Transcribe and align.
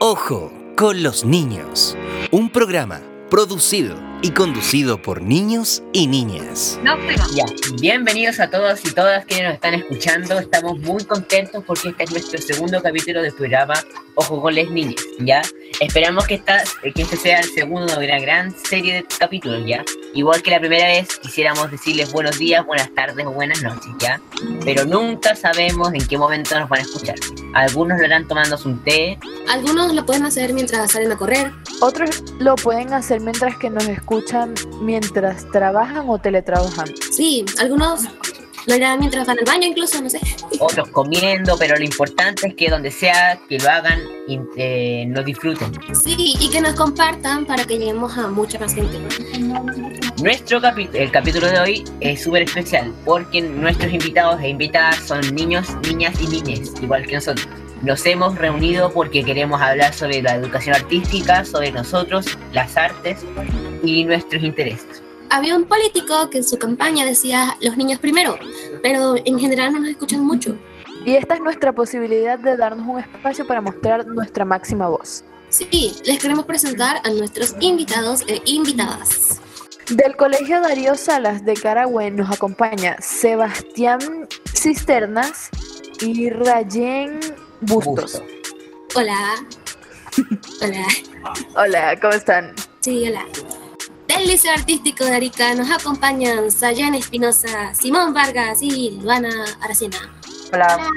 Ojo 0.00 0.52
con 0.76 1.02
los 1.02 1.24
niños. 1.24 1.96
Un 2.30 2.50
programa 2.50 3.00
producido 3.28 3.96
y 4.20 4.30
conducido 4.30 5.00
por 5.00 5.22
niños 5.22 5.82
y 5.92 6.06
niñas. 6.08 6.78
No, 6.82 6.96
ya. 7.34 7.44
Bienvenidos 7.80 8.40
a 8.40 8.50
todos 8.50 8.84
y 8.84 8.92
todas 8.92 9.24
quienes 9.24 9.46
nos 9.46 9.54
están 9.54 9.74
escuchando. 9.74 10.38
Estamos 10.38 10.78
muy 10.80 11.04
contentos 11.04 11.62
porque 11.64 11.90
este 11.90 12.04
es 12.04 12.10
nuestro 12.10 12.38
segundo 12.40 12.82
capítulo 12.82 13.22
del 13.22 13.32
programa 13.32 13.74
Ojo 14.16 14.42
con 14.42 14.56
las 14.56 14.68
niñas, 14.68 15.00
¿ya? 15.20 15.42
Esperamos 15.78 16.26
que, 16.26 16.34
esta, 16.34 16.64
que 16.82 17.02
este 17.02 17.16
sea 17.16 17.38
el 17.38 17.48
segundo 17.50 17.94
de 17.94 18.06
una 18.06 18.18
gran 18.18 18.52
serie 18.64 18.94
de 18.94 19.04
capítulos, 19.16 19.62
¿ya? 19.64 19.84
Igual 20.12 20.42
que 20.42 20.50
la 20.50 20.58
primera 20.58 20.88
vez, 20.88 21.18
quisiéramos 21.18 21.70
decirles 21.70 22.10
buenos 22.10 22.36
días, 22.36 22.66
buenas 22.66 22.92
tardes 22.94 23.24
o 23.24 23.30
buenas 23.30 23.62
noches, 23.62 23.92
¿ya? 24.00 24.20
Pero 24.64 24.84
nunca 24.84 25.36
sabemos 25.36 25.92
en 25.94 26.04
qué 26.08 26.18
momento 26.18 26.58
nos 26.58 26.68
van 26.68 26.80
a 26.80 26.82
escuchar. 26.82 27.14
Algunos 27.54 28.00
lo 28.00 28.06
harán 28.06 28.26
tomando 28.26 28.58
un 28.64 28.82
té. 28.82 29.18
Algunos 29.48 29.94
lo 29.94 30.04
pueden 30.04 30.24
hacer 30.24 30.52
mientras 30.52 30.90
salen 30.90 31.12
a 31.12 31.16
correr. 31.16 31.52
Otros 31.80 32.24
lo 32.40 32.56
pueden 32.56 32.92
hacer 32.92 33.20
mientras 33.20 33.56
que 33.56 33.70
nos 33.70 33.86
escuchan 33.86 34.07
mientras 34.80 35.48
trabajan 35.50 36.08
o 36.08 36.18
teletrabajan. 36.18 36.88
Sí, 37.12 37.44
algunos 37.60 38.08
lo 38.66 38.74
harán 38.74 38.98
mientras 39.00 39.26
van 39.26 39.38
al 39.38 39.44
baño 39.46 39.66
incluso, 39.66 40.02
no 40.02 40.10
sé. 40.10 40.20
Otros 40.58 40.88
comiendo, 40.88 41.56
pero 41.58 41.76
lo 41.76 41.84
importante 41.84 42.48
es 42.48 42.54
que 42.54 42.68
donde 42.68 42.90
sea 42.90 43.38
que 43.48 43.58
lo 43.58 43.68
hagan, 43.68 44.00
eh, 44.56 45.06
nos 45.08 45.24
disfruten. 45.24 45.72
Sí, 45.94 46.34
y 46.38 46.50
que 46.50 46.60
nos 46.60 46.74
compartan 46.74 47.46
para 47.46 47.64
que 47.64 47.78
lleguemos 47.78 48.16
a 48.18 48.28
mucha 48.28 48.58
más 48.58 48.74
gente. 48.74 48.98
Nuestro 50.22 50.60
capítulo, 50.60 50.98
el 50.98 51.10
capítulo 51.10 51.46
de 51.48 51.60
hoy 51.60 51.84
es 52.00 52.22
súper 52.22 52.42
especial 52.42 52.92
porque 53.06 53.40
nuestros 53.40 53.90
invitados 53.90 54.40
e 54.42 54.48
invitadas 54.48 54.96
son 54.96 55.20
niños, 55.34 55.68
niñas 55.88 56.14
y 56.20 56.26
niñas, 56.26 56.72
igual 56.82 57.06
que 57.06 57.14
nosotros. 57.14 57.48
Nos 57.82 58.04
hemos 58.06 58.34
reunido 58.36 58.90
porque 58.92 59.24
queremos 59.24 59.60
hablar 59.60 59.94
sobre 59.94 60.20
la 60.20 60.34
educación 60.34 60.74
artística, 60.74 61.44
sobre 61.44 61.70
nosotros, 61.70 62.26
las 62.52 62.76
artes 62.76 63.24
y 63.84 64.04
nuestros 64.04 64.42
intereses. 64.42 65.02
Había 65.30 65.54
un 65.54 65.64
político 65.64 66.28
que 66.30 66.38
en 66.38 66.44
su 66.44 66.58
campaña 66.58 67.04
decía 67.04 67.56
los 67.60 67.76
niños 67.76 68.00
primero, 68.00 68.36
pero 68.82 69.14
en 69.24 69.38
general 69.38 69.72
no 69.72 69.80
nos 69.80 69.90
escuchan 69.90 70.24
mucho. 70.24 70.56
Y 71.04 71.14
esta 71.14 71.34
es 71.34 71.40
nuestra 71.40 71.72
posibilidad 71.72 72.38
de 72.38 72.56
darnos 72.56 72.86
un 72.86 72.98
espacio 72.98 73.46
para 73.46 73.60
mostrar 73.60 74.06
nuestra 74.06 74.44
máxima 74.44 74.88
voz. 74.88 75.22
Sí, 75.48 75.94
les 76.04 76.18
queremos 76.18 76.46
presentar 76.46 77.00
a 77.04 77.10
nuestros 77.10 77.54
invitados 77.60 78.24
e 78.26 78.42
invitadas. 78.46 79.40
Del 79.90 80.16
Colegio 80.16 80.60
Darío 80.60 80.96
Salas 80.96 81.44
de 81.44 81.54
Carahue 81.54 82.10
nos 82.10 82.30
acompaña 82.30 82.96
Sebastián 83.00 84.28
Cisternas 84.52 85.48
y 86.00 86.28
Rayen 86.30 87.20
Bustos. 87.60 88.22
Hola. 88.94 89.34
hola. 90.62 90.86
Hola, 91.56 91.98
¿cómo 92.00 92.12
están? 92.12 92.54
Sí, 92.80 93.08
hola. 93.08 93.24
Del 94.06 94.26
Liceo 94.26 94.52
Artístico 94.52 95.04
de 95.04 95.14
Arica 95.14 95.54
nos 95.54 95.70
acompañan 95.70 96.50
Sayan 96.50 96.94
Espinosa, 96.94 97.74
Simón 97.74 98.14
Vargas 98.14 98.62
y 98.62 98.98
Luana 99.02 99.30
Aracena. 99.60 99.98
Hola. 100.52 100.90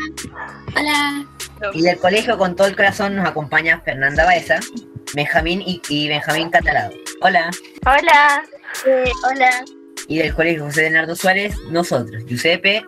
Hola. 0.77 1.25
Y 1.73 1.81
del 1.81 1.97
colegio 1.97 2.37
con 2.37 2.55
todo 2.55 2.67
el 2.67 2.75
corazón 2.75 3.15
nos 3.15 3.27
acompaña 3.27 3.81
Fernanda 3.81 4.25
Baeza, 4.25 4.59
Benjamín 5.13 5.61
y, 5.61 5.81
y 5.89 6.07
Benjamín 6.07 6.49
Catalado. 6.49 6.91
Hola. 7.21 7.51
Hola. 7.85 8.43
Eh, 8.85 9.11
hola. 9.29 9.65
Y 10.07 10.17
del 10.19 10.33
colegio 10.33 10.65
José 10.65 10.83
Leonardo 10.83 11.15
Suárez, 11.15 11.55
nosotros, 11.69 12.23
Giuseppe, 12.25 12.83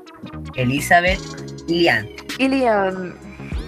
Elizabeth 0.55 1.19
y 1.67 1.81
Lian. 1.81 2.09
Y 2.37 2.47
Lian. 2.47 3.15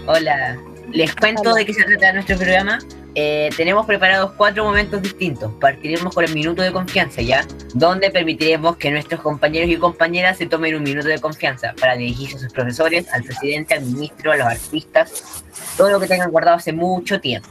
Hola. 0.07 0.55
Les 0.91 1.15
cuento 1.15 1.53
de 1.55 1.65
qué 1.65 1.73
se 1.73 1.83
trata 1.83 2.13
nuestro 2.13 2.37
programa. 2.37 2.77
Eh, 3.15 3.49
tenemos 3.57 3.87
preparados 3.87 4.33
cuatro 4.37 4.63
momentos 4.63 5.01
distintos. 5.01 5.51
Partiremos 5.59 6.13
con 6.13 6.23
el 6.23 6.33
minuto 6.33 6.61
de 6.61 6.71
confianza, 6.71 7.23
¿ya? 7.23 7.43
Donde 7.73 8.11
permitiremos 8.11 8.77
que 8.77 8.91
nuestros 8.91 9.21
compañeros 9.21 9.69
y 9.69 9.77
compañeras 9.77 10.37
se 10.37 10.45
tomen 10.45 10.75
un 10.75 10.83
minuto 10.83 11.07
de 11.07 11.19
confianza 11.19 11.73
para 11.79 11.95
dirigirse 11.95 12.35
a 12.35 12.39
sus 12.39 12.53
profesores, 12.53 13.11
al 13.13 13.23
presidente, 13.23 13.73
al 13.73 13.81
ministro, 13.81 14.31
a 14.31 14.35
los 14.35 14.47
artistas, 14.47 15.43
todo 15.75 15.89
lo 15.89 15.99
que 15.99 16.07
tengan 16.07 16.29
guardado 16.29 16.57
hace 16.57 16.71
mucho 16.71 17.19
tiempo. 17.19 17.49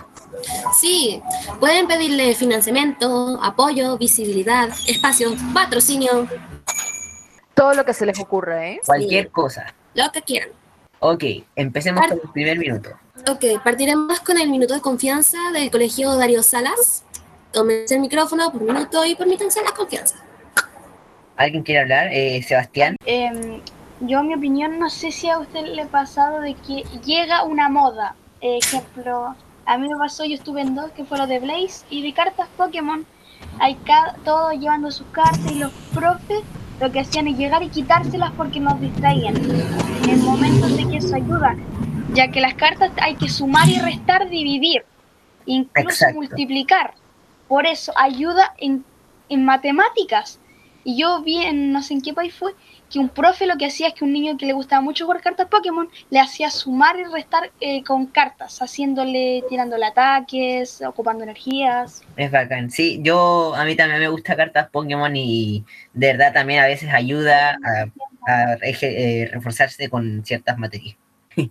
Sí, 0.80 1.20
pueden 1.58 1.88
pedirle 1.88 2.34
financiamiento, 2.36 3.40
apoyo, 3.42 3.98
visibilidad, 3.98 4.68
espacio, 4.86 5.34
patrocinio. 5.52 6.28
Todo 7.54 7.74
lo 7.74 7.84
que 7.84 7.94
se 7.94 8.06
les 8.06 8.18
ocurra, 8.20 8.68
¿eh? 8.68 8.80
Cualquier 8.86 9.30
cosa. 9.30 9.74
Lo 9.94 10.10
que 10.12 10.22
quieran. 10.22 10.50
Ok, 11.06 11.22
empecemos 11.54 12.00
con 12.06 12.18
el 12.18 12.30
primer 12.32 12.58
minuto. 12.58 12.88
Ok, 13.30 13.62
partiremos 13.62 14.20
con 14.20 14.38
el 14.38 14.48
minuto 14.48 14.72
de 14.72 14.80
confianza 14.80 15.36
del 15.52 15.70
colegio 15.70 16.16
Darío 16.16 16.42
Salas. 16.42 17.04
Tómense 17.52 17.96
el 17.96 18.00
micrófono 18.00 18.50
por 18.50 18.62
minuto 18.62 19.04
y 19.04 19.14
permítanse 19.14 19.62
la 19.62 19.72
confianza. 19.72 20.16
¿Alguien 21.36 21.62
quiere 21.62 21.82
hablar? 21.82 22.08
Eh, 22.10 22.42
Sebastián. 22.42 22.96
Eh, 23.04 23.60
yo, 24.00 24.20
en 24.20 24.28
mi 24.28 24.34
opinión, 24.34 24.78
no 24.78 24.88
sé 24.88 25.12
si 25.12 25.28
a 25.28 25.40
usted 25.40 25.66
le 25.66 25.82
ha 25.82 25.88
pasado 25.88 26.40
de 26.40 26.54
que 26.54 26.84
llega 27.04 27.44
una 27.44 27.68
moda. 27.68 28.16
ejemplo, 28.40 29.36
a 29.66 29.76
mí 29.76 29.86
me 29.86 29.98
pasó, 29.98 30.24
yo 30.24 30.36
estuve 30.36 30.62
en 30.62 30.74
dos, 30.74 30.90
que 30.92 31.04
fue 31.04 31.18
lo 31.18 31.26
de 31.26 31.38
Blaze 31.38 31.84
y 31.90 32.00
de 32.00 32.14
cartas 32.14 32.48
Pokémon. 32.56 33.04
Hay 33.60 33.76
todos 34.24 34.54
llevando 34.54 34.90
sus 34.90 35.06
cartas 35.08 35.52
y 35.52 35.58
los 35.58 35.70
profes 35.92 36.40
lo 36.80 36.90
que 36.90 37.00
hacían 37.00 37.28
es 37.28 37.38
llegar 37.38 37.62
y 37.62 37.68
quitárselas 37.68 38.32
porque 38.32 38.60
nos 38.60 38.80
distraían. 38.80 39.36
En 40.08 40.24
momentos 40.24 40.76
de 40.76 40.88
que 40.88 40.96
eso 40.98 41.14
ayuda, 41.14 41.56
ya 42.12 42.28
que 42.28 42.40
las 42.40 42.54
cartas 42.54 42.90
hay 43.00 43.16
que 43.16 43.28
sumar 43.28 43.68
y 43.68 43.78
restar, 43.78 44.28
dividir, 44.28 44.84
incluso 45.46 45.88
Exacto. 45.88 46.16
multiplicar. 46.16 46.94
Por 47.48 47.66
eso 47.66 47.92
ayuda 47.96 48.54
en, 48.58 48.84
en 49.28 49.44
matemáticas. 49.44 50.40
Y 50.82 50.98
yo 50.98 51.22
vi 51.22 51.38
en 51.38 51.72
no 51.72 51.82
sé 51.82 51.94
en 51.94 52.02
qué 52.02 52.12
país 52.12 52.34
fue 52.34 52.54
que 52.94 53.00
un 53.00 53.08
profe 53.08 53.44
lo 53.46 53.56
que 53.56 53.66
hacía 53.66 53.88
es 53.88 53.94
que 53.94 54.04
un 54.04 54.12
niño 54.12 54.36
que 54.38 54.46
le 54.46 54.52
gustaba 54.52 54.80
mucho 54.80 55.04
jugar 55.04 55.20
cartas 55.20 55.48
Pokémon 55.48 55.88
le 56.10 56.20
hacía 56.20 56.48
sumar 56.48 56.96
y 56.96 57.02
restar 57.12 57.50
eh, 57.60 57.82
con 57.82 58.06
cartas, 58.06 58.60
haciéndole, 58.62 59.42
tirándole 59.48 59.86
ataques, 59.86 60.80
ocupando 60.80 61.24
energías. 61.24 62.02
Es 62.16 62.30
bacán. 62.30 62.70
Sí, 62.70 63.00
yo, 63.02 63.52
a 63.56 63.64
mí 63.64 63.74
también 63.74 63.98
me 63.98 64.06
gusta 64.06 64.36
cartas 64.36 64.70
Pokémon 64.70 65.14
y 65.16 65.64
de 65.92 66.06
verdad 66.06 66.32
también 66.32 66.60
a 66.60 66.66
veces 66.66 66.88
ayuda 66.92 67.58
a, 67.64 68.32
a 68.32 68.58
eh, 68.62 69.28
reforzarse 69.32 69.90
con 69.90 70.24
ciertas 70.24 70.56
materias. 70.56 70.96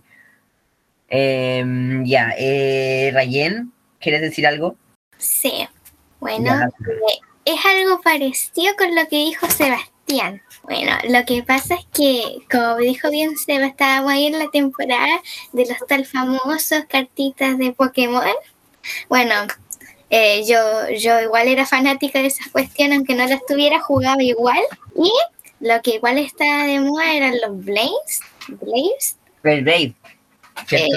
eh, 1.10 1.64
ya, 2.04 2.34
eh, 2.38 3.10
Rayen, 3.12 3.70
¿quieres 4.00 4.22
decir 4.22 4.46
algo? 4.46 4.78
Sí, 5.18 5.68
bueno, 6.20 6.54
eh, 6.54 7.18
es 7.44 7.60
algo 7.66 8.00
parecido 8.00 8.74
con 8.78 8.94
lo 8.94 9.06
que 9.08 9.16
dijo 9.16 9.46
Sebastián. 9.50 10.40
Bueno, 10.64 10.92
lo 11.10 11.24
que 11.26 11.42
pasa 11.42 11.74
es 11.74 11.86
que, 11.92 12.38
como 12.50 12.76
dijo 12.76 13.10
bien 13.10 13.36
Seba, 13.36 13.66
estábamos 13.66 14.12
ahí 14.12 14.26
en 14.26 14.38
la 14.38 14.50
temporada 14.50 15.20
de 15.52 15.66
los 15.66 15.76
tal 15.86 16.06
famosos 16.06 16.84
cartitas 16.88 17.58
de 17.58 17.72
Pokémon. 17.72 18.24
Bueno, 19.08 19.34
eh, 20.08 20.42
yo, 20.46 20.88
yo 20.96 21.20
igual 21.20 21.48
era 21.48 21.66
fanática 21.66 22.20
de 22.20 22.28
esas 22.28 22.48
cuestiones, 22.48 22.96
aunque 22.96 23.14
no 23.14 23.26
las 23.26 23.44
tuviera, 23.46 23.80
jugaba 23.80 24.22
igual. 24.22 24.62
Y 24.96 25.12
lo 25.60 25.82
que 25.82 25.96
igual 25.96 26.16
estaba 26.18 26.64
de 26.64 26.80
moda 26.80 27.12
eran 27.12 27.34
los 27.40 27.62
Blaze. 27.62 28.20
Blaze. 28.48 29.16
Blade. 29.42 29.94
Eh, 30.70 30.88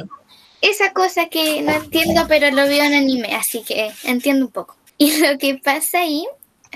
esa 0.62 0.94
cosa 0.94 1.28
que 1.28 1.62
no 1.62 1.74
entiendo, 1.74 2.26
pero 2.30 2.50
lo 2.52 2.64
veo 2.68 2.86
en 2.86 2.94
anime, 2.94 3.36
así 3.36 3.64
que 3.64 3.92
entiendo 4.04 4.46
un 4.46 4.52
poco. 4.52 4.78
Y 4.98 5.18
lo 5.18 5.38
que 5.38 5.56
pasa 5.56 6.00
ahí, 6.00 6.26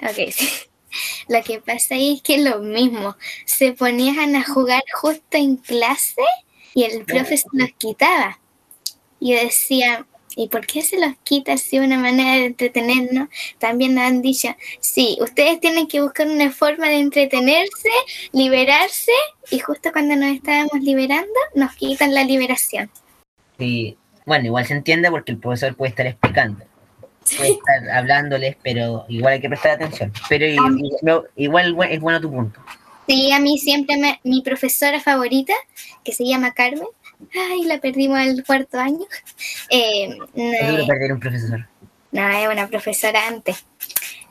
ok, 0.03 0.31
sí. 0.31 0.50
Lo 1.28 1.41
que 1.44 1.59
pasa 1.59 1.96
ahí 1.96 2.16
es 2.16 2.22
que 2.22 2.38
lo 2.38 2.59
mismo, 2.59 3.16
se 3.46 3.74
ponían 3.74 4.35
a 4.35 4.44
jugar 4.44 4.84
justo 4.94 5.38
en 5.38 5.57
clase 5.57 6.22
y 6.74 6.84
el 6.84 7.06
profe 7.06 7.38
se 7.38 7.47
los 7.53 7.72
quitaba. 7.78 8.40
Y 9.19 9.33
yo 9.33 9.39
decía, 9.39 10.06
¿y 10.36 10.48
por 10.48 10.65
qué 10.65 10.81
se 10.81 11.00
los 11.00 11.13
quita 11.24 11.54
así 11.54 11.80
una 11.80 11.98
manera 11.98 12.33
de 12.33 12.45
entretenernos? 12.45 13.30
También 13.60 13.95
nos 13.95 14.06
han 14.06 14.21
dicho, 14.21 14.50
sí, 14.80 15.18
ustedes 15.21 15.60
tienen 15.60 15.88
que 15.88 16.01
buscar 16.01 16.27
una 16.27 16.51
forma 16.51 16.88
de 16.88 17.00
entretenerse, 17.00 17.89
liberarse, 18.31 19.12
y 19.50 19.60
justo 19.60 19.92
cuando 19.92 20.15
nos 20.15 20.33
estábamos 20.36 20.81
liberando, 20.81 21.39
nos 21.56 21.74
quitan 21.75 22.13
la 22.13 22.24
liberación. 22.24 22.89
Sí, 23.57 23.98
bueno, 24.25 24.45
igual 24.45 24.65
se 24.65 24.74
entiende 24.74 25.12
porque 25.12 25.31
el 25.31 25.38
profesor 25.38 25.75
puede 25.75 25.89
estar 25.89 26.07
explicando, 26.07 26.65
puede 27.38 27.51
estar 27.51 27.89
hablándoles, 27.91 28.56
pero 28.63 29.06
igual 29.07 29.33
hay 29.33 29.41
que 29.41 29.50
prestar 29.50 29.71
atención. 29.71 30.12
Pero 30.29 30.45
y- 30.45 30.56
y- 30.56 30.91
no, 31.01 31.23
igual 31.35 31.75
es 31.89 32.00
bueno 32.00 32.19
tu 32.21 32.31
punto. 32.31 32.59
Sí, 33.07 33.31
a 33.31 33.39
mí 33.39 33.57
siempre 33.57 33.97
me- 33.97 34.19
mi 34.23 34.41
profesora 34.41 35.00
favorita, 35.00 35.53
que 36.03 36.13
se 36.13 36.25
llama 36.25 36.53
Carmen, 36.53 36.88
ay, 37.51 37.63
la 37.65 37.79
perdimos 37.79 38.18
al 38.19 38.44
cuarto 38.45 38.79
año. 38.79 39.06
Eh, 39.69 40.18
Es 40.35 40.68
duro 40.69 40.81
no, 40.81 40.88
perder 40.88 41.13
un 41.13 41.19
profesor. 41.19 41.68
no, 42.12 42.29
es 42.29 42.47
una 42.50 42.68
profesora 42.68 43.27
antes. 43.27 43.63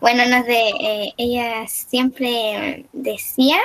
Bueno, 0.01 0.25
nos 0.27 0.47
de, 0.47 0.69
eh, 0.81 1.13
ella 1.19 1.67
siempre 1.69 2.87
decía 2.93 3.59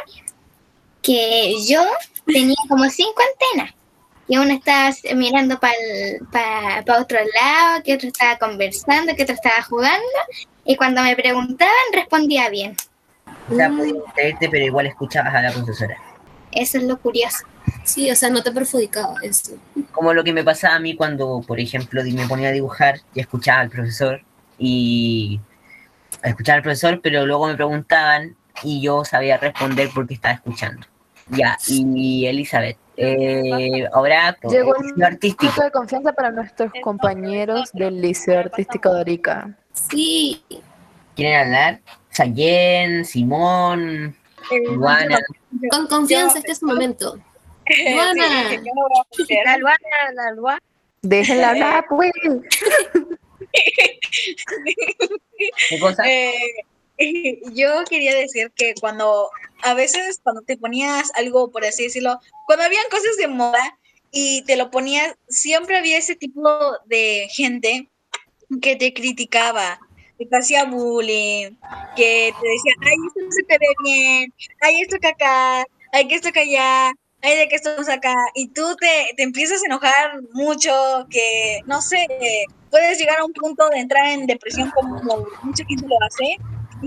que 1.02 1.56
yo 1.68 1.82
tenía 2.26 2.56
como 2.68 2.90
cinco 2.90 3.16
antenas. 3.54 3.74
Que 4.28 4.40
uno 4.40 4.54
estaba 4.54 4.90
mirando 5.16 5.60
para 5.60 5.74
pa, 6.86 7.00
otro 7.00 7.20
lado, 7.20 7.84
que 7.84 7.94
otro 7.94 8.08
estaba 8.08 8.38
conversando, 8.38 9.16
que 9.16 9.24
otro 9.24 9.36
estaba 9.36 9.62
jugando, 9.64 10.06
y 10.64 10.76
cuando 10.76 11.02
me 11.04 11.16
preguntaban 11.16 11.74
respondía 11.94 12.50
bien. 12.50 12.76
O 13.50 13.56
sea, 13.56 13.70
podías 13.70 13.94
distraerte, 13.94 14.50
pero 14.50 14.66
igual 14.66 14.88
escuchabas 14.88 15.36
a 15.36 15.42
la 15.42 15.52
profesora. 15.52 15.98
Eso 16.52 16.78
es 16.78 16.86
lo 16.86 16.98
curioso. 16.98 17.46
Sí, 17.84 18.10
o 18.10 18.16
sea, 18.16 18.30
no 18.30 18.42
te 18.42 18.52
perjudicaba 18.52 19.16
eso. 19.22 19.58
Como 19.92 20.14
lo 20.14 20.24
que 20.24 20.34
me 20.34 20.44
pasaba 20.44 20.76
a 20.76 20.80
mí 20.80 20.96
cuando, 20.96 21.44
por 21.46 21.60
ejemplo, 21.60 22.02
me 22.04 22.28
ponía 22.28 22.50
a 22.50 22.52
dibujar 22.52 23.02
y 23.14 23.20
escuchaba 23.20 23.62
al 23.62 23.70
profesor 23.70 24.22
y 24.58 25.40
escuchaba 26.24 26.58
al 26.58 26.64
profesor, 26.64 27.02
pero 27.02 27.26
luego 27.26 27.48
me 27.48 27.56
preguntaban 27.56 28.36
y 28.64 28.82
yo 28.82 29.06
sabía 29.06 29.38
responder 29.38 29.90
porque 29.94 30.16
estaba 30.16 30.34
escuchando. 30.34 30.88
Ya, 31.28 31.58
y 31.68 32.26
Elizabeth, 32.26 32.78
eh, 32.98 33.88
ahora 33.94 34.38
Llegó 34.50 34.74
liceo 34.82 35.06
artístico. 35.06 35.64
De 35.64 35.72
confianza 35.72 36.14
para 36.14 36.32
nuestros 36.32 36.72
compañeros 36.82 37.72
del 37.74 38.02
Liceo 38.02 38.40
Artístico 38.40 38.94
de 38.94 39.02
Arica. 39.02 39.58
Sí, 39.74 40.44
¿Quieren 41.16 41.46
hablar? 41.46 41.80
Sayen, 42.10 43.06
Simón, 43.06 44.16
Luana. 44.74 45.20
con 45.72 45.88
confianza 45.88 46.40
este 46.40 46.52
es 46.52 46.60
su 46.60 46.66
momento. 46.66 47.18
Luana. 47.94 48.26
La 49.46 49.58
Luana, 49.58 50.12
la 50.14 50.32
Luana. 50.34 50.62
Déjenla 51.02 51.50
hablar, 51.52 51.86
pues. 51.90 52.12
¿Qué 55.70 55.80
cosa? 55.80 56.04
Eh, 56.06 56.34
yo 57.54 57.84
quería 57.90 58.16
decir 58.16 58.52
que 58.56 58.74
cuando 58.80 59.30
a 59.64 59.74
veces 59.74 60.20
cuando 60.24 60.42
te 60.42 60.58
ponías 60.58 61.12
algo, 61.16 61.52
por 61.52 61.66
así 61.66 61.84
decirlo, 61.84 62.20
cuando 62.46 62.66
habían 62.66 62.86
cosas 62.90 63.18
de 63.18 63.28
moda 63.28 63.78
y 64.12 64.44
te 64.44 64.56
lo 64.56 64.72
ponías, 64.72 65.16
siempre 65.28 65.78
había 65.78 65.98
ese 65.98 66.16
tipo 66.16 66.50
de 66.86 67.28
gente 67.32 67.90
que 68.62 68.76
te 68.76 68.94
criticaba, 68.94 69.80
que 70.18 70.26
te 70.26 70.38
hacía 70.38 70.66
bullying, 70.66 71.52
que 71.96 72.34
te 72.40 72.48
decía, 72.48 72.74
ay, 72.82 72.98
esto 73.08 73.20
no 73.22 73.32
se 73.32 73.44
te 73.44 73.58
ve 73.58 73.68
bien, 73.84 74.34
ay, 74.62 74.82
esto 74.82 74.98
que 75.02 75.08
acá, 75.08 75.66
ay, 75.92 76.08
que 76.08 76.16
esto 76.16 76.32
que 76.32 76.40
allá, 76.40 76.92
ay, 77.22 77.38
de 77.38 77.48
que 77.50 77.56
esto 77.56 77.72
acá, 77.92 78.16
y 78.36 78.48
tú 78.50 78.76
te, 78.80 79.14
te 79.18 79.24
empiezas 79.24 79.62
a 79.62 79.66
enojar 79.66 80.22
mucho, 80.32 80.72
que, 81.10 81.62
no 81.66 81.82
sé, 81.82 82.08
puedes 82.70 83.00
llegar 83.00 83.20
a 83.20 83.26
un 83.26 83.34
punto 83.34 83.68
de 83.70 83.80
entrar 83.80 84.06
en 84.08 84.28
depresión 84.28 84.72
como 84.72 85.28
mucha 85.44 85.66
gente 85.66 85.88
lo 85.88 85.98
hace, 86.06 86.38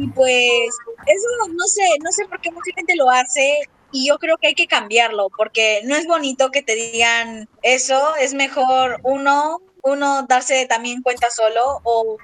y 0.01 0.09
pues 0.09 0.75
eso 1.07 1.27
no 1.51 1.67
sé, 1.67 1.83
no 2.03 2.13
sé 2.13 2.25
por 2.27 2.41
qué 2.41 2.51
mucha 2.51 2.73
gente 2.75 2.95
lo 2.97 3.11
hace 3.11 3.61
y 3.91 4.09
yo 4.09 4.19
creo 4.19 4.37
que 4.37 4.49
hay 4.49 4.55
que 4.55 4.67
cambiarlo 4.67 5.29
porque 5.37 5.81
no 5.85 5.97
es 5.97 6.07
bonito 6.07 6.51
que 6.51 6.63
te 6.63 6.75
digan 6.75 7.49
eso, 7.63 8.17
es 8.17 8.35
mejor 8.35 9.01
uno, 9.03 9.61
uno 9.83 10.25
darse 10.29 10.67
también 10.67 11.03
cuenta 11.03 11.31
solo 11.31 11.81
o 11.85 12.17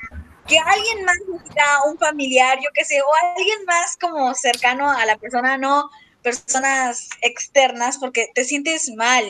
que 0.47 0.59
alguien 0.59 1.05
más 1.05 1.17
diga, 1.27 1.65
un 1.91 1.99
familiar, 1.99 2.59
yo 2.63 2.69
qué 2.75 2.85
sé, 2.85 3.01
o 3.01 3.07
alguien 3.35 3.65
más 3.67 3.97
como 3.97 4.35
cercano 4.35 4.91
a 4.91 5.07
la 5.07 5.17
persona, 5.17 5.57
no 5.57 5.91
personas 6.23 7.09
externas 7.23 7.99
porque 7.99 8.29
te 8.35 8.45
sientes 8.45 8.91
mal, 8.95 9.25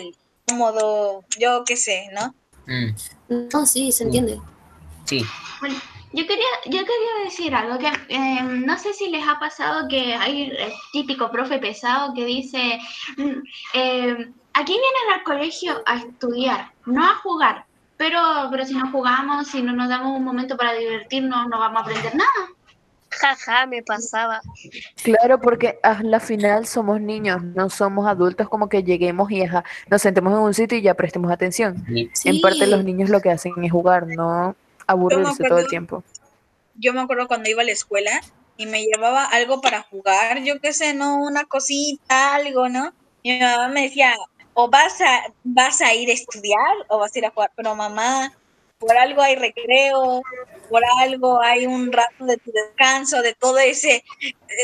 cómodo, 0.48 1.24
yo 1.38 1.64
qué 1.64 1.76
sé, 1.76 2.08
¿no? 2.12 2.34
Mm, 2.66 3.48
No, 3.52 3.66
sí, 3.66 3.92
se 3.92 4.04
entiende. 4.04 4.40
sí. 5.04 5.24
Bueno, 5.60 5.80
yo 6.14 6.26
quería, 6.28 6.46
yo 6.66 6.78
quería 6.78 7.24
decir 7.24 7.54
algo 7.54 7.76
que 7.76 7.88
eh, 8.08 8.42
no 8.42 8.78
sé 8.78 8.92
si 8.92 9.10
les 9.10 9.26
ha 9.26 9.40
pasado 9.40 9.88
que 9.88 10.14
hay 10.14 10.50
el 10.56 10.72
típico 10.92 11.30
profe 11.30 11.58
pesado 11.58 12.14
que 12.14 12.24
dice, 12.24 12.78
mm, 13.16 13.42
eh, 13.74 14.32
aquí 14.52 14.72
vienen 14.72 15.12
al 15.12 15.24
colegio 15.24 15.82
a 15.84 15.96
estudiar, 15.96 16.70
no 16.86 17.04
a 17.04 17.16
jugar, 17.16 17.66
pero, 17.96 18.20
pero 18.50 18.64
si 18.64 18.74
no 18.74 18.90
jugamos, 18.92 19.48
si 19.48 19.60
no 19.60 19.72
nos 19.72 19.88
damos 19.88 20.16
un 20.16 20.24
momento 20.24 20.56
para 20.56 20.74
divertirnos, 20.74 21.48
no 21.48 21.58
vamos 21.58 21.78
a 21.78 21.82
aprender 21.82 22.14
nada. 22.14 22.48
Jaja, 23.10 23.66
me 23.66 23.82
pasaba. 23.82 24.40
Claro, 25.02 25.40
porque 25.40 25.78
a 25.82 26.02
la 26.02 26.20
final 26.20 26.66
somos 26.66 27.00
niños, 27.00 27.42
no 27.42 27.70
somos 27.70 28.06
adultos 28.06 28.48
como 28.48 28.68
que 28.68 28.82
lleguemos 28.82 29.30
y 29.30 29.42
ajá, 29.42 29.64
nos 29.88 30.02
sentemos 30.02 30.32
en 30.32 30.40
un 30.40 30.54
sitio 30.54 30.78
y 30.78 30.82
ya 30.82 30.94
prestemos 30.94 31.30
atención. 31.30 31.84
sí. 32.12 32.28
En 32.28 32.40
parte 32.40 32.66
los 32.66 32.84
niños 32.84 33.10
lo 33.10 33.20
que 33.20 33.30
hacen 33.30 33.52
es 33.62 33.72
jugar, 33.72 34.06
no 34.06 34.56
aburrirse 34.86 35.44
todo 35.44 35.58
el 35.58 35.66
tiempo. 35.66 36.02
yo 36.76 36.92
me 36.92 37.00
acuerdo 37.00 37.28
cuando 37.28 37.48
iba 37.48 37.62
a 37.62 37.64
la 37.64 37.72
escuela 37.72 38.20
y 38.56 38.66
me 38.66 38.84
llevaba 38.84 39.24
algo 39.24 39.60
para 39.60 39.82
jugar, 39.82 40.42
yo 40.42 40.60
qué 40.60 40.72
sé, 40.72 40.94
¿no? 40.94 41.18
Una 41.18 41.44
cosita, 41.44 42.34
algo, 42.34 42.68
¿no? 42.68 42.92
Y 43.22 43.32
mi 43.32 43.40
mamá 43.40 43.68
me 43.68 43.82
decía, 43.82 44.14
o 44.54 44.68
vas 44.68 45.00
a, 45.00 45.32
vas 45.42 45.80
a 45.80 45.94
ir 45.94 46.10
a 46.10 46.12
estudiar 46.12 46.76
o 46.88 46.98
vas 46.98 47.14
a 47.14 47.18
ir 47.18 47.26
a 47.26 47.30
jugar, 47.30 47.50
pero 47.56 47.74
mamá, 47.74 48.32
por 48.78 48.96
algo 48.96 49.22
hay 49.22 49.36
recreo, 49.36 50.22
por 50.68 50.82
algo 50.98 51.40
hay 51.40 51.66
un 51.66 51.92
rato 51.92 52.24
de 52.26 52.36
tu 52.36 52.52
descanso, 52.52 53.22
de 53.22 53.34
todo 53.34 53.58
ese, 53.58 54.04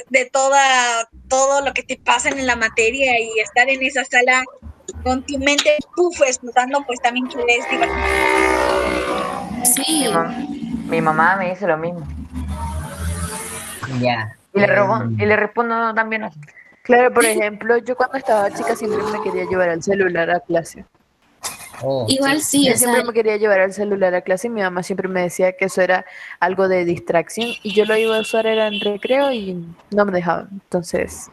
de 0.09 0.25
toda, 0.27 1.09
todo 1.29 1.63
lo 1.63 1.73
que 1.73 1.83
te 1.83 1.97
pasa 1.97 2.29
en 2.29 2.47
la 2.47 2.57
materia 2.57 3.19
y 3.21 3.41
estar 3.41 3.69
en 3.69 3.83
esa 3.83 4.05
sala 4.05 4.45
con 5.03 5.25
tu 5.25 5.39
mente, 5.39 5.77
puf, 5.97 6.21
explotando, 6.23 6.85
pues 6.87 7.01
también 7.01 7.27
quieres 7.27 7.69
divertirte. 7.71 9.20
Sí, 9.65 10.05
Mi, 10.07 10.13
mam- 10.13 10.47
mi 10.89 11.01
mamá 11.01 11.37
me 11.37 11.51
dice 11.51 11.67
lo 11.67 11.77
mismo. 11.77 12.07
Ya. 14.01 14.37
Y 14.55 14.61
le, 14.61 14.67
robo- 14.67 15.05
y 15.19 15.27
le 15.27 15.37
respondo 15.37 15.95
también 15.95 16.25
así. 16.25 16.39
Claro, 16.83 17.13
por 17.13 17.25
ejemplo, 17.27 17.79
yo 17.79 17.97
cuando 17.97 18.19
estaba 18.19 18.51
chica 18.51 18.75
siempre 18.77 19.03
me 19.13 19.21
quería 19.23 19.45
llevar 19.45 19.69
el 19.71 19.83
celular 19.83 20.31
a 20.31 20.41
clase. 20.41 20.85
oh, 21.83 22.07
igual 22.09 22.41
sí, 22.41 22.67
Yo 22.67 22.75
o 22.75 22.77
sea, 22.77 22.89
siempre 22.89 23.05
me 23.05 23.13
quería 23.13 23.37
llevar 23.37 23.61
el 23.61 23.73
celular 23.73 24.15
a 24.15 24.21
clase 24.23 24.49
y 24.49 24.51
mi 24.51 24.61
mamá 24.63 24.83
siempre 24.83 25.09
me 25.09 25.23
decía 25.23 25.53
que 25.57 25.67
eso 25.67 25.81
era 25.83 26.05
algo 26.41 26.69
de 26.69 26.85
distracción 26.85 27.49
y 27.63 27.73
yo 27.75 27.85
lo 27.85 27.97
iba 27.97 28.17
a 28.17 28.21
usar 28.21 28.47
era 28.47 28.67
en 28.67 28.81
recreo 28.81 29.33
y 29.33 29.65
no 29.91 30.05
me 30.05 30.13
dejaban. 30.13 30.49
Entonces, 30.53 31.31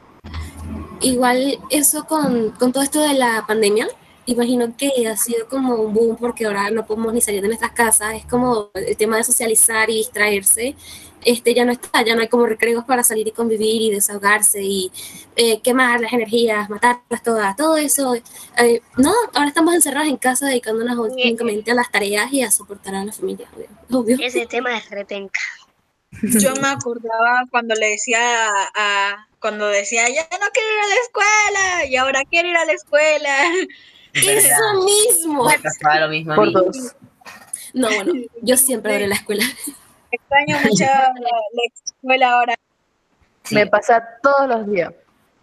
igual 1.01 1.57
eso 1.69 2.05
con, 2.05 2.51
con 2.51 2.71
todo 2.71 2.83
esto 2.83 3.01
de 3.01 3.13
la 3.13 3.43
pandemia, 3.47 3.87
imagino 4.27 4.75
que 4.77 5.07
ha 5.07 5.17
sido 5.17 5.47
como 5.47 5.75
un 5.75 5.93
boom 5.93 6.17
porque 6.17 6.45
ahora 6.45 6.69
no 6.69 6.85
podemos 6.85 7.13
ni 7.13 7.21
salir 7.21 7.41
de 7.41 7.47
nuestras 7.47 7.71
casas, 7.71 8.13
es 8.13 8.25
como 8.25 8.69
el 8.75 8.95
tema 8.95 9.17
de 9.17 9.23
socializar 9.23 9.89
y 9.89 9.97
distraerse, 9.97 10.75
este 11.25 11.53
ya 11.53 11.65
no 11.65 11.71
está, 11.71 12.03
ya 12.03 12.13
no 12.15 12.21
hay 12.21 12.27
como 12.27 12.45
recreos 12.45 12.85
para 12.85 13.03
salir 13.03 13.27
y 13.27 13.31
convivir 13.31 13.81
y 13.81 13.89
desahogarse 13.91 14.61
y 14.61 14.91
eh, 15.35 15.59
quemar 15.61 15.99
las 15.99 16.13
energías, 16.13 16.69
matarlas 16.69 17.23
todas, 17.23 17.55
todo 17.55 17.75
eso. 17.77 18.15
eh, 18.15 18.81
no, 18.97 19.13
ahora 19.33 19.47
estamos 19.47 19.73
encerrados 19.73 20.07
en 20.07 20.17
casa 20.17 20.45
dedicándonos 20.45 20.97
únicamente 20.97 21.71
a 21.71 21.73
las 21.75 21.91
tareas 21.91 22.31
y 22.31 22.43
a 22.43 22.51
soportar 22.51 22.95
a 22.95 23.03
la 23.03 23.11
familia, 23.11 23.49
obvio. 23.91 24.17
Ese 24.21 24.45
tema 24.45 24.77
es 24.77 24.89
retenca. 24.89 25.41
Yo 26.21 26.53
me 26.55 26.67
acordaba 26.69 27.43
cuando 27.51 27.75
le 27.75 27.89
decía 27.89 28.47
a, 28.47 28.51
a- 28.75 29.27
cuando 29.39 29.67
decía, 29.67 30.07
ya 30.09 30.23
no 30.31 30.47
quiero 30.53 30.69
ir 30.73 30.79
a 30.79 30.87
la 30.87 30.95
escuela, 31.05 31.85
y 31.89 31.95
ahora 31.95 32.21
quiero 32.29 32.49
ir 32.49 32.57
a 32.57 32.65
la 32.65 32.71
escuela. 32.73 33.35
Eso 34.17 34.83
mismo. 34.83 35.45
Me 35.45 35.59
pasaba 35.59 35.99
lo 36.01 36.09
mismo 36.09 36.33
a 36.33 36.35
por 36.35 36.51
dos. 36.51 36.95
No, 37.73 37.87
bueno, 37.87 38.13
yo 38.41 38.57
siempre 38.57 38.91
adoré 38.91 39.07
la 39.07 39.15
escuela. 39.15 39.43
Extraño 40.11 40.57
mucho 40.63 40.83
la, 40.85 41.11
la 41.13 41.63
escuela 41.73 42.31
ahora. 42.31 42.55
Sí. 43.43 43.55
Me 43.55 43.67
pasa 43.67 44.03
todos 44.21 44.47
los 44.47 44.67
días. 44.67 44.93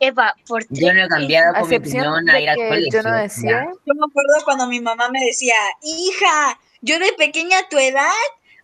Epa, 0.00 0.34
por 0.46 0.64
Yo 0.68 0.92
no 0.92 1.04
he 1.04 1.08
cambiado 1.08 1.54
con 1.54 1.68
mi 1.68 1.76
opinión 1.76 2.28
a 2.28 2.40
ir 2.40 2.48
al 2.48 2.56
colegio. 2.56 2.90
yo 2.92 3.02
no 3.02 3.16
decía, 3.16 3.66
Yo 3.86 3.94
me 3.94 4.06
acuerdo 4.08 4.44
cuando 4.44 4.66
mi 4.66 4.80
mamá 4.80 5.08
me 5.08 5.24
decía, 5.24 5.54
hija, 5.82 6.58
yo 6.80 6.98
de 6.98 7.12
pequeña 7.16 7.60
a 7.60 7.68
tu 7.68 7.78
edad, 7.78 8.10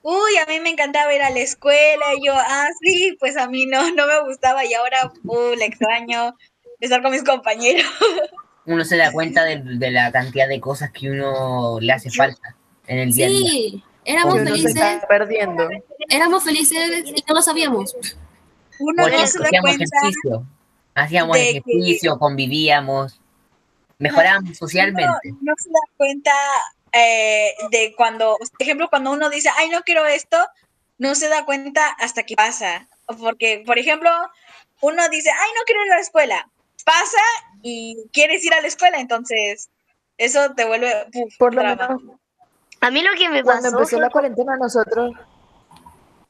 uy, 0.02 0.36
a 0.36 0.46
mí 0.50 0.60
me 0.60 0.70
encantaba 0.70 1.14
ir 1.14 1.22
a 1.22 1.30
la 1.30 1.40
escuela, 1.40 2.14
y 2.16 2.26
yo, 2.26 2.34
ah, 2.34 2.68
sí, 2.82 3.16
pues 3.20 3.36
a 3.36 3.48
mí 3.48 3.66
no, 3.66 3.90
no 3.92 4.06
me 4.06 4.20
gustaba, 4.24 4.64
y 4.64 4.74
ahora, 4.74 5.12
uh, 5.24 5.54
le 5.54 5.64
extraño 5.66 6.36
estar 6.80 7.02
con 7.02 7.12
mis 7.12 7.24
compañeros. 7.24 7.86
Uno 8.66 8.84
se 8.84 8.96
da 8.96 9.10
cuenta 9.12 9.44
de, 9.44 9.60
de 9.64 9.90
la 9.90 10.12
cantidad 10.12 10.46
de 10.48 10.60
cosas 10.60 10.90
que 10.90 11.10
uno 11.10 11.78
le 11.80 11.92
hace 11.92 12.10
falta 12.10 12.54
en 12.86 12.98
el 12.98 13.12
día 13.12 13.26
a 13.26 13.28
día. 13.30 13.50
Sí, 13.50 13.84
éramos 14.04 14.34
uno 14.34 14.44
se 14.44 14.50
felices, 14.50 14.74
está 14.76 15.06
perdiendo. 15.08 15.68
éramos 16.08 16.44
felices 16.44 17.02
y 17.06 17.24
no 17.26 17.34
lo 17.34 17.42
sabíamos. 17.42 17.94
Uno 18.78 19.02
Por 19.02 19.12
no 19.12 19.26
se 19.26 19.38
da 19.38 19.44
hacíamos 19.46 19.76
cuenta 19.76 19.84
ejercicio. 20.00 20.46
Hacíamos 20.94 21.36
de 21.36 21.42
que- 21.42 21.58
ejercicio, 21.58 22.18
convivíamos, 22.18 23.20
mejorábamos 23.98 24.56
socialmente. 24.58 25.28
uno 25.30 25.38
no 25.42 25.52
se 25.58 25.70
da 25.70 25.80
cuenta 25.96 26.32
eh, 26.92 27.52
de 27.70 27.94
cuando, 27.96 28.36
por 28.38 28.62
ejemplo, 28.62 28.88
cuando 28.90 29.12
uno 29.12 29.30
dice, 29.30 29.48
ay, 29.56 29.68
no 29.70 29.80
quiero 29.82 30.04
esto, 30.06 30.36
no 30.98 31.14
se 31.14 31.28
da 31.28 31.44
cuenta 31.44 31.86
hasta 31.98 32.24
que 32.24 32.34
pasa. 32.34 32.88
Porque, 33.18 33.62
por 33.64 33.78
ejemplo, 33.78 34.10
uno 34.80 35.08
dice, 35.08 35.30
ay, 35.30 35.50
no 35.56 35.62
quiero 35.66 35.84
ir 35.86 35.92
a 35.92 35.96
la 35.96 36.00
escuela. 36.00 36.48
Pasa 36.84 37.18
y 37.62 37.96
quieres 38.12 38.44
ir 38.44 38.54
a 38.54 38.60
la 38.60 38.68
escuela, 38.68 38.98
entonces 39.00 39.68
eso 40.18 40.52
te 40.54 40.64
vuelve... 40.66 40.92
uf, 41.14 41.36
Por 41.38 41.54
lo 41.54 41.60
drama. 41.62 41.88
menos 41.96 42.18
A 42.80 42.90
mí 42.90 43.02
lo 43.02 43.10
que 43.18 43.28
me 43.28 43.42
cuando 43.42 43.62
pasó 43.64 43.76
empezó 43.76 43.90
fue 43.96 44.00
la 44.00 44.10
cuarentena 44.10 44.56
nosotros, 44.56 45.12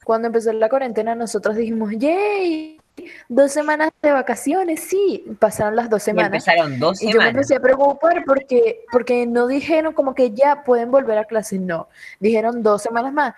cuando 0.04 0.26
empezó 0.28 0.52
la 0.52 0.68
cuarentena 0.68 1.14
nosotros 1.14 1.56
dijimos, 1.56 1.92
yay, 1.96 2.80
dos 3.28 3.52
semanas 3.52 3.90
de 4.02 4.10
vacaciones, 4.12 4.80
sí, 4.80 5.24
pasaron 5.38 5.76
las 5.76 5.88
dos 5.88 6.02
Y 6.02 6.04
semanas. 6.06 6.46
empezaron 6.46 6.78
dos 6.78 7.00
Y 7.00 7.04
yo 7.06 7.08
me 7.08 7.12
semanas. 7.12 7.34
empecé 7.34 7.54
a 7.56 7.60
preocupar 7.60 8.24
porque, 8.24 8.84
porque 8.90 9.26
no 9.26 9.46
dijeron 9.46 9.92
como 9.94 10.14
que 10.14 10.32
ya 10.32 10.64
pueden 10.64 10.90
volver 10.90 11.18
a 11.18 11.24
clase, 11.24 11.58
no. 11.58 11.88
Dijeron 12.18 12.62
dos 12.62 12.82
semanas 12.82 13.12
más. 13.12 13.34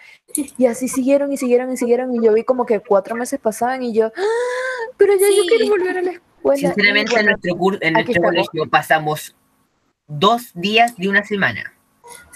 Y 0.57 0.66
así 0.66 0.88
siguieron 0.88 1.31
y 1.33 1.37
siguieron 1.37 1.71
y 1.73 1.76
siguieron. 1.76 2.14
Y 2.14 2.25
yo 2.25 2.33
vi 2.33 2.45
como 2.45 2.64
que 2.64 2.81
cuatro 2.81 3.14
meses 3.16 3.38
pasaban 3.38 3.83
y 3.83 3.92
yo, 3.92 4.07
"Ah, 4.16 4.92
pero 4.97 5.14
ya 5.14 5.26
yo 5.28 5.42
quiero 5.49 5.69
volver 5.69 5.99
a 5.99 6.02
la 6.02 6.11
escuela. 6.12 6.31
Sinceramente, 6.56 7.18
en 7.18 7.26
nuestro, 7.26 7.54
cur- 7.56 7.78
en 7.80 7.92
nuestro 7.94 8.12
estamos. 8.14 8.30
colegio 8.30 8.70
pasamos 8.70 9.34
dos 10.06 10.50
días 10.54 10.96
de 10.96 11.08
una 11.08 11.25
semana. 11.25 11.72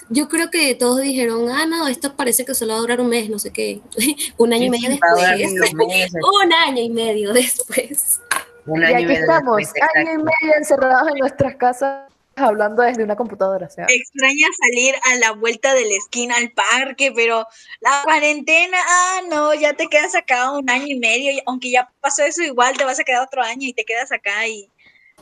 Yo 0.09 0.29
creo 0.29 0.49
que 0.49 0.73
todos 0.75 1.01
dijeron, 1.01 1.49
ah, 1.49 1.65
no, 1.65 1.87
esto 1.89 2.15
parece 2.15 2.45
que 2.45 2.53
solo 2.55 2.71
va 2.73 2.77
a 2.79 2.81
durar 2.81 3.01
un 3.01 3.09
mes, 3.09 3.29
no 3.29 3.39
sé 3.39 3.51
qué. 3.51 3.81
un 4.37 4.53
año 4.53 4.65
y 4.65 4.69
medio 4.69 4.89
después. 4.89 5.11
un 6.43 6.53
año 6.53 6.81
y 6.81 6.89
medio 6.89 7.33
después. 7.33 8.21
un 8.65 8.81
y 8.81 8.85
año 8.85 8.91
y 8.91 8.95
aquí 8.95 9.05
medio 9.07 9.19
estamos, 9.19 9.57
después, 9.57 9.83
año 9.95 10.11
y 10.13 10.17
medio 10.17 10.55
encerrados 10.57 11.09
en 11.09 11.19
nuestras 11.19 11.55
casas 11.55 12.11
hablando 12.37 12.83
desde 12.83 13.03
una 13.03 13.15
computadora. 13.15 13.67
O 13.67 13.69
sea, 13.69 13.85
Extraña 13.89 14.47
salir 14.61 14.95
a 15.11 15.15
la 15.15 15.31
vuelta 15.31 15.73
de 15.73 15.85
la 15.85 15.95
esquina 15.95 16.35
al 16.37 16.51
parque, 16.51 17.11
pero 17.15 17.45
la 17.81 18.01
cuarentena, 18.03 18.77
ah, 18.87 19.21
no, 19.29 19.53
ya 19.53 19.73
te 19.73 19.87
quedas 19.87 20.15
acá 20.15 20.51
un 20.51 20.69
año 20.69 20.85
y 20.87 20.99
medio, 20.99 21.31
y 21.31 21.41
aunque 21.45 21.71
ya 21.71 21.89
pasó 22.01 22.23
eso, 22.23 22.41
igual 22.43 22.77
te 22.77 22.83
vas 22.85 22.99
a 22.99 23.03
quedar 23.03 23.21
otro 23.23 23.41
año 23.41 23.67
y 23.67 23.73
te 23.73 23.83
quedas 23.85 24.11
acá 24.11 24.47
y 24.47 24.69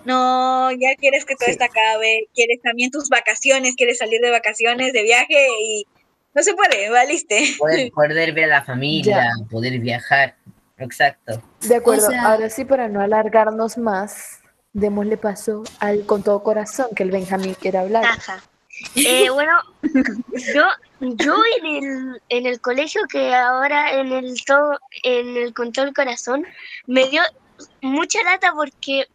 no, 0.03 0.69
ya 0.71 0.95
quieres 0.97 1.25
que 1.25 1.35
todo 1.35 1.45
Sí. 1.47 1.51
esto 1.53 1.63
acabe, 1.65 2.27
quieres 2.35 2.61
también 2.61 2.91
tus 2.91 3.09
vacaciones, 3.09 3.75
quieres 3.75 3.97
salir 3.97 4.21
de 4.21 4.29
vacaciones, 4.29 4.93
de 4.93 5.01
viaje 5.03 5.47
y 5.63 5.87
no 6.33 6.43
se 6.43 6.53
puede, 6.53 6.89
valiste. 6.89 7.55
Poder, 7.57 7.89
poder 7.95 8.33
ver 8.33 8.43
a 8.45 8.59
la 8.59 8.63
familia, 8.63 9.29
poder 9.49 9.79
viajar. 9.79 10.35
Exacto. 10.77 11.41
de 11.61 11.75
acuerdo. 11.75 12.09
sea- 12.09 12.23
Ahora 12.33 12.49
sí, 12.49 12.65
para 12.65 12.89
no 12.89 12.99
alargarnos 13.01 13.77
más, 13.77 14.41
démosle 14.75 15.15
paso 15.15 15.63
al 15.79 16.05
con 16.05 16.21
todo 16.21 16.43
corazón 16.43 16.87
que 16.95 17.03
el 17.03 17.09
Benjamín 17.09 17.55
quiere 17.55 17.77
hablar. 17.77 18.03
Ajá. 18.03 18.43
Eh, 18.95 19.29
bueno, 19.29 19.53
yo, 20.53 20.63
yo 20.99 21.35
en 21.57 21.65
el, 21.65 22.21
en 22.27 22.45
el 22.45 22.59
colegio 22.59 23.01
que 23.09 23.33
ahora 23.33 23.93
en 23.93 24.11
el 24.11 24.35
todo, 24.43 24.77
en 25.03 25.37
el 25.37 25.53
con 25.53 25.71
todo 25.71 25.85
el 25.85 25.93
corazón, 25.93 26.45
me 26.87 27.07
dio 27.07 27.21
mucha 27.81 28.21
lata 28.23 28.51
porque 28.53 29.07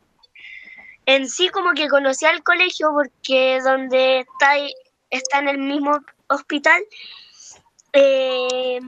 en 1.05 1.29
sí 1.29 1.51
como 1.51 1.73
que 1.73 1.89
conocí 1.89 2.25
al 2.25 2.43
colegio 2.43 2.91
porque 2.95 3.61
donde 3.63 4.21
está, 4.21 4.55
está 5.11 5.41
en 5.41 5.49
el 5.49 5.59
mismo 5.59 5.99
hospital, 6.29 6.81
eh, 7.93 8.81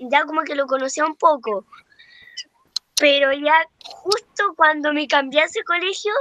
ya 0.00 0.24
como 0.24 0.42
que 0.42 0.56
lo 0.56 0.66
conocía 0.66 1.06
un 1.06 1.14
poco. 1.14 1.64
Pero 3.00 3.32
ya 3.32 3.54
justo 3.82 4.54
cuando 4.56 4.92
me 4.92 5.06
cambié 5.06 5.40
a 5.42 5.44
ese 5.44 5.62
colegio, 5.64 6.12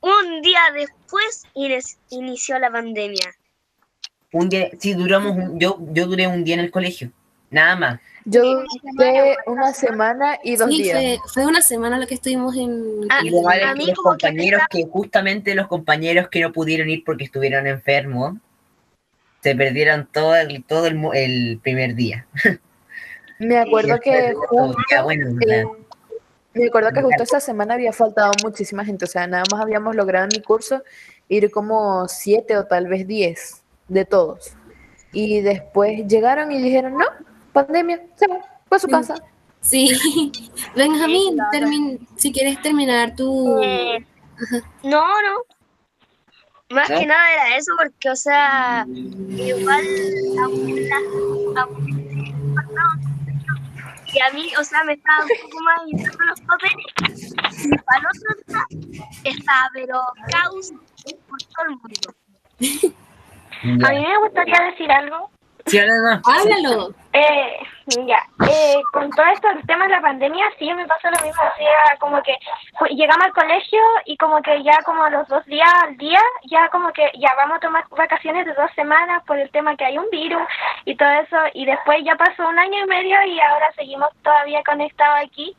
un 0.00 0.42
día 0.42 0.60
después 0.74 1.44
inici- 1.54 1.96
inició 2.10 2.58
la 2.58 2.70
pandemia. 2.70 3.34
Un 4.32 4.48
día, 4.48 4.70
sí, 4.78 4.94
duramos, 4.94 5.32
un- 5.36 5.58
yo, 5.58 5.78
yo 5.92 6.06
duré 6.06 6.26
un 6.26 6.44
día 6.44 6.54
en 6.54 6.60
el 6.60 6.70
colegio, 6.70 7.10
nada 7.50 7.76
más. 7.76 8.00
Yo 8.24 8.42
duré 8.94 9.36
una 9.46 9.72
semana 9.72 10.38
y 10.44 10.56
dos 10.56 10.68
Sí, 10.70 10.82
días. 10.82 10.98
fue, 10.98 11.18
fue 11.32 11.46
una 11.46 11.62
semana 11.62 11.98
la 11.98 12.06
que 12.06 12.14
estuvimos 12.14 12.54
en... 12.56 13.06
Ah, 13.08 13.20
Y 13.24 13.30
lo 13.30 13.48
a 13.48 13.74
mí 13.74 13.86
que 13.86 13.90
los 13.92 13.98
como 13.98 14.16
que 14.16 14.26
me 14.26 14.32
compañeros 14.32 14.62
que, 14.70 14.84
justamente 14.84 15.54
los 15.54 15.68
compañeros 15.68 16.28
que 16.28 16.40
no 16.40 16.52
pudieron 16.52 16.90
ir 16.90 17.02
porque 17.04 17.24
estuvieron 17.24 17.66
enfermos, 17.66 18.34
se 19.42 19.56
perdieron 19.56 20.06
todo 20.12 20.36
el, 20.36 20.62
todo 20.64 20.86
el, 20.86 20.96
mo- 20.96 21.14
el 21.14 21.58
primer 21.62 21.94
día. 21.94 22.26
Me 23.40 23.58
acuerdo 23.58 23.98
que 24.00 24.34
justo, 24.34 24.76
bueno, 25.02 25.38
eh, 25.48 25.64
me 26.54 26.66
acuerdo 26.66 26.90
que 26.92 27.02
justo 27.02 27.22
esa 27.22 27.40
semana 27.40 27.74
había 27.74 27.92
faltado 27.92 28.32
muchísima 28.42 28.84
gente, 28.84 29.04
o 29.06 29.08
sea, 29.08 29.26
nada 29.26 29.44
más 29.50 29.60
habíamos 29.60 29.96
logrado 29.96 30.24
en 30.26 30.30
mi 30.36 30.42
curso 30.42 30.82
ir 31.28 31.50
como 31.50 32.06
siete 32.08 32.56
o 32.56 32.64
tal 32.66 32.86
vez 32.88 33.06
diez 33.06 33.62
de 33.88 34.04
todos. 34.04 34.52
Y 35.12 35.40
después 35.40 36.06
llegaron 36.06 36.52
y 36.52 36.60
dijeron, 36.62 36.94
no, 36.98 37.06
pandemia, 37.52 38.02
se 38.16 38.26
va, 38.28 38.40
fue 38.68 38.76
a 38.76 38.80
su 38.80 38.88
casa. 38.88 39.14
Sí. 39.60 40.32
Benjamín, 40.76 41.36
termin- 41.52 42.06
si 42.16 42.32
quieres 42.32 42.60
terminar 42.62 43.14
tu... 43.16 43.60
Eh, 43.62 44.04
no, 44.84 45.02
no. 45.02 45.42
Más 46.70 46.88
que 46.88 47.04
nada 47.04 47.32
era 47.32 47.56
eso, 47.56 47.72
porque, 47.76 48.10
o 48.10 48.16
sea, 48.16 48.86
igual 48.88 49.84
abuela, 50.40 50.96
y 54.20 54.22
a 54.22 54.30
mí, 54.34 54.52
o 54.58 54.64
sea, 54.64 54.84
me 54.84 54.92
estaba 54.92 55.22
un 55.22 55.28
poco 55.28 55.62
más 55.62 55.80
ayudando 55.80 56.24
los 56.26 56.40
papeles. 56.42 57.34
Y 57.64 57.78
para 57.78 58.00
el 58.00 58.06
otro 58.06 58.28
día 58.46 59.32
estaba, 59.32 59.70
pero 59.72 60.00
caos 60.30 60.72
por 61.26 61.42
todo 61.42 61.66
el 61.68 61.76
mundo. 61.76 62.14
A 63.62 63.90
mí 63.92 64.00
me 64.00 64.18
gustaría 64.20 64.70
decir 64.70 64.90
algo. 64.90 65.30
Sí. 65.70 65.78
Háblalo. 65.78 66.90
Eh, 67.12 67.58
ya, 68.06 68.22
eh, 68.48 68.80
con 68.92 69.10
todo 69.10 69.26
esto 69.26 69.48
del 69.48 69.66
tema 69.66 69.84
de 69.86 69.92
la 69.92 70.00
pandemia, 70.00 70.44
sí 70.58 70.72
me 70.74 70.86
pasó 70.86 71.10
lo 71.10 71.24
mismo. 71.24 71.42
O 71.42 71.56
sea, 71.56 71.96
como 71.98 72.22
que 72.22 72.36
llegamos 72.90 73.26
al 73.26 73.32
colegio 73.32 73.80
y 74.04 74.16
como 74.16 74.42
que 74.42 74.62
ya 74.62 74.78
como 74.84 75.04
a 75.04 75.10
los 75.10 75.28
dos 75.28 75.44
días 75.46 75.68
al 75.84 75.96
día, 75.96 76.20
ya 76.44 76.68
como 76.70 76.92
que 76.92 77.10
ya 77.18 77.30
vamos 77.36 77.58
a 77.58 77.60
tomar 77.60 77.84
vacaciones 77.90 78.46
de 78.46 78.54
dos 78.54 78.70
semanas 78.74 79.22
por 79.26 79.38
el 79.38 79.50
tema 79.50 79.76
que 79.76 79.84
hay 79.84 79.98
un 79.98 80.08
virus 80.10 80.42
y 80.84 80.96
todo 80.96 81.10
eso. 81.10 81.36
Y 81.54 81.66
después 81.66 81.98
ya 82.04 82.16
pasó 82.16 82.48
un 82.48 82.58
año 82.58 82.84
y 82.84 82.86
medio 82.86 83.22
y 83.26 83.40
ahora 83.40 83.72
seguimos 83.76 84.08
todavía 84.22 84.62
conectados 84.64 85.20
aquí. 85.24 85.56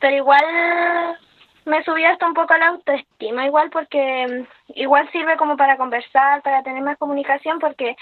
Pero 0.00 0.16
igual 0.16 1.18
me 1.64 1.82
subió 1.84 2.08
hasta 2.08 2.26
un 2.26 2.34
poco 2.34 2.56
la 2.56 2.68
autoestima, 2.68 3.46
igual 3.46 3.70
porque 3.70 4.26
mm, 4.26 4.80
igual 4.80 5.10
sirve 5.12 5.36
como 5.36 5.56
para 5.56 5.76
conversar, 5.76 6.42
para 6.42 6.62
tener 6.62 6.82
más 6.82 6.98
comunicación, 6.98 7.58
porque 7.58 7.96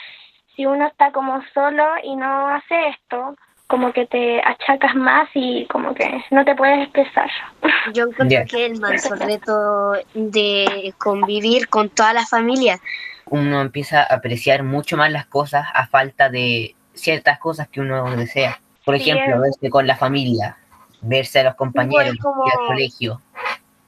si 0.56 0.66
uno 0.66 0.86
está 0.86 1.12
como 1.12 1.42
solo 1.54 1.84
y 2.02 2.16
no 2.16 2.48
hace 2.48 2.88
esto, 2.88 3.36
como 3.66 3.92
que 3.92 4.06
te 4.06 4.40
achacas 4.42 4.94
más 4.96 5.28
y 5.34 5.66
como 5.66 5.94
que 5.94 6.24
no 6.30 6.44
te 6.44 6.54
puedes 6.56 6.82
expresar. 6.84 7.30
Yo 7.94 8.06
Ya. 8.26 8.44
que 8.44 8.66
el 8.66 8.80
manso 8.80 9.14
reto 9.14 9.92
de 10.14 10.92
convivir 10.98 11.68
con 11.68 11.88
toda 11.88 12.12
la 12.12 12.26
familia. 12.26 12.80
Uno 13.26 13.60
empieza 13.60 14.00
a 14.02 14.14
apreciar 14.16 14.64
mucho 14.64 14.96
más 14.96 15.12
las 15.12 15.26
cosas 15.26 15.66
a 15.72 15.86
falta 15.86 16.28
de 16.30 16.74
ciertas 16.94 17.38
cosas 17.38 17.68
que 17.68 17.80
uno 17.80 18.16
desea. 18.16 18.58
Por 18.84 18.98
Sí, 18.98 19.08
ejemplo, 19.10 19.36
es- 19.36 19.40
verse 19.42 19.70
con 19.70 19.86
la 19.86 19.96
familia, 19.96 20.56
verse 21.02 21.38
a 21.40 21.44
los 21.44 21.54
compañeros, 21.54 22.16
como- 22.20 22.44
ir 22.46 22.52
al 22.58 22.66
colegio. 22.66 23.22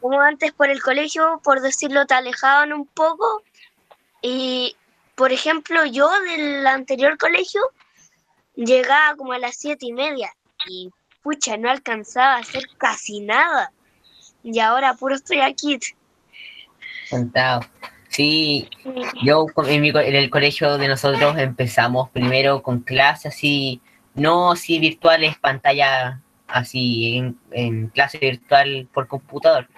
como 0.00 0.20
antes 0.20 0.52
por 0.52 0.68
el 0.70 0.80
colegio, 0.82 1.40
por 1.44 1.60
decirlo, 1.60 2.06
te 2.06 2.14
alejaban 2.14 2.72
un 2.72 2.86
poco. 2.86 3.42
Y, 4.20 4.76
por 5.22 5.30
ejemplo, 5.30 5.84
yo 5.84 6.10
del 6.28 6.66
anterior 6.66 7.16
colegio 7.16 7.60
llegaba 8.56 9.14
como 9.14 9.32
a 9.32 9.38
las 9.38 9.54
siete 9.54 9.86
y 9.86 9.92
media 9.92 10.32
y, 10.66 10.90
pucha, 11.22 11.56
no 11.56 11.70
alcanzaba 11.70 12.34
a 12.34 12.38
hacer 12.38 12.64
casi 12.76 13.20
nada. 13.20 13.70
Y 14.42 14.58
ahora 14.58 14.94
puro 14.94 15.14
estoy 15.14 15.38
aquí. 15.38 15.78
sentado. 17.06 17.60
Sí, 18.08 18.68
yo 19.22 19.46
en, 19.68 19.80
mi 19.80 19.92
co- 19.92 20.00
en 20.00 20.16
el 20.16 20.28
colegio 20.28 20.76
de 20.76 20.88
nosotros 20.88 21.38
empezamos 21.38 22.10
primero 22.10 22.60
con 22.60 22.80
clases 22.80 23.32
así, 23.32 23.80
no 24.14 24.50
así 24.50 24.80
virtuales, 24.80 25.38
pantalla 25.38 26.20
así, 26.48 27.16
en, 27.18 27.38
en 27.52 27.86
clase 27.90 28.18
virtual 28.18 28.88
por 28.92 29.06
computador. 29.06 29.68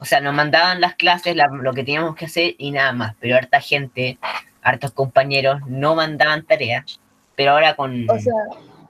O 0.00 0.04
sea, 0.04 0.20
nos 0.20 0.34
mandaban 0.34 0.80
las 0.80 0.96
clases, 0.96 1.36
la- 1.36 1.46
lo 1.46 1.72
que 1.74 1.84
teníamos 1.84 2.16
que 2.16 2.24
hacer 2.24 2.56
y 2.58 2.72
nada 2.72 2.92
más, 2.92 3.14
pero 3.20 3.36
harta 3.36 3.60
gente, 3.60 4.18
hartos 4.62 4.92
compañeros 4.92 5.60
no 5.66 5.94
mandaban 5.94 6.44
tareas, 6.46 7.00
pero 7.36 7.52
ahora 7.52 7.74
con... 7.76 8.08
O 8.10 8.18
sea, 8.18 8.32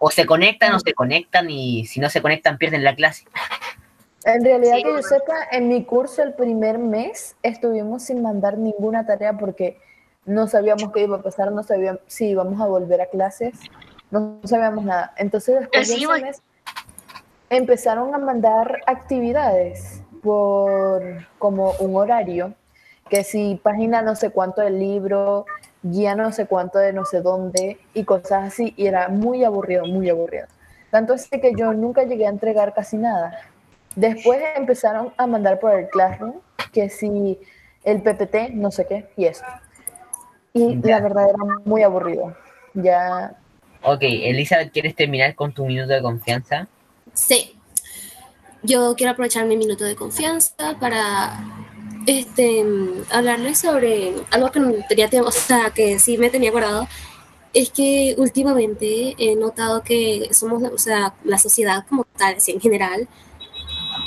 o 0.02 0.10
se 0.10 0.24
conectan 0.24 0.72
o 0.74 0.80
se 0.80 0.94
conectan 0.94 1.50
y 1.50 1.84
si 1.86 2.00
no 2.00 2.08
se 2.08 2.22
conectan 2.22 2.56
pierden 2.56 2.84
la 2.84 2.94
clase. 2.94 3.24
en 4.24 4.42
realidad 4.44 4.76
Sí, 4.76 4.82
que 4.82 4.88
yo 4.90 5.02
sepa, 5.02 5.34
en 5.52 5.68
mi 5.68 5.84
curso 5.84 6.22
el 6.22 6.32
primer 6.34 6.78
mes 6.78 7.36
estuvimos 7.42 8.04
sin 8.04 8.22
mandar 8.22 8.56
ninguna 8.56 9.04
tarea 9.04 9.34
porque 9.34 9.78
no 10.24 10.46
sabíamos 10.48 10.90
qué 10.92 11.02
iba 11.02 11.18
a 11.18 11.22
pasar, 11.22 11.52
no 11.52 11.62
sabíamos 11.62 12.00
si 12.06 12.28
íbamos 12.30 12.60
a 12.60 12.66
volver 12.66 13.00
a 13.02 13.06
clases, 13.06 13.58
no 14.10 14.40
sabíamos 14.44 14.84
nada. 14.84 15.12
Entonces 15.18 15.60
después 15.60 15.88
de 15.88 15.94
Sí, 15.94 16.00
ese 16.00 16.06
bueno. 16.06 16.26
mes 16.26 16.42
empezaron 17.50 18.14
a 18.14 18.18
mandar 18.18 18.80
actividades 18.86 20.02
por 20.22 21.02
como 21.38 21.72
un 21.80 21.96
horario, 21.96 22.54
que 23.10 23.24
si 23.24 23.60
página 23.62 24.00
no 24.02 24.14
sé 24.16 24.30
cuánto 24.30 24.60
del 24.62 24.78
libro, 24.78 25.44
guía 25.82 26.14
no 26.14 26.32
sé 26.32 26.46
cuánto 26.46 26.78
de 26.78 26.92
no 26.92 27.04
sé 27.04 27.20
dónde 27.20 27.78
y 27.92 28.04
cosas 28.04 28.44
así, 28.44 28.72
y 28.76 28.86
era 28.86 29.08
muy 29.08 29.44
aburrido, 29.44 29.84
muy 29.86 30.08
aburrido. 30.08 30.46
Tanto 30.90 31.14
así 31.14 31.28
que 31.40 31.52
yo 31.56 31.72
nunca 31.72 32.04
llegué 32.04 32.26
a 32.26 32.30
entregar 32.30 32.72
casi 32.74 32.96
nada. 32.96 33.38
Después 33.96 34.40
empezaron 34.56 35.12
a 35.16 35.26
mandar 35.26 35.58
por 35.60 35.72
el 35.78 35.88
Classroom, 35.88 36.34
que 36.72 36.88
si 36.88 37.38
el 37.84 38.02
PPT, 38.02 38.50
no 38.54 38.70
sé 38.70 38.86
qué, 38.86 39.08
y 39.16 39.26
eso. 39.26 39.44
Y 40.52 40.80
Ya. 40.80 40.96
la 40.98 41.00
verdad 41.00 41.28
era 41.28 41.60
muy 41.64 41.82
aburrido. 41.82 42.34
Ya 42.74 43.36
Ok, 43.82 44.02
Elizabeth, 44.02 44.72
¿quieres 44.72 44.94
terminar 44.94 45.34
con 45.34 45.52
tu 45.54 45.64
minuto 45.64 45.92
de 45.92 46.02
confianza? 46.02 46.68
Sí. 47.14 47.56
yo 48.62 48.94
quiero 48.94 49.12
aprovechar 49.12 49.46
mi 49.46 49.56
minuto 49.56 49.84
de 49.84 49.96
confianza 49.96 50.76
para 50.78 51.32
este, 52.06 52.64
hablarles 53.10 53.58
sobre 53.58 54.14
algo 54.30 54.50
que 54.50 54.60
no 54.60 54.72
tenía 54.88 55.08
tiempo, 55.08 55.28
o 55.28 55.32
sea, 55.32 55.70
que 55.70 55.98
sí 55.98 56.18
me 56.18 56.30
tenía 56.30 56.50
guardado. 56.50 56.88
Es 57.52 57.70
que 57.70 58.14
últimamente 58.16 59.14
he 59.18 59.34
notado 59.36 59.82
que 59.82 60.28
somos, 60.32 60.62
o 60.62 60.78
sea, 60.78 61.14
la 61.24 61.38
sociedad 61.38 61.84
como 61.88 62.04
tal, 62.16 62.36
así 62.36 62.52
en 62.52 62.60
general, 62.60 63.08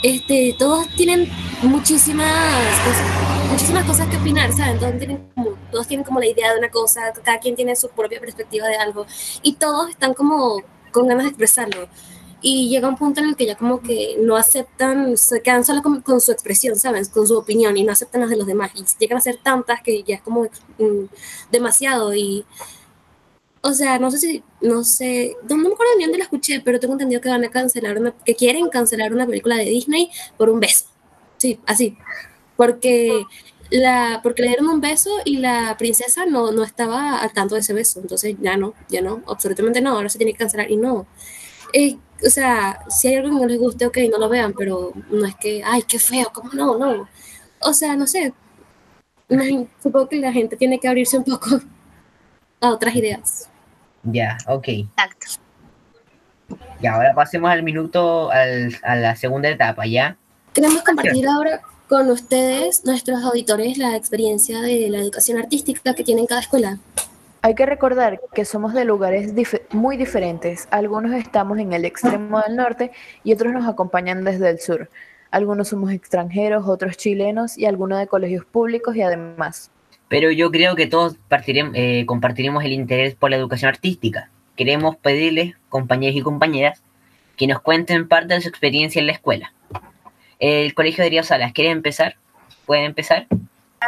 este, 0.01 0.55
todos 0.57 0.87
tienen 0.95 1.29
muchísimas 1.61 2.27
cosas, 2.85 3.51
muchísimas 3.51 3.85
cosas 3.85 4.07
que 4.07 4.17
opinar, 4.17 4.51
¿saben? 4.53 4.79
Todos 4.79 4.97
tienen, 4.97 5.29
como, 5.35 5.51
todos 5.71 5.87
tienen 5.87 6.03
como 6.03 6.19
la 6.19 6.27
idea 6.27 6.51
de 6.51 6.59
una 6.59 6.69
cosa, 6.69 7.13
cada 7.23 7.39
quien 7.39 7.55
tiene 7.55 7.75
su 7.75 7.89
propia 7.89 8.19
perspectiva 8.19 8.67
de 8.67 8.75
algo 8.75 9.05
y 9.41 9.53
todos 9.53 9.89
están 9.89 10.13
como 10.13 10.61
con 10.91 11.07
ganas 11.07 11.23
de 11.23 11.29
expresarlo. 11.29 11.87
Y 12.45 12.67
llega 12.67 12.89
un 12.89 12.97
punto 12.97 13.21
en 13.21 13.29
el 13.29 13.35
que 13.37 13.45
ya 13.45 13.55
como 13.55 13.81
que 13.81 14.17
no 14.19 14.35
aceptan, 14.35 15.17
se 15.17 15.41
quedan 15.41 15.63
solo 15.63 15.81
con, 15.81 16.01
con 16.01 16.19
su 16.19 16.33
expresión, 16.33 16.75
¿sabes? 16.75 17.07
Con 17.07 17.25
su 17.25 17.37
opinión 17.37 17.77
y 17.77 17.83
no 17.83 17.93
aceptan 17.93 18.21
las 18.21 18.29
de 18.29 18.35
los 18.35 18.45
demás. 18.45 18.71
Y 18.75 18.83
llegan 18.99 19.17
a 19.17 19.21
ser 19.21 19.37
tantas 19.41 19.81
que 19.81 20.03
ya 20.03 20.15
es 20.15 20.21
como 20.21 20.43
mm, 20.43 21.05
demasiado 21.51 22.13
y... 22.13 22.45
O 23.61 23.71
sea, 23.73 23.97
no 23.97 24.11
sé 24.11 24.17
si, 24.17 24.43
no 24.59 24.83
sé, 24.83 25.37
no, 25.49 25.55
no 25.55 25.69
me 25.69 25.73
acuerdo 25.73 25.93
ni 25.97 26.03
dónde 26.03 26.17
la 26.17 26.25
escuché, 26.25 26.59
pero 26.59 26.81
tengo 26.81 26.95
entendido 26.95 27.21
que 27.21 27.29
van 27.29 27.45
a 27.45 27.49
cancelar 27.49 27.97
una, 27.97 28.11
que 28.11 28.35
quieren 28.35 28.67
cancelar 28.67 29.13
una 29.13 29.25
película 29.25 29.55
de 29.55 29.63
Disney 29.63 30.11
por 30.37 30.49
un 30.49 30.59
beso. 30.59 30.85
Sí, 31.37 31.59
así. 31.65 31.97
Porque 32.57 33.23
la, 33.71 34.19
porque 34.21 34.41
le 34.43 34.49
dieron 34.49 34.67
un 34.67 34.81
beso 34.81 35.09
y 35.25 35.37
la 35.37 35.75
princesa 35.77 36.25
no, 36.25 36.51
no 36.51 36.63
estaba 36.63 37.19
al 37.19 37.33
tanto 37.33 37.55
de 37.55 37.61
ese 37.61 37.73
beso. 37.73 37.99
Entonces 38.01 38.35
ya 38.41 38.57
no, 38.57 38.73
ya 38.89 39.01
no, 39.01 39.23
absolutamente 39.27 39.81
no, 39.81 39.91
ahora 39.91 40.09
se 40.09 40.17
tiene 40.17 40.33
que 40.33 40.39
cancelar 40.39 40.69
y 40.69 40.77
no. 40.77 41.07
Eh, 41.73 41.97
o 42.25 42.29
sea, 42.29 42.79
si 42.89 43.07
hay 43.09 43.15
algo 43.15 43.35
que 43.35 43.41
no 43.41 43.47
les 43.47 43.59
guste, 43.59 43.85
ok, 43.85 43.97
no 44.11 44.17
lo 44.17 44.29
vean, 44.29 44.53
pero 44.53 44.93
no 45.09 45.25
es 45.25 45.35
que, 45.35 45.61
ay, 45.65 45.81
qué 45.83 45.99
feo, 45.99 46.27
¿cómo 46.33 46.51
no? 46.53 46.77
No. 46.77 47.09
O 47.59 47.73
sea, 47.73 47.95
no 47.95 48.07
sé. 48.07 48.33
Imagino- 49.29 49.67
Supongo 49.81 50.07
que 50.09 50.17
la 50.17 50.31
gente 50.31 50.55
tiene 50.55 50.79
que 50.79 50.87
abrirse 50.87 51.17
un 51.17 51.23
poco 51.23 51.47
a 52.61 52.69
otras 52.69 52.95
ideas. 52.95 53.49
Ya, 54.03 54.37
ok. 54.47 54.67
Exacto. 54.67 55.27
Y 56.81 56.87
ahora 56.87 57.13
pasemos 57.15 57.49
al 57.49 57.63
minuto, 57.63 58.29
al- 58.31 58.77
a 58.83 58.95
la 58.95 59.15
segunda 59.15 59.49
etapa, 59.49 59.85
¿ya? 59.87 60.17
Queremos 60.53 60.83
compartir 60.83 61.27
ahora 61.27 61.61
con 61.89 62.09
ustedes, 62.11 62.85
nuestros 62.85 63.23
auditores, 63.23 63.77
la 63.77 63.95
experiencia 63.95 64.61
de 64.61 64.89
la 64.89 64.99
educación 64.99 65.37
artística 65.39 65.93
que 65.93 66.03
tiene 66.03 66.21
en 66.21 66.27
cada 66.27 66.41
escuela. 66.41 66.77
Hay 67.45 67.55
que 67.55 67.65
recordar 67.65 68.21
que 68.33 68.45
somos 68.45 68.73
de 68.73 68.85
lugares 68.85 69.33
muy 69.73 69.97
diferentes. 69.97 70.65
Algunos 70.71 71.11
estamos 71.11 71.59
en 71.59 71.73
el 71.73 71.83
extremo 71.83 72.39
del 72.39 72.55
norte 72.55 72.91
y 73.25 73.33
otros 73.33 73.51
nos 73.51 73.67
acompañan 73.67 74.23
desde 74.23 74.49
el 74.49 74.61
sur. 74.61 74.89
Algunos 75.29 75.67
somos 75.67 75.91
extranjeros, 75.91 76.65
otros 76.69 76.95
chilenos 76.95 77.57
y 77.57 77.65
algunos 77.65 77.99
de 77.99 78.07
colegios 78.07 78.45
públicos 78.45 78.95
y 78.95 79.01
además. 79.01 79.71
Pero 80.07 80.31
yo 80.31 80.51
creo 80.51 80.77
que 80.77 80.87
todos 80.87 81.17
eh, 81.73 82.05
compartiremos 82.05 82.63
el 82.63 82.71
interés 82.71 83.13
por 83.13 83.29
la 83.29 83.35
educación 83.35 83.67
artística. 83.67 84.29
Queremos 84.55 84.95
pedirles, 84.95 85.55
compañeros 85.67 86.15
y 86.15 86.21
compañeras, 86.21 86.81
que 87.35 87.47
nos 87.47 87.59
cuenten 87.59 88.07
parte 88.07 88.35
de 88.35 88.41
su 88.41 88.47
experiencia 88.47 89.01
en 89.01 89.07
la 89.07 89.13
escuela. 89.13 89.53
El 90.39 90.73
Colegio 90.73 91.03
de 91.03 91.09
Río 91.09 91.23
Salas, 91.23 91.51
¿quiere 91.51 91.71
empezar? 91.71 92.15
¿Pueden 92.65 92.85
empezar? 92.85 93.27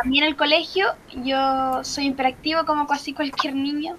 A 0.02 0.08
mí 0.08 0.20
en 0.20 0.26
el 0.26 0.36
colegio 0.36 0.88
yo 1.24 1.84
soy 1.84 2.08
hiperactivo 2.08 2.66
como 2.66 2.86
casi 2.86 3.14
cualquier 3.14 3.56
niño 3.56 3.96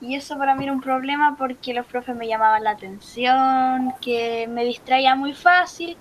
y 0.00 0.14
eso 0.14 0.38
para 0.38 0.54
mí 0.54 0.64
era 0.64 0.72
un 0.72 0.80
problema 0.80 1.36
porque 1.36 1.74
los 1.74 1.86
profes 1.86 2.14
me 2.14 2.28
llamaban 2.28 2.64
la 2.64 2.70
atención, 2.70 3.92
que 4.00 4.46
me 4.48 4.64
distraía 4.64 5.16
muy 5.16 5.34
fácil 5.34 5.96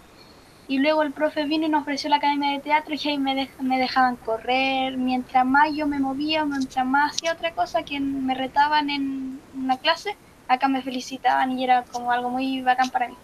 y 0.67 0.77
luego 0.77 1.01
el 1.01 1.11
profe 1.11 1.45
vino 1.45 1.65
y 1.65 1.69
nos 1.69 1.81
ofreció 1.81 2.09
la 2.11 2.17
academia 2.17 2.51
de 2.51 2.59
teatro 2.59 2.93
y 2.93 3.09
ahí 3.09 3.17
me, 3.17 3.49
me 3.59 3.79
dejaban 3.79 4.17
correr, 4.17 4.97
mientras 4.97 5.43
más 5.45 5.73
yo 5.75 5.87
me 5.87 5.99
movía, 5.99 6.45
mientras 6.45 6.85
más 6.85 7.15
hacía 7.15 7.33
otra 7.33 7.51
cosa 7.53 7.81
que 7.83 7.99
me 7.99 8.35
retaban 8.35 8.91
en 8.91 9.39
una 9.57 9.77
clase, 9.77 10.15
acá 10.47 10.67
me 10.67 10.83
felicitaban 10.83 11.57
y 11.57 11.63
era 11.63 11.83
como 11.85 12.11
algo 12.11 12.29
muy 12.29 12.61
bacán 12.61 12.91
para 12.91 13.07
mí. 13.07 13.15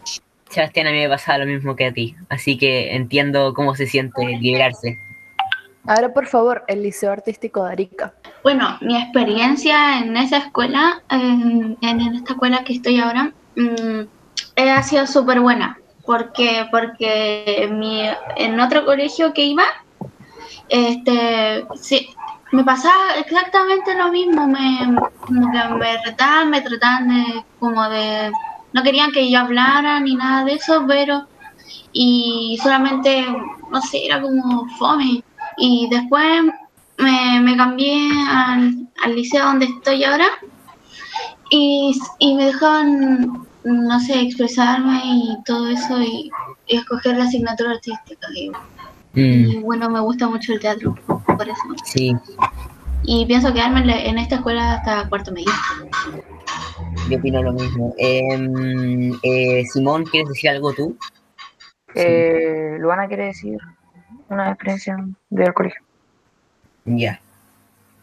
Sebastián, 0.49 0.87
a 0.87 0.91
mí 0.91 0.97
me 0.97 1.09
pasaba 1.09 1.39
lo 1.39 1.45
mismo 1.45 1.75
que 1.75 1.85
a 1.85 1.93
ti, 1.93 2.15
así 2.29 2.57
que 2.57 2.95
entiendo 2.95 3.53
cómo 3.53 3.75
se 3.75 3.85
siente 3.85 4.25
liberarse. 4.25 4.97
Ahora, 5.87 6.13
por 6.13 6.25
favor, 6.25 6.63
el 6.67 6.81
Liceo 6.81 7.11
Artístico 7.11 7.63
de 7.63 7.71
Arica. 7.71 8.13
Bueno, 8.43 8.77
mi 8.81 8.97
experiencia 8.97 9.99
en 9.99 10.17
esa 10.17 10.37
escuela, 10.37 11.03
en, 11.09 11.77
esta 11.81 12.33
escuela 12.33 12.63
que 12.63 12.73
estoy 12.73 12.99
ahora, 12.99 13.31
mm, 13.55 14.01
eh, 14.55 14.71
ha 14.71 14.81
sido 14.83 15.05
súper 15.05 15.39
buena. 15.41 15.77
Porque, 16.05 16.67
porque 16.69 17.67
mi, 17.71 18.03
en 18.35 18.59
otro 18.59 18.85
colegio 18.85 19.33
que 19.33 19.45
iba, 19.45 19.63
este, 20.69 21.65
sí, 21.75 22.09
me 22.51 22.63
pasaba 22.63 23.15
exactamente 23.19 23.95
lo 23.95 24.11
mismo. 24.11 24.47
Me, 24.47 24.95
como 25.25 25.51
que 25.51 25.67
me 25.75 26.03
retaban, 26.03 26.49
me 26.49 26.61
trataban 26.61 27.07
de, 27.09 27.43
como 27.59 27.89
de, 27.89 28.31
no 28.73 28.83
querían 28.83 29.11
que 29.11 29.29
yo 29.29 29.39
hablara 29.39 29.99
ni 29.99 30.15
nada 30.15 30.45
de 30.45 30.53
eso, 30.53 30.83
pero, 30.87 31.27
y 31.91 32.59
solamente, 32.61 33.25
no 33.71 33.81
sé, 33.81 34.05
era 34.05 34.21
como 34.21 34.67
fome. 34.77 35.23
Y 35.57 35.87
después 35.89 36.43
me, 36.97 37.39
me 37.41 37.57
cambié 37.57 38.09
al, 38.29 38.87
al 39.03 39.15
liceo 39.15 39.45
donde 39.45 39.65
estoy 39.65 40.03
ahora 40.03 40.25
y, 41.49 41.93
y 42.19 42.35
me 42.35 42.45
dejaban, 42.47 43.45
no 43.63 43.99
sé, 43.99 44.21
expresarme 44.21 44.99
y 45.03 45.37
todo 45.45 45.67
eso 45.69 46.01
y, 46.01 46.29
y 46.67 46.77
escoger 46.77 47.17
la 47.17 47.25
asignatura 47.25 47.71
artística. 47.71 48.27
Y, 48.35 48.51
Mm, 49.17 49.49
y 49.51 49.59
bueno, 49.61 49.89
me 49.89 50.01
gusta 50.01 50.27
mucho 50.27 50.51
el 50.51 50.59
teatro, 50.59 50.93
por 51.07 51.47
eso. 51.47 51.61
sí, 51.85 52.13
Y 53.03 53.25
pienso 53.27 53.53
quedarme 53.53 53.79
en, 53.79 53.87
la- 53.87 54.01
en 54.03 54.17
esta 54.17 54.35
escuela 54.35 54.73
hasta 54.73 55.07
cuarto 55.07 55.31
medio. 55.31 55.51
yo 57.09 57.17
opino 57.17 57.41
lo 57.41 57.53
mismo. 57.53 57.93
Em, 57.97 59.13
eh, 59.23 59.63
Simón, 59.71 60.03
¿quieres 60.03 60.27
decir 60.27 60.49
algo 60.49 60.73
tú? 60.73 60.97
Eh, 61.95 62.75
Luana 62.79 63.07
quiere 63.07 63.27
decir 63.27 63.57
una 64.29 64.49
experiencia 64.49 64.97
del 65.29 65.53
colegio. 65.53 65.81
Ya. 66.85 67.19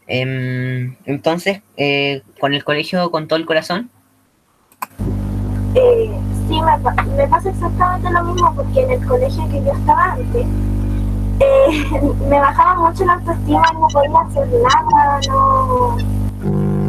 Em, 0.07 0.97
entonces, 1.07 1.63
eh, 1.77 2.23
con 2.41 2.55
el 2.55 2.65
colegio 2.65 3.11
con 3.11 3.29
todo 3.29 3.39
el 3.39 3.47
corazón. 3.47 3.91
Eh, 5.75 6.11
sí, 6.49 6.61
me, 6.61 7.17
me 7.17 7.29
pasa 7.29 7.51
exactamente 7.51 8.11
lo 8.11 8.25
mismo 8.25 8.55
porque 8.55 8.83
en 8.83 8.91
el 8.91 9.07
colegio 9.07 9.49
que 9.49 9.65
yo 9.65 9.73
estaba 9.73 10.13
antes 10.13 10.47
eh, 11.41 12.13
me 12.29 12.41
bajaba 12.41 12.89
mucho 12.89 13.05
la 13.05 13.15
autoestima 13.15 13.65
y 13.73 13.77
no 13.77 13.89
podía 13.89 14.21
hacer 14.21 14.49
nada, 14.63 15.21
no. 15.29 15.97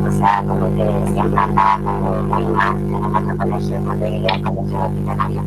O 0.05 0.11
sea, 0.11 0.43
como 0.45 0.75
que 0.75 1.11
siempre 1.13 1.39
andaba 1.39 1.75
como 1.77 2.23
muy 2.23 2.45
mal 2.45 2.75
en 2.77 3.29
el 3.29 3.37
colegio 3.37 3.81
cuando 3.83 4.07
llegué 4.07 4.27
al 4.27 4.41
colegio 4.41 4.79
hospitalario. 4.85 5.43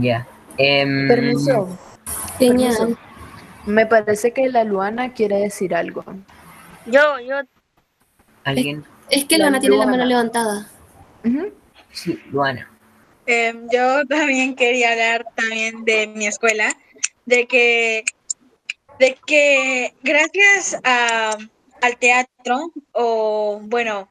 Ya. 0.00 0.26
Em, 0.58 1.08
Permiso. 1.08 1.78
Permiso. 2.38 2.96
Me 3.66 3.86
parece 3.86 4.32
que 4.32 4.48
la 4.48 4.64
Luana 4.64 5.12
quiere 5.12 5.38
decir 5.38 5.74
algo. 5.74 6.04
Yo, 6.86 7.18
yo, 7.20 7.36
¿Alguien? 8.44 8.84
es 9.10 9.24
que 9.24 9.38
Luana 9.38 9.58
tiene 9.60 9.76
la 9.76 9.86
mano 9.86 10.04
levantada. 10.04 10.68
Ujú. 11.24 11.52
Sí, 11.92 12.20
Luana. 12.30 12.70
Em, 13.26 13.68
yo 13.72 14.06
también 14.06 14.54
quería 14.54 14.92
hablar 14.92 15.26
también 15.34 15.84
de 15.84 16.06
mi 16.06 16.26
escuela, 16.26 16.76
de 17.24 17.46
que, 17.46 18.04
de 18.98 19.18
que 19.26 19.94
gracias 20.02 20.78
a, 20.84 21.36
al 21.80 21.96
teatro, 21.98 22.72
o 22.92 23.60
bueno, 23.62 24.10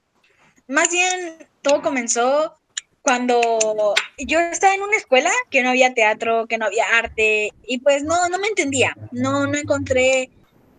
más 0.68 0.90
bien 0.92 1.48
todo 1.62 1.82
comenzó 1.82 2.56
cuando 3.02 3.94
yo 4.18 4.40
estaba 4.40 4.74
en 4.74 4.82
una 4.82 4.98
escuela 4.98 5.32
que 5.52 5.62
no 5.62 5.70
había 5.70 5.94
teatro, 5.94 6.48
que 6.48 6.58
no 6.58 6.66
había 6.66 6.86
arte, 6.98 7.52
y 7.68 7.78
pues 7.80 8.04
no, 8.04 8.30
no 8.30 8.40
me 8.40 8.48
entendía, 8.48 8.96
no, 9.12 9.46
no 9.46 9.58
encontré 9.58 10.32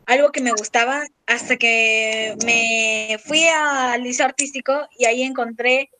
algo 0.06 0.32
que 0.32 0.40
me 0.40 0.52
gustaba 0.52 1.04
hasta 1.26 1.56
que 1.56 2.36
me 2.44 3.18
fui 3.24 3.46
al 3.46 4.02
liceo 4.02 4.26
artístico 4.26 4.88
y 4.96 5.04
ahí 5.04 5.22
encontré 5.22 5.90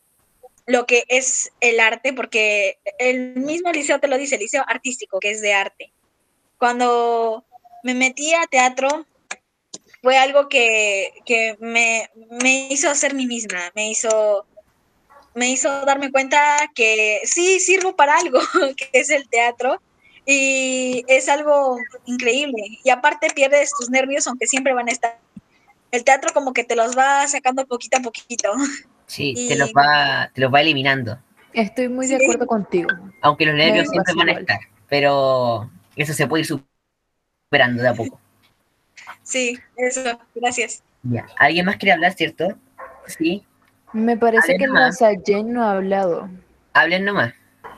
lo 0.65 0.85
que 0.85 1.05
es 1.07 1.51
el 1.61 1.79
arte, 1.79 2.11
porque 2.11 2.77
el 2.99 3.35
mismo 3.35 3.71
liceo 3.71 3.99
te 3.99 4.09
lo 4.09 4.17
dice, 4.17 4.37
liceo 4.37 4.63
artístico, 4.67 5.19
que 5.19 5.31
es 5.31 5.41
de 5.41 5.53
arte. 5.53 5.93
Cuando 6.57 7.45
me 7.83 7.93
metí 7.93 8.33
a 8.33 8.47
teatro, 8.47 9.05
fue 10.01 10.17
algo 10.17 10.47
que, 10.49 11.11
que 11.25 11.57
me, 11.59 12.09
me 12.41 12.67
hizo 12.71 12.93
ser 12.95 13.13
mí 13.15 13.25
misma, 13.27 13.71
me 13.75 13.89
hizo, 13.89 14.45
me 15.35 15.49
hizo 15.49 15.69
darme 15.85 16.11
cuenta 16.11 16.39
que 16.75 17.21
sí 17.23 17.59
sirvo 17.59 17.95
para 17.95 18.17
algo, 18.17 18.39
que 18.77 18.89
es 18.93 19.09
el 19.09 19.27
teatro, 19.29 19.81
Y 20.25 21.03
es 21.07 21.29
algo 21.29 21.77
increíble. 22.05 22.79
Y 22.83 22.89
aparte 22.89 23.29
pierdes 23.33 23.71
tus 23.77 23.89
nervios, 23.89 24.27
aunque 24.27 24.45
siempre 24.47 24.73
van 24.73 24.89
a 24.89 24.91
estar. 24.91 25.19
El 25.91 26.03
teatro 26.03 26.33
como 26.33 26.53
que 26.53 26.65
te 26.65 26.75
los 26.75 26.97
va 26.97 27.25
sacando 27.27 27.65
poquito 27.65 27.97
a 27.97 28.01
poquito. 28.01 28.51
Sí, 29.05 29.33
Y- 29.37 29.47
te 29.49 29.55
los 29.55 29.71
va, 29.71 30.29
te 30.33 30.41
los 30.41 30.53
va 30.53 30.61
eliminando. 30.61 31.17
Estoy 31.53 31.87
muy 31.89 32.07
de 32.07 32.17
Sí. 32.17 32.23
acuerdo 32.25 32.45
contigo. 32.47 32.89
Aunque 33.21 33.45
los 33.45 33.55
nervios 33.55 33.87
siempre 33.89 34.13
van 34.15 34.29
a 34.29 34.33
estar. 34.33 34.59
Pero 34.89 35.69
eso 35.95 36.13
se 36.13 36.27
puede 36.27 36.41
ir 36.41 36.47
superando 37.47 37.81
de 37.81 37.87
a 37.89 37.93
poco. 37.93 38.19
Sí, 39.23 39.57
eso. 39.77 40.19
Gracias. 40.35 40.83
Ya. 41.03 41.25
¿Alguien 41.37 41.65
más 41.65 41.77
quiere 41.77 41.93
hablar, 41.93 42.13
cierto? 42.13 42.57
Sí. 43.07 43.43
Me 43.93 44.17
parece 44.17 44.43
Hablen 44.53 44.57
que 44.59 44.67
nomás. 44.67 44.99
la 45.01 45.07
Sayen 45.15 45.53
no 45.53 45.63
ha 45.63 45.71
hablado. 45.73 46.29
Hablen 46.73 47.05
nomás. 47.05 47.33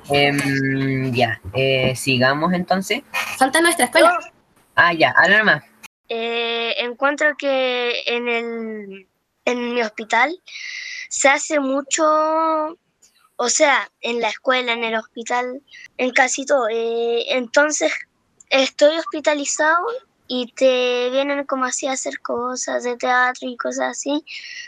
Em, 0.10 1.14
ya. 1.14 1.40
eh, 1.54 1.96
sigamos 1.96 2.54
entonces. 2.54 3.02
Falta 3.38 3.62
nuestra 3.62 3.86
escuela. 3.86 4.18
Ah, 4.76 4.92
ya. 4.94 5.14
Habla 5.16 5.38
nomás. 5.40 5.64
Eh, 6.08 6.74
encuentro 6.80 7.36
que 7.38 7.94
en 8.08 8.28
el 8.28 9.08
en 9.46 9.74
mi 9.76 9.82
hospital 9.82 10.36
se 11.10 11.30
hace 11.30 11.60
mucho, 11.60 12.04
o 13.36 13.50
sea, 13.50 13.90
en 14.02 14.20
la 14.20 14.30
escuela, 14.30 14.74
en 14.74 14.84
el 14.84 14.96
hospital, 14.96 15.62
en 15.98 16.10
casi 16.12 16.46
todo. 16.46 16.68
Eh, 16.72 17.26
entonces 17.36 17.92
estoy 18.50 18.98
hospitalizado 18.98 19.86
y 20.28 20.52
te 20.54 21.10
vienen 21.10 21.46
como 21.46 21.66
así 21.66 21.88
a 21.88 21.94
hacer 21.94 22.20
cosas 22.20 22.84
de 22.84 22.98
teatro 22.98 23.50
y 23.50 23.58
cosas 23.58 23.92
así. 23.98 24.24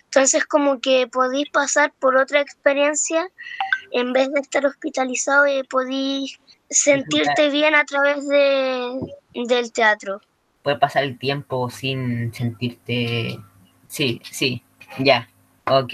Entonces 0.06 0.46
como 0.46 0.80
que 0.80 1.08
podéis 1.08 1.50
pasar 1.52 1.94
por 2.00 2.16
otra 2.18 2.42
experiencia 2.42 3.30
en 3.92 4.14
vez 4.14 4.32
de 4.32 4.40
estar 4.40 4.66
hospitalizado 4.66 5.48
y 5.48 5.64
podéis 5.64 6.40
sentirte 6.70 7.50
bien 7.50 7.76
a 7.76 7.86
través 7.86 8.28
de, 8.28 9.00
del 9.34 9.72
teatro. 9.72 10.22
Puede 10.64 10.78
pasar 10.78 11.04
el 11.04 11.18
tiempo 11.20 11.70
sin 11.70 12.34
sentirte. 12.34 13.40
Sí, 13.88 14.22
sí. 14.24 14.64
Ya. 15.00 15.30
Ok. 15.66 15.94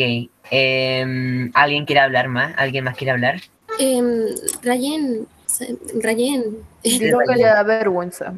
Em, 0.50 1.52
¿Alguien 1.54 1.86
quiere 1.86 2.02
hablar 2.02 2.28
más? 2.30 2.54
¿Alguien 2.58 2.84
más 2.84 2.96
quiere 2.96 3.12
hablar? 3.12 3.42
Em, 3.80 4.28
se- 4.64 5.28
Rayen, 6.02 6.58
Digo 6.84 7.20
que 7.28 7.36
le 7.36 7.44
da 7.44 7.64
vergüenza. 7.64 8.34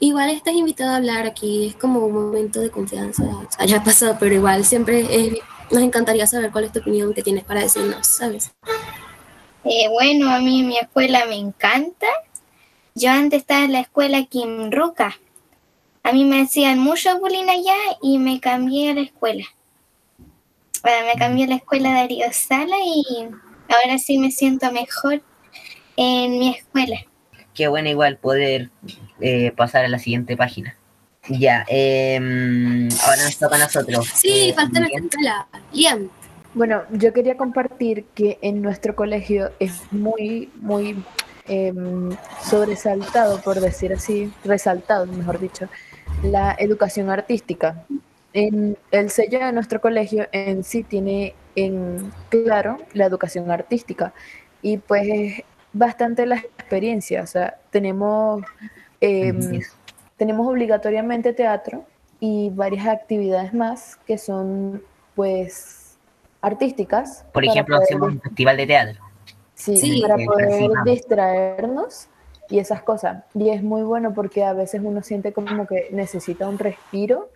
igual 0.00 0.30
estás 0.30 0.54
invitado 0.54 0.90
a 0.92 0.96
hablar 0.96 1.26
aquí, 1.26 1.66
es 1.68 1.74
como 1.76 2.00
un 2.06 2.12
momento 2.12 2.60
de 2.60 2.70
confianza. 2.70 3.22
O 3.24 3.46
sea, 3.50 3.66
ya 3.66 3.78
ha 3.78 3.84
pasado, 3.84 4.16
pero 4.20 4.34
igual 4.34 4.64
siempre 4.64 5.00
es- 5.00 5.38
nos 5.70 5.82
encantaría 5.82 6.26
saber 6.26 6.50
cuál 6.52 6.64
es 6.64 6.72
tu 6.72 6.78
opinión 6.80 7.12
que 7.12 7.22
tienes 7.22 7.44
para 7.44 7.60
decirnos, 7.60 8.06
¿sabes? 8.06 8.52
Eh, 9.64 9.88
bueno, 9.90 10.30
a 10.30 10.38
mí 10.38 10.62
mi 10.62 10.76
escuela 10.78 11.24
me 11.26 11.34
encanta. 11.36 12.06
Yo 12.94 13.10
antes 13.10 13.40
estaba 13.40 13.64
en 13.64 13.72
la 13.72 13.80
escuela 13.80 14.24
Kim 14.26 14.70
Ruca. 14.70 15.16
A 16.04 16.12
mí 16.12 16.24
me 16.24 16.40
hacían 16.42 16.78
mucho 16.78 17.18
bullying 17.18 17.48
allá 17.48 17.74
y 18.00 18.18
me 18.18 18.38
cambié 18.38 18.90
a 18.90 18.94
la 18.94 19.00
escuela. 19.00 19.44
Bueno, 20.84 21.06
me 21.12 21.18
cambié 21.18 21.46
a 21.46 21.48
la 21.48 21.54
escuela 21.56 21.92
Darío 21.94 22.26
Sala 22.32 22.76
y 22.84 23.24
ahora 23.68 23.98
sí 23.98 24.18
me 24.18 24.30
siento 24.30 24.70
mejor 24.70 25.20
en 25.96 26.38
mi 26.38 26.50
escuela. 26.56 26.98
Qué 27.54 27.68
bueno 27.68 27.88
igual 27.88 28.18
poder 28.18 28.70
eh, 29.20 29.50
pasar 29.56 29.84
a 29.84 29.88
la 29.88 29.98
siguiente 29.98 30.36
página. 30.36 30.76
Ya. 31.28 31.64
em, 31.68 32.88
ahora 33.04 33.24
nos 33.24 33.38
toca 33.38 33.56
a 33.56 33.58
nosotros. 33.58 34.06
Sí, 34.14 34.50
Eh, 34.50 34.54
falta 34.54 34.80
nuestra 34.80 35.00
escuela. 35.00 35.48
Liam, 35.72 36.08
Bueno, 36.54 36.82
yo 36.92 37.12
quería 37.12 37.36
compartir 37.36 38.04
que 38.14 38.38
en 38.42 38.62
nuestro 38.62 38.94
colegio 38.94 39.50
es 39.58 39.82
muy, 39.92 40.50
muy 40.56 41.02
em, 41.48 42.10
sobresaltado, 42.42 43.40
por 43.42 43.60
decir 43.60 43.92
así, 43.92 44.32
resaltado, 44.44 45.06
mejor 45.06 45.38
dicho, 45.38 45.68
la 46.22 46.56
educación 46.58 47.10
artística. 47.10 47.84
En 48.32 48.76
el 48.90 49.10
sello 49.10 49.38
de 49.38 49.52
nuestro 49.52 49.80
colegio 49.80 50.28
en 50.32 50.62
sí 50.64 50.82
tiene 50.82 51.34
en 51.56 52.12
claro 52.28 52.78
la 52.92 53.06
educación 53.06 53.50
artística 53.50 54.12
y 54.62 54.76
pues 54.78 55.02
es 55.08 55.42
bastante 55.76 56.26
la 56.26 56.36
experiencia, 56.36 57.22
o 57.22 57.26
sea, 57.26 57.58
tenemos, 57.70 58.42
em, 59.00 59.60
tenemos 60.16 60.46
obligatoriamente 60.48 61.32
teatro 61.32 61.84
y 62.20 62.50
varias 62.50 62.86
actividades 62.86 63.52
más 63.52 63.96
que 64.06 64.18
son 64.18 64.82
pues 65.14 65.96
artísticas. 66.40 67.24
Por 67.32 67.44
ejemplo, 67.44 67.76
poder 67.76 67.86
hacemos 67.86 68.12
un 68.12 68.20
festival 68.20 68.56
de 68.56 68.66
teatro. 68.66 69.04
Sí, 69.54 69.76
Sí. 69.76 70.02
para 70.02 70.16
Eh, 70.20 70.26
poder 70.26 70.70
distraernos 70.84 72.08
y 72.48 72.58
esas 72.58 72.82
cosas. 72.82 73.24
Y 73.34 73.50
es 73.50 73.62
muy 73.62 73.82
bueno 73.82 74.14
porque 74.14 74.44
a 74.44 74.52
veces 74.52 74.80
uno 74.84 75.02
siente 75.02 75.32
como 75.32 75.66
que 75.66 75.88
necesita 75.92 76.48
un 76.48 76.58
respiro 76.58 77.30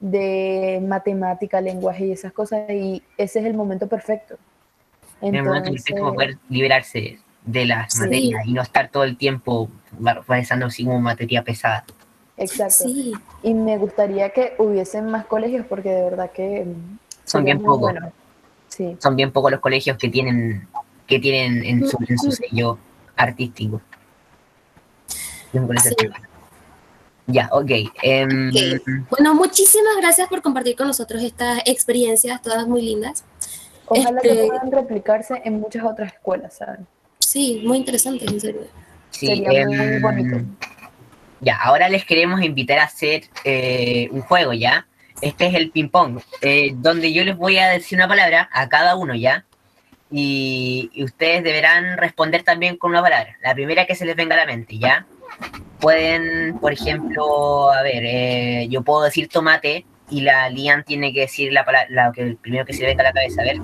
de 0.00 0.82
matemática, 0.86 1.60
lenguaje 1.60 2.06
y 2.06 2.12
esas 2.12 2.32
cosas 2.32 2.68
y 2.70 3.02
ese 3.16 3.40
es 3.40 3.46
el 3.46 3.54
momento 3.54 3.86
perfecto. 3.88 4.36
En 5.20 5.34
el 5.34 5.44
momento 5.44 5.68
Entonces, 5.68 5.94
como 5.98 6.14
poder 6.14 6.38
liberarse 6.48 7.18
de 7.44 7.66
las 7.66 7.92
Sí. 7.92 8.00
materias 8.00 8.46
y 8.46 8.52
no 8.52 8.62
estar 8.62 8.88
todo 8.90 9.04
el 9.04 9.16
tiempo 9.16 9.68
pensando 10.26 10.66
así 10.66 10.84
como 10.84 11.00
materia 11.00 11.42
pesada. 11.42 11.84
exacto. 12.36 12.84
sí, 12.84 13.12
Y 13.42 13.54
me 13.54 13.76
gustaría 13.78 14.30
que 14.30 14.54
hubiesen 14.58 15.06
más 15.06 15.26
colegios 15.26 15.64
porque 15.68 15.90
de 15.90 16.02
verdad 16.04 16.30
que 16.32 16.64
mm, 16.64 16.98
Son 17.24 17.44
bien 17.44 17.62
pocos. 17.62 17.80
bueno. 17.92 18.12
Sí. 18.68 18.96
Son 19.00 19.14
bien 19.14 19.30
pocos 19.30 19.50
los 19.52 19.60
colegios 19.60 19.96
que 19.98 20.08
tienen 20.08 20.66
que 21.06 21.18
tienen 21.20 21.62
en 21.64 21.86
su, 21.88 21.98
en 22.08 22.18
su 22.18 22.32
sello 22.32 22.78
artístico. 23.14 23.80
Sí. 25.52 25.60
Ya, 27.26 27.48
ok. 27.52 27.70
em, 28.02 28.48
Ok. 28.50 29.08
Bueno, 29.10 29.34
muchísimas 29.34 29.96
gracias 29.98 30.28
por 30.28 30.42
compartir 30.42 30.76
con 30.76 30.86
nosotros 30.86 31.22
estas 31.22 31.60
experiencias, 31.66 32.40
todas 32.42 32.66
muy 32.66 32.82
lindas. 32.82 33.24
Ojalá 33.86 34.20
que 34.20 34.30
Este- 34.30 34.46
puedan 34.46 34.72
replicarse 34.72 35.40
en 35.44 35.60
muchas 35.60 35.84
otras 35.84 36.12
escuelas, 36.14 36.54
¿saben? 36.54 36.86
Sí, 37.24 37.62
muy 37.64 37.78
interesantes, 37.78 38.30
en 38.30 38.40
serio. 38.40 38.60
sí, 39.10 39.26
sería 39.26 39.66
muy 39.66 39.76
em, 39.76 40.02
bonito. 40.02 40.40
Ya, 41.40 41.56
ahora 41.56 41.88
les 41.88 42.04
queremos 42.04 42.42
invitar 42.42 42.78
a 42.78 42.84
hacer 42.84 43.24
eh, 43.44 44.08
un 44.12 44.20
juego, 44.22 44.52
¿ya? 44.52 44.86
Este 45.20 45.46
es 45.46 45.54
el 45.54 45.70
ping-pong, 45.70 46.20
eh, 46.42 46.72
donde 46.76 47.12
yo 47.12 47.24
les 47.24 47.36
voy 47.36 47.58
a 47.58 47.68
decir 47.68 47.98
una 47.98 48.08
palabra 48.08 48.48
a 48.52 48.68
cada 48.68 48.94
uno, 48.96 49.14
¿ya? 49.14 49.44
Y, 50.10 50.90
y 50.94 51.02
ustedes 51.02 51.42
deberán 51.42 51.96
responder 51.96 52.42
también 52.42 52.76
con 52.76 52.90
una 52.90 53.02
palabra, 53.02 53.36
la 53.42 53.54
primera 53.54 53.86
que 53.86 53.94
se 53.94 54.04
les 54.04 54.16
venga 54.16 54.34
a 54.34 54.38
la 54.38 54.46
mente, 54.46 54.78
¿ya? 54.78 55.06
Pueden, 55.80 56.58
por 56.60 56.72
ejemplo, 56.72 57.70
a 57.72 57.82
ver, 57.82 58.04
eh, 58.04 58.66
yo 58.70 58.82
puedo 58.82 59.02
decir 59.02 59.28
tomate 59.28 59.86
y 60.10 60.20
la 60.20 60.48
Lian 60.50 60.84
tiene 60.84 61.12
que 61.12 61.20
decir 61.20 61.52
la 61.52 61.64
palabra, 61.64 61.88
la 61.90 62.12
que, 62.12 62.22
el 62.22 62.36
primero 62.36 62.64
que 62.64 62.74
se 62.74 62.82
le 62.82 62.88
venga 62.88 63.02
a 63.02 63.06
la 63.06 63.12
cabeza, 63.12 63.42
a 63.42 63.44
ver. 63.44 63.56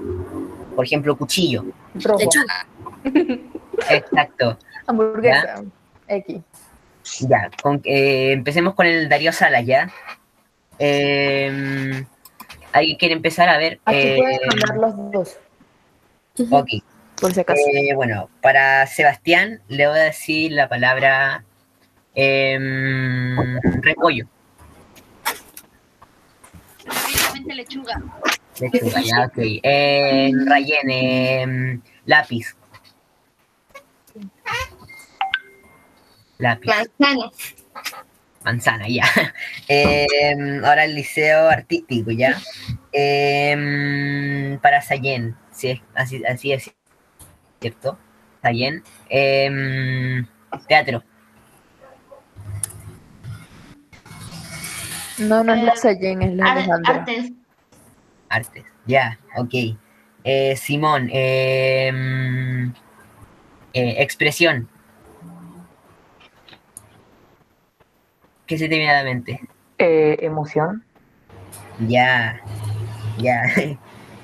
Por 0.75 0.85
ejemplo, 0.85 1.17
cuchillo. 1.17 1.65
Lechuga. 1.95 2.67
Exacto. 3.05 4.59
hamburguesa, 4.87 5.63
X. 6.09 6.41
Ya, 7.29 7.51
con, 7.63 7.81
eh, 7.85 8.33
empecemos 8.33 8.75
con 8.75 8.87
el 8.87 9.09
Darío 9.09 9.33
Salas, 9.33 9.65
¿ya? 9.67 9.91
Eh, 10.79 12.05
¿Alguien 12.73 12.97
quiere 12.97 13.15
empezar? 13.15 13.49
A 13.49 13.59
ver. 13.59 13.81
Aquí 13.85 13.99
eh, 13.99 14.17
pueden 14.19 14.41
mandar 14.49 14.77
los 14.77 15.13
dos, 15.13 16.51
ok. 16.51 16.69
por 17.21 17.33
si 17.35 17.41
acaso. 17.41 17.61
Eh, 17.73 17.95
bueno, 17.95 18.29
para 18.41 18.87
Sebastián 18.87 19.61
le 19.69 19.89
voy 19.89 19.99
a 19.99 20.03
decir 20.03 20.53
la 20.53 20.69
palabra 20.69 21.45
em, 22.15 23.59
repollo. 23.83 24.27
Lechuga. 27.47 28.03
Lechuga, 28.61 29.01
ya, 29.03 29.25
ok. 29.25 29.39
Eh, 29.39 30.31
Rayen, 30.47 30.91
em, 30.91 31.83
lápiz. 32.07 32.55
Lápiz. 36.39 36.69
Manzana. 36.69 37.31
Manzana, 38.45 38.89
ya. 38.89 39.05
Em, 39.69 40.65
ahora 40.65 40.85
el 40.85 40.95
liceo 40.95 41.49
artístico, 41.49 42.11
ya. 42.11 42.41
Em, 42.93 44.59
para 44.61 44.81
Sayen, 44.81 45.37
sí, 45.53 45.81
así, 45.95 46.25
así 46.25 46.53
es, 46.53 46.73
¿cierto? 47.61 47.99
Sayen. 48.43 48.83
Em, 49.09 50.27
teatro, 50.67 51.05
No, 55.19 55.45
no 55.45 55.53
es 55.53 55.63
la 55.63 55.73
eh, 55.73 55.77
Sayen, 55.77 56.23
es 56.23 56.35
la 56.35 56.53
Alejandra. 56.53 56.95
artes. 56.95 57.33
artes, 58.31 58.65
ya, 58.87 59.19
ok. 59.37 59.55
Eh, 60.25 60.57
Simón, 60.57 61.11
eh, 63.73 63.97
expresión. 63.99 64.69
¿Qué 68.47 68.59
se 68.59 68.69
te 68.69 68.77
viene 68.77 68.91
a 68.91 68.99
la 68.99 69.05
mente? 69.05 69.41
Eh, 69.79 70.17
emoción. 70.21 70.85
Ya, 71.89 72.41
ya. 73.19 73.43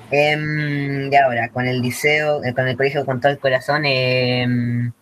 Em, 0.09 1.11
ya 1.11 1.25
ahora, 1.25 1.49
con 1.49 1.67
el 1.67 1.81
liceo, 1.81 2.41
eh, 2.45 2.53
con 2.53 2.65
el 2.65 2.77
colegio 2.77 3.05
con 3.05 3.19
todo 3.19 3.29
el 3.29 3.39
corazón, 3.39 3.83
em, 3.83 4.93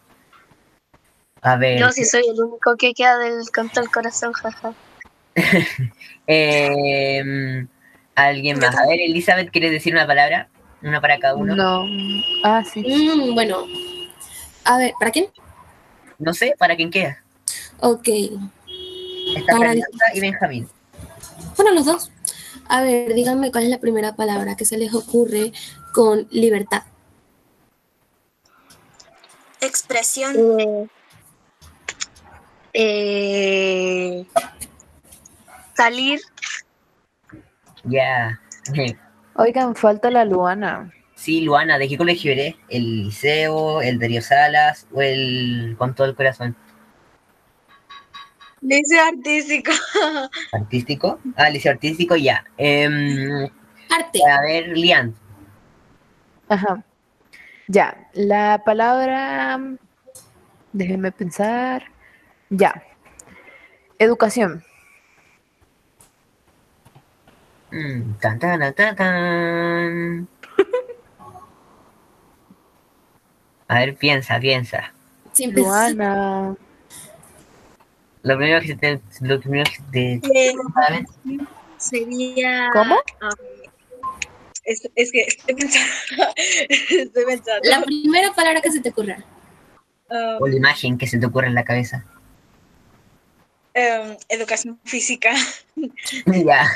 A 1.43 1.57
ver. 1.57 1.79
Yo 1.79 1.91
sí 1.91 2.03
soy 2.05 2.23
el 2.27 2.41
único 2.41 2.75
que 2.75 2.91
queda 2.95 3.19
del 3.19 3.47
canto 3.51 3.81
del 3.81 3.91
corazón, 3.91 4.33
jaja. 4.33 4.73
em, 6.25 7.67
Alguien 8.15 8.59
más. 8.59 8.75
A 8.75 8.87
ver, 8.87 8.99
Elizabeth, 9.01 9.51
¿quieres 9.51 9.71
decir 9.71 9.93
una 9.93 10.07
palabra? 10.07 10.47
Una 10.81 11.01
para 11.01 11.19
cada 11.19 11.35
uno. 11.35 11.55
No. 11.55 11.85
Ah, 12.43 12.63
sí. 12.63 12.81
Mm, 12.81 13.35
bueno, 13.35 13.65
a 14.65 14.77
ver, 14.77 14.93
¿para 14.99 15.11
quién? 15.11 15.27
No 16.19 16.33
sé, 16.33 16.55
para 16.57 16.75
quién 16.75 16.89
queda. 16.91 17.23
Ok, 17.79 18.07
Está 19.35 19.53
Para- 19.57 19.69
Fernanda 19.71 19.87
y 20.13 20.19
Benjamín. 20.21 20.69
bueno, 21.57 21.71
los 21.73 21.85
dos. 21.85 22.11
A 22.67 22.81
ver, 22.81 23.13
díganme 23.13 23.51
cuál 23.51 23.63
es 23.65 23.69
la 23.69 23.79
primera 23.79 24.15
palabra 24.15 24.55
que 24.55 24.65
se 24.65 24.77
les 24.77 24.93
ocurre 24.93 25.51
con 25.93 26.27
libertad. 26.31 26.83
Expresión. 29.61 30.35
Eh, 30.59 30.87
eh, 32.73 34.25
salir. 35.75 36.21
Ya. 37.83 38.39
Oigan, 39.35 39.75
falta 39.75 40.09
la 40.11 40.25
Luana. 40.25 40.91
Sí, 41.25 41.41
Luana, 41.41 41.79
¿de 41.79 41.87
qué 41.87 41.97
colegio 41.97 42.33
eres? 42.33 42.53
¿El 42.69 43.05
liceo, 43.05 43.81
el 43.81 43.97
Darío 43.97 44.21
Salas 44.21 44.85
o 44.93 45.01
el 45.01 45.73
con 45.75 45.95
todo 45.95 46.05
el 46.05 46.13
corazón? 46.13 46.55
Liceo 48.61 49.03
artístico. 49.03 49.71
¿Artístico? 50.51 51.19
Ah, 51.35 51.49
liceo 51.49 51.71
artístico, 51.71 52.15
ya. 52.15 52.45
Em, 52.57 53.49
Arte. 53.89 54.19
a 54.23 54.41
ver, 54.41 54.77
Lian. 54.77 55.15
Ajá. 56.47 56.83
Ya, 57.69 58.07
la 58.13 58.61
palabra. 58.63 59.59
Déjenme 60.73 61.11
pensar. 61.11 61.85
Ya. 62.51 62.83
Educación. 63.97 64.63
Mm, 67.71 68.13
tan, 68.21 68.37
tan, 68.37 68.59
tan, 68.59 68.75
tan, 68.75 68.95
tan. 68.95 70.27
A 73.67 73.79
ver, 73.79 73.95
piensa, 73.95 74.39
piensa. 74.39 74.93
Siempre 75.33 75.63
Luana. 75.63 76.55
Lo 78.23 78.37
primero 78.37 78.61
que 78.61 78.67
se 78.67 78.75
te... 78.75 79.01
Lo 79.21 79.39
primero 79.39 79.69
que 79.69 79.83
te... 79.91 80.13
Eh, 80.33 80.53
sería. 81.77 82.69
¿Cómo? 82.73 82.95
ah, 83.21 83.29
es, 84.63 84.89
es 84.95 85.11
que 85.11 85.21
estoy 85.21 85.55
pensando. 85.55 86.23
estoy 86.67 87.25
pensando. 87.25 87.69
La 87.69 87.81
primera 87.83 88.33
palabra 88.33 88.61
que 88.61 88.71
se 88.71 88.81
te 88.81 88.89
ocurra. 88.89 89.17
Ah, 90.09 90.37
O 90.39 90.47
la 90.47 90.55
imagen 90.55 90.97
que 90.97 91.07
se 91.07 91.17
te 91.19 91.25
ocurre 91.25 91.47
en 91.47 91.55
la 91.55 91.63
cabeza. 91.63 92.05
Em, 93.75 94.17
educación 94.29 94.79
física. 94.83 95.31
ya. 96.25 96.67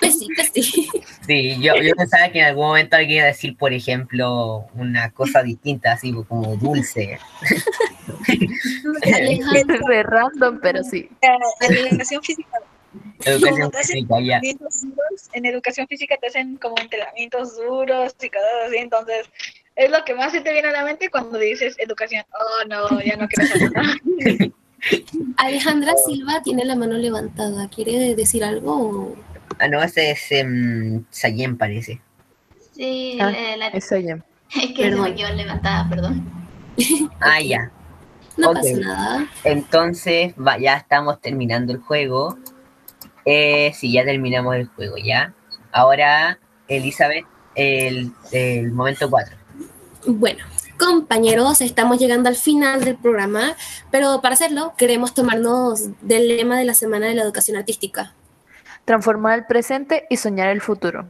Pues 0.00 0.18
sí, 0.18 0.28
pues 0.34 0.50
sí. 0.54 0.88
Sí, 1.26 1.56
yo, 1.60 1.74
yo 1.76 1.94
pensaba 1.96 2.28
que 2.30 2.38
en 2.38 2.46
algún 2.46 2.68
momento 2.68 2.96
alguien 2.96 3.18
iba 3.18 3.24
a 3.24 3.28
decir, 3.28 3.56
por 3.56 3.72
ejemplo, 3.72 4.66
una 4.74 5.10
cosa 5.10 5.42
distinta, 5.42 5.92
así 5.92 6.12
como 6.28 6.56
dulce. 6.56 7.18
Re 9.86 10.02
random, 10.04 10.60
pero 10.62 10.82
sí. 10.84 11.08
Eh, 11.20 11.28
educación 11.60 12.22
física. 12.22 12.58
Educación 13.24 13.72
física, 13.72 14.20
ya. 14.20 14.40
en 15.32 15.46
educación 15.46 15.86
física 15.88 16.16
te 16.18 16.28
hacen 16.28 16.56
como 16.56 16.78
entrenamientos 16.78 17.56
duros 17.56 18.14
y 18.22 18.30
cosas 18.30 18.50
así, 18.66 18.76
entonces 18.76 19.28
es 19.74 19.90
lo 19.90 20.04
que 20.04 20.14
más 20.14 20.32
se 20.32 20.40
te 20.40 20.52
viene 20.52 20.68
a 20.68 20.72
la 20.72 20.84
mente 20.84 21.10
cuando 21.10 21.38
dices 21.38 21.76
educación. 21.78 22.24
Oh, 22.32 22.68
no, 22.68 23.00
ya 23.02 23.16
no 23.16 23.28
quiero 23.28 23.48
saber 23.48 23.72
nada. 23.72 23.94
Alejandra 25.36 25.94
Silva 26.06 26.42
tiene 26.42 26.64
la 26.64 26.76
mano 26.76 26.94
levantada. 26.94 27.68
¿Quiere 27.68 28.14
decir 28.14 28.44
algo? 28.44 29.16
Ah, 29.58 29.68
no, 29.68 29.82
ese 29.82 30.10
es 30.12 30.44
um, 30.44 31.04
Sayen, 31.10 31.56
parece. 31.56 32.00
Sí, 32.74 33.18
Ah, 33.20 33.32
eh, 33.32 33.56
la- 33.56 33.68
Esa 33.68 33.98
ya. 33.98 34.16
es 34.54 34.72
que 34.72 34.76
se 34.76 34.82
perdón. 34.90 35.02
me 35.02 35.14
quedó 35.14 35.32
levantada, 35.34 35.88
perdón. 35.88 36.24
Ah, 37.20 37.40
ya. 37.40 37.70
No 38.36 38.52
pasa 38.52 38.68
nada. 38.78 39.26
Entonces, 39.44 40.34
va, 40.34 40.58
ya 40.58 40.76
estamos 40.76 41.20
terminando 41.22 41.72
el 41.72 41.78
juego. 41.80 42.36
Eh, 43.24 43.72
sí, 43.74 43.92
ya 43.92 44.04
terminamos 44.04 44.54
el 44.56 44.66
juego, 44.66 44.96
ya. 44.98 45.32
Ahora, 45.72 46.38
Elizabeth, 46.68 47.24
el, 47.54 48.12
el 48.32 48.72
momento 48.72 49.08
4. 49.08 49.34
Bueno, 50.06 50.44
compañeros, 50.78 51.60
estamos 51.60 51.98
llegando 51.98 52.28
al 52.28 52.36
final 52.36 52.84
del 52.84 52.96
programa, 52.96 53.54
pero 53.90 54.20
para 54.20 54.34
hacerlo 54.34 54.74
queremos 54.76 55.14
tomarnos 55.14 55.88
del 56.02 56.28
lema 56.28 56.58
de 56.58 56.64
la 56.64 56.74
Semana 56.74 57.06
de 57.06 57.14
la 57.14 57.22
Educación 57.22 57.56
Artística. 57.56 58.14
Transformar 58.84 59.38
el 59.38 59.46
presente 59.46 60.06
y 60.10 60.16
soñar 60.16 60.48
el 60.48 60.60
futuro. 60.60 61.06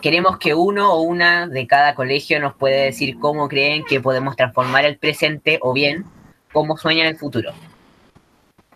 Queremos 0.00 0.38
que 0.38 0.54
uno 0.54 0.92
o 0.94 1.00
una 1.02 1.46
de 1.48 1.66
cada 1.66 1.94
colegio 1.94 2.40
nos 2.40 2.54
pueda 2.54 2.76
decir 2.82 3.18
cómo 3.18 3.48
creen 3.48 3.84
que 3.84 4.00
podemos 4.00 4.36
transformar 4.36 4.84
el 4.84 4.96
presente 4.96 5.58
o 5.60 5.72
bien 5.72 6.04
cómo 6.52 6.76
sueñan 6.76 7.06
el 7.08 7.16
futuro. 7.18 7.52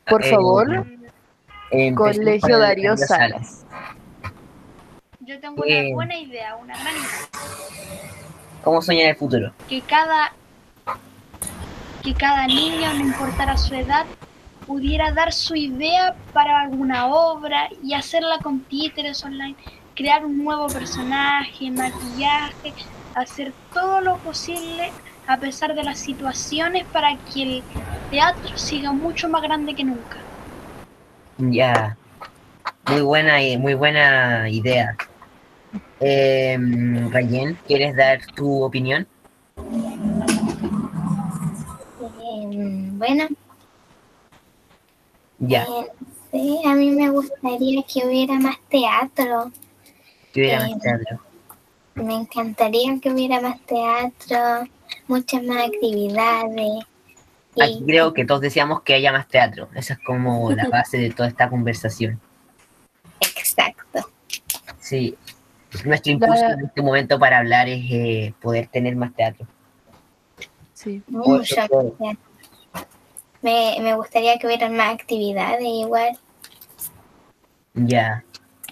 Por 0.06 0.24
Eh, 0.24 0.30
favor, 0.30 0.86
Colegio 1.94 2.58
Darío 2.58 2.96
Salas. 2.96 3.64
Yo 5.20 5.38
tengo 5.40 5.64
Eh. 5.64 5.86
una 5.86 5.94
buena 5.94 6.18
idea, 6.18 6.56
una 6.56 6.74
gran 6.74 6.94
idea. 6.96 8.21
¿Cómo 8.62 8.80
sueñan 8.80 9.08
el 9.08 9.16
futuro? 9.16 9.52
Que 9.68 9.80
cada, 9.80 10.32
que 12.02 12.14
cada 12.14 12.46
niño, 12.46 12.92
no 12.94 13.00
importara 13.00 13.56
su 13.56 13.74
edad, 13.74 14.06
pudiera 14.66 15.12
dar 15.12 15.32
su 15.32 15.54
idea 15.56 16.14
para 16.32 16.60
alguna 16.60 17.06
obra 17.06 17.68
y 17.82 17.94
hacerla 17.94 18.38
con 18.42 18.60
títeres 18.60 19.24
online, 19.24 19.56
crear 19.94 20.24
un 20.24 20.44
nuevo 20.44 20.68
personaje, 20.68 21.70
maquillaje, 21.70 22.72
hacer 23.14 23.52
todo 23.74 24.00
lo 24.00 24.16
posible 24.18 24.92
a 25.26 25.36
pesar 25.36 25.74
de 25.74 25.82
las 25.82 25.98
situaciones 25.98 26.84
para 26.92 27.16
que 27.32 27.42
el 27.42 27.62
teatro 28.10 28.56
siga 28.56 28.92
mucho 28.92 29.28
más 29.28 29.42
grande 29.42 29.74
que 29.74 29.84
nunca. 29.84 30.16
Ya. 31.38 31.96
Muy 32.88 33.00
buena, 33.00 33.34
muy 33.58 33.74
buena 33.74 34.48
idea. 34.48 34.96
Eh, 36.00 36.58
Rayen, 37.10 37.56
¿quieres 37.66 37.94
dar 37.96 38.20
tu 38.34 38.62
opinión? 38.62 39.06
Eh, 42.00 42.88
bueno, 42.92 43.28
Ya, 45.38 45.62
eh, 45.64 45.86
sí, 46.30 46.60
a 46.64 46.74
mí 46.74 46.90
me 46.90 47.10
gustaría 47.10 47.82
que 47.82 48.06
hubiera 48.06 48.34
más 48.38 48.56
teatro. 48.68 49.50
que 50.32 50.40
hubiera 50.40 50.60
más 50.68 50.78
teatro. 50.80 51.20
Me 51.94 52.14
encantaría 52.14 52.98
que 53.00 53.10
hubiera 53.10 53.40
más 53.40 53.60
teatro, 53.66 54.68
muchas 55.08 55.42
más 55.42 55.66
actividades. 55.66 56.84
Aquí 57.60 57.82
creo 57.86 58.14
que 58.14 58.24
todos 58.24 58.40
deseamos 58.40 58.80
que 58.82 58.94
haya 58.94 59.12
más 59.12 59.28
teatro. 59.28 59.68
Esa 59.74 59.94
es 59.94 59.98
como 60.00 60.50
la 60.52 60.68
base 60.70 60.96
de 60.98 61.10
toda 61.10 61.28
esta 61.28 61.50
conversación. 61.50 62.18
exacto. 63.20 64.08
Sí. 64.80 65.16
Nuestro 65.84 66.12
impulso 66.12 66.34
La- 66.42 66.52
en 66.54 66.64
este 66.66 66.82
momento 66.82 67.18
para 67.18 67.38
hablar 67.38 67.68
es 67.68 67.82
eh, 67.90 68.34
poder 68.40 68.66
tener 68.68 68.94
más 68.96 69.14
teatro. 69.14 69.46
Sí. 70.74 71.02
Mucho 71.08 71.54
teatro. 71.54 71.96
Me, 73.40 73.76
me 73.80 73.94
gustaría 73.96 74.38
que 74.38 74.46
hubiera 74.46 74.68
más 74.68 74.94
actividades 74.94 75.62
igual. 75.64 76.16
Ya. 77.74 78.22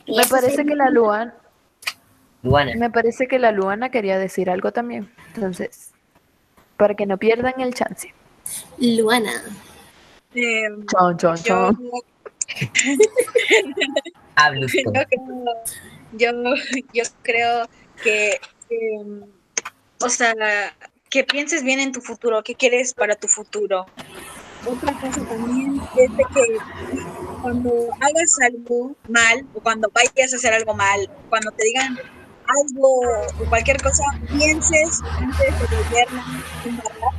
Y 0.06 0.16
Me 0.16 0.26
parece 0.26 0.56
sería- 0.56 0.70
que 0.72 0.76
la 0.76 0.90
Luana, 0.90 1.34
Luana, 2.42 2.72
me 2.76 2.90
parece 2.90 3.26
que 3.28 3.38
la 3.38 3.50
Luana 3.52 3.90
quería 3.90 4.18
decir 4.18 4.50
algo 4.50 4.72
también. 4.72 5.10
Entonces, 5.34 5.92
para 6.76 6.94
que 6.94 7.06
no 7.06 7.16
pierdan 7.18 7.60
el 7.60 7.74
chance. 7.74 8.12
Luana, 8.78 9.32
Em, 10.34 10.86
Chon, 10.86 11.16
chon, 11.16 11.36
chon. 11.36 11.78
yo 11.82 11.90
creo, 12.72 13.06
yo, 16.12 16.30
yo 16.94 17.04
creo 17.22 17.68
que, 18.02 18.40
o 20.00 20.08
sea, 20.08 20.34
que 21.08 21.24
pienses 21.24 21.62
bien 21.62 21.80
en 21.80 21.92
tu 21.92 22.00
futuro, 22.00 22.42
qué 22.42 22.54
quieres 22.54 22.94
para 22.94 23.16
tu 23.16 23.28
futuro. 23.28 23.86
Otra 24.66 24.92
cosa 25.00 25.24
también 25.24 25.80
es 25.96 26.16
de 26.16 26.24
que 26.34 26.56
cuando 27.40 27.88
hagas 28.00 28.38
algo 28.42 28.94
mal 29.08 29.46
o 29.54 29.60
cuando 29.60 29.90
vayas 29.92 30.32
a 30.32 30.36
hacer 30.36 30.52
algo 30.52 30.74
mal, 30.74 31.10
cuando 31.30 31.50
te 31.52 31.64
digan 31.64 31.98
algo 32.46 33.00
o 33.40 33.48
cualquier 33.48 33.80
cosa, 33.82 34.04
pienses 34.28 35.00
antes 35.18 35.60
de 35.60 35.76
volverla 35.76 36.24
embarrar, 36.64 37.14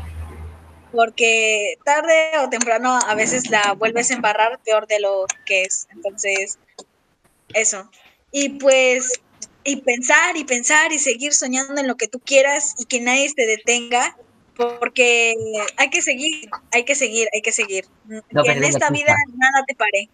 porque 0.91 1.75
tarde 1.83 2.37
o 2.43 2.49
temprano 2.49 2.99
a 3.07 3.15
veces 3.15 3.49
la 3.49 3.73
vuelves 3.73 4.11
a 4.11 4.15
embarrar 4.15 4.59
peor 4.63 4.85
de 4.87 4.99
lo 4.99 5.25
que 5.45 5.63
es. 5.63 5.87
Entonces, 5.91 6.59
eso. 7.53 7.89
Y 8.31 8.49
pues, 8.59 9.19
y 9.63 9.77
pensar 9.81 10.37
y 10.37 10.43
pensar 10.43 10.91
y 10.91 10.99
seguir 10.99 11.33
soñando 11.33 11.79
en 11.79 11.87
lo 11.87 11.95
que 11.95 12.07
tú 12.07 12.19
quieras 12.19 12.75
y 12.79 12.85
que 12.85 13.01
nadie 13.01 13.31
te 13.33 13.45
detenga 13.45 14.15
porque 14.55 15.33
hay 15.77 15.89
que 15.89 16.01
seguir, 16.01 16.49
hay 16.71 16.85
que 16.85 16.95
seguir, 16.95 17.27
hay 17.33 17.41
que 17.41 17.51
seguir. 17.51 17.85
No 18.05 18.43
que 18.43 18.51
en 18.51 18.63
esta 18.63 18.89
vida 18.89 19.13
nada 19.35 19.63
te 19.67 19.75
pare. 19.75 20.09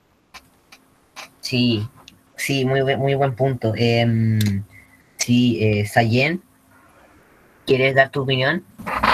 Sí, 1.42 1.88
sí, 2.36 2.66
muy, 2.66 2.82
buen- 2.82 3.00
muy 3.00 3.16
buen 3.16 3.36
punto. 3.36 3.74
Em, 3.76 4.40
sí, 5.18 5.58
eh, 5.62 5.86
Sayen, 5.86 6.42
¿quieres 7.66 7.96
dar 7.96 8.10
tu 8.10 8.22
opinión? 8.22 8.64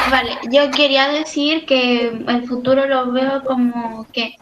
Vale, 0.10 0.38
yo 0.52 0.70
quería 0.72 1.08
decir 1.10 1.66
que 1.66 2.08
el 2.08 2.48
futuro 2.48 2.86
lo 2.88 3.12
veo 3.12 3.44
como 3.44 4.06
que 4.12 4.36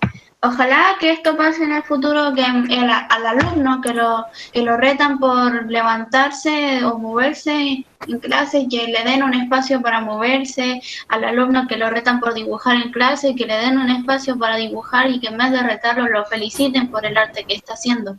ojalá 0.44 0.96
que 1.00 1.12
esto 1.12 1.38
pase 1.38 1.64
en 1.64 1.72
el 1.72 1.84
futuro, 1.84 2.34
que 2.34 2.42
el- 2.42 2.90
al 2.90 3.26
alumno 3.28 3.80
que 3.82 3.94
lo, 3.94 4.26
que 4.52 4.64
lo 4.64 4.78
retan 4.78 5.20
por 5.20 5.70
levantarse 5.70 6.84
o 6.84 6.98
moverse 6.98 7.86
en 8.08 8.20
clase, 8.20 8.68
que 8.70 8.88
le 8.88 9.04
den 9.04 9.22
un 9.24 9.34
espacio 9.34 9.82
para 9.82 10.02
moverse, 10.02 10.82
al 11.10 11.24
alumno 11.24 11.68
que 11.68 11.78
lo 11.78 11.90
retan 11.90 12.20
por 12.20 12.34
dibujar 12.34 12.78
en 12.78 12.92
clase, 12.92 13.36
que 13.36 13.46
le 13.46 13.56
den 13.56 13.78
un 13.78 13.90
espacio 13.90 14.38
para 14.38 14.56
dibujar 14.56 15.10
y 15.10 15.20
que 15.20 15.28
en 15.28 15.38
vez 15.38 15.52
de 15.52 15.62
retarlo 15.62 16.08
lo 16.08 16.26
feliciten 16.26 16.90
por 16.90 17.06
el 17.06 17.18
arte 17.18 17.44
que 17.44 17.54
está 17.54 17.74
haciendo. 17.74 18.18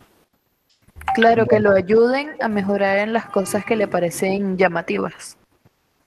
Claro, 1.14 1.46
que 1.46 1.58
lo 1.58 1.72
ayuden 1.72 2.36
a 2.40 2.48
mejorar 2.48 2.98
en 2.98 3.12
las 3.12 3.26
cosas 3.26 3.64
que 3.64 3.76
le 3.76 3.88
parecen 3.88 4.56
llamativas. 4.56 5.36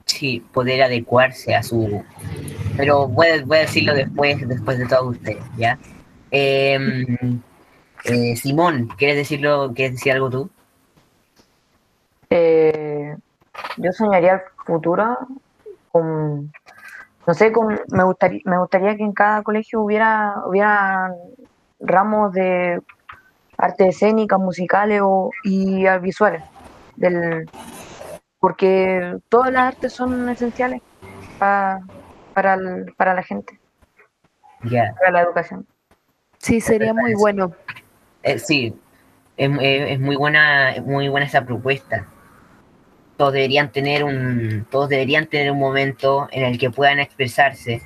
Sí, 0.05 0.43
poder 0.53 0.83
adecuarse 0.83 1.53
a 1.55 1.61
su... 1.61 2.03
Pero 2.77 3.07
voy 3.07 3.27
a, 3.27 3.43
voy 3.43 3.57
a 3.57 3.61
decirlo 3.61 3.93
después, 3.93 4.47
después 4.47 4.77
de 4.77 4.87
todos 4.87 5.17
ustedes, 5.17 5.43
¿ya? 5.57 5.77
Em, 6.37 7.39
eh, 8.03 8.35
Simón, 8.35 8.89
¿quieres 8.97 9.15
decirlo, 9.15 9.71
quieres 9.73 9.93
decir 9.95 10.11
algo 10.11 10.29
tú? 10.29 10.49
Eh, 12.29 13.15
yo 13.77 13.91
soñaría 13.93 14.33
el 14.33 14.41
futuro 14.65 15.17
con, 15.93 16.51
no 17.25 17.33
sé, 17.33 17.53
con, 17.53 17.79
me 17.87 18.03
gustaría, 18.03 18.41
me 18.43 18.57
gustaría 18.59 18.97
que 18.97 19.03
en 19.03 19.13
cada 19.13 19.43
colegio 19.43 19.81
hubiera, 19.81 20.35
hubiera 20.45 21.09
ramos 21.79 22.33
de 22.33 22.81
artes 23.57 23.95
escénicas, 23.95 24.37
musicales 24.37 24.99
o, 25.03 25.29
y 25.45 25.85
visuales, 26.01 26.43
del, 26.97 27.49
porque 28.39 29.17
todas 29.29 29.53
las 29.53 29.73
artes 29.73 29.93
son 29.93 30.27
esenciales 30.27 30.81
pa- 31.39 31.79
para, 32.33 32.55
el- 32.55 32.93
para 32.97 33.13
la 33.13 33.23
gente, 33.23 33.57
para 34.99 35.11
la 35.11 35.21
educación. 35.21 35.65
Sí, 36.45 36.61
sería 36.61 36.93
muy 36.93 37.15
bueno. 37.15 37.55
Eh, 38.21 38.37
sí, 38.37 38.71
es, 39.35 39.49
es- 39.59 39.99
muy 39.99 40.15
buena, 40.15 40.75
muy 40.85 41.09
buena 41.09 41.25
esa 41.25 41.43
propuesta. 41.43 42.05
Todos 43.17 43.33
deberían 43.33 43.71
tener 43.71 44.03
un, 44.03 44.67
todos 44.69 44.89
deberían 44.89 45.25
tener 45.25 45.49
un 45.51 45.57
momento 45.57 46.27
en 46.31 46.43
el 46.43 46.59
que 46.59 46.69
puedan 46.69 46.99
expresarse 46.99 47.81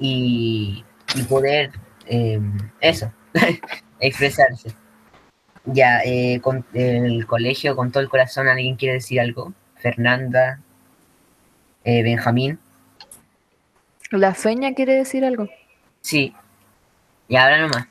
y, 0.00 0.84
y 1.14 1.22
poder 1.22 1.70
eh, 2.06 2.40
eso, 2.80 3.12
expresarse. 4.00 4.72
Ya, 5.64 6.00
eh, 6.04 6.40
con 6.42 6.64
el 6.74 7.24
colegio, 7.28 7.76
con 7.76 7.92
todo 7.92 8.02
el 8.02 8.08
corazón, 8.08 8.48
¿alguien 8.48 8.74
quiere 8.74 8.94
decir 8.94 9.20
algo? 9.20 9.52
Fernanda, 9.76 10.58
eh, 11.84 12.02
Benjamín, 12.02 12.58
¿La 14.10 14.34
feña 14.34 14.74
quiere 14.74 14.94
decir 14.94 15.24
algo? 15.24 15.48
sí. 16.00 16.34
Y 17.28 17.36
ahora 17.36 17.58
nomás. 17.58 17.86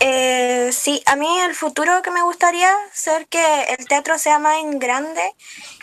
Eh, 0.00 0.70
sí, 0.72 1.02
a 1.06 1.16
mí 1.16 1.40
el 1.40 1.54
futuro 1.54 2.02
que 2.02 2.10
me 2.10 2.22
gustaría 2.22 2.72
ser 2.92 3.26
que 3.26 3.64
el 3.64 3.86
teatro 3.86 4.16
sea 4.16 4.38
más 4.38 4.56
grande 4.74 5.22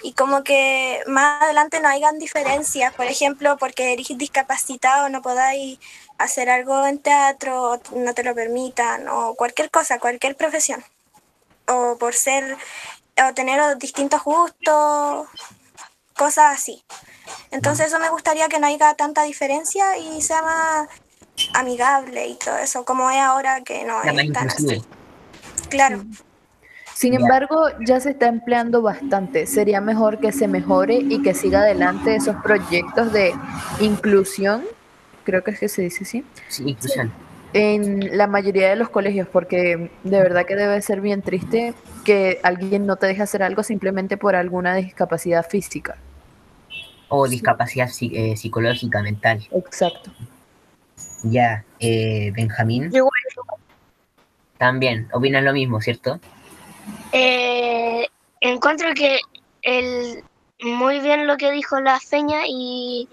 y 0.04 0.14
como 0.14 0.44
que 0.44 1.02
más 1.08 1.42
adelante 1.42 1.80
no 1.82 1.90
hayan 1.90 2.18
diferencias, 2.18 2.94
por 2.94 3.06
ejemplo, 3.06 3.58
porque 3.58 3.94
eres 3.94 4.08
discapacitado 4.18 5.10
no 5.10 5.22
podáis 5.22 5.80
hacer 6.18 6.50
algo 6.50 6.86
en 6.88 7.00
teatro, 7.00 7.82
no 7.94 8.14
te 8.14 8.24
lo 8.24 8.36
permitan, 8.36 9.08
o 9.08 9.36
cualquier 9.36 9.70
cosa, 9.70 10.00
cualquier 10.00 10.36
profesión, 10.36 10.84
o 11.68 11.98
por 11.98 12.14
ser, 12.14 12.58
o 13.30 13.34
tener 13.34 13.78
distintos 13.78 14.24
gustos, 14.24 15.28
cosas 16.16 16.56
así. 16.58 16.84
Entonces 17.52 17.88
eso 17.88 18.00
me 18.00 18.10
gustaría 18.10 18.50
que 18.50 18.60
no 18.60 18.68
haya 18.68 18.94
tanta 18.96 19.24
diferencia 19.24 19.98
y 19.98 20.22
sea 20.22 20.42
más 20.42 20.90
amigable 21.54 22.28
y 22.28 22.36
todo 22.36 22.58
eso, 22.58 22.84
como 22.86 23.10
es 23.10 23.18
ahora 23.20 23.62
que 23.64 23.84
no 23.86 23.98
más 24.04 24.18
es 24.18 24.34
tan 24.34 24.48
así. 24.48 24.82
Claro. 25.70 26.04
Sin 26.96 27.14
Ya. 27.14 27.20
embargo, 27.20 27.68
ya 27.86 28.00
se 28.02 28.10
está 28.12 28.28
empleando 28.28 28.82
bastante. 28.82 29.46
Sería 29.48 29.80
mejor 29.80 30.20
que 30.20 30.32
se 30.34 30.48
mejore 30.48 30.96
y 30.96 31.22
que 31.22 31.34
siga 31.34 31.60
adelante 31.62 32.16
esos 32.16 32.36
proyectos 32.44 33.14
de 33.14 33.34
inclusión, 33.80 34.66
creo 35.24 35.44
que 35.44 35.52
es 35.52 35.60
que 35.60 35.70
se 35.70 35.84
dice 35.84 36.04
así, 36.04 36.26
Sí, 36.50 36.64
inclusión. 36.68 37.14
en 37.54 38.18
la 38.18 38.28
mayoría 38.28 38.70
de 38.70 38.76
los 38.76 38.90
colegios, 38.90 39.28
porque 39.32 39.90
de 40.04 40.22
verdad 40.22 40.46
que 40.46 40.56
debe 40.58 40.82
ser 40.82 41.00
bien 41.00 41.22
triste 41.22 41.74
que 42.04 42.40
alguien 42.44 42.86
no 42.86 42.98
te 42.98 43.08
deje 43.08 43.22
hacer 43.22 43.44
algo 43.44 43.64
simplemente 43.64 44.18
por 44.18 44.36
alguna 44.36 44.76
discapacidad 44.76 45.46
física. 45.48 45.96
O 47.08 47.28
discapacidad 47.28 47.90
eh, 48.02 48.36
psicológica, 48.36 49.02
mental. 49.02 49.48
Exacto. 49.52 50.12
Ya, 51.24 51.66
eh, 51.80 52.32
Benjamín. 52.34 52.92
También, 54.58 55.08
opinas 55.14 55.44
lo 55.44 55.54
mismo, 55.54 55.82
¿cierto? 55.82 56.20
Eh, 57.12 58.08
encuentro 58.42 58.94
que 58.94 59.20
el, 59.62 60.24
muy 60.62 61.00
bien 61.00 61.28
lo 61.28 61.38
que 61.38 61.52
dijo 61.52 61.80
la 61.80 62.00
feña 62.00 62.42
y 62.48 63.08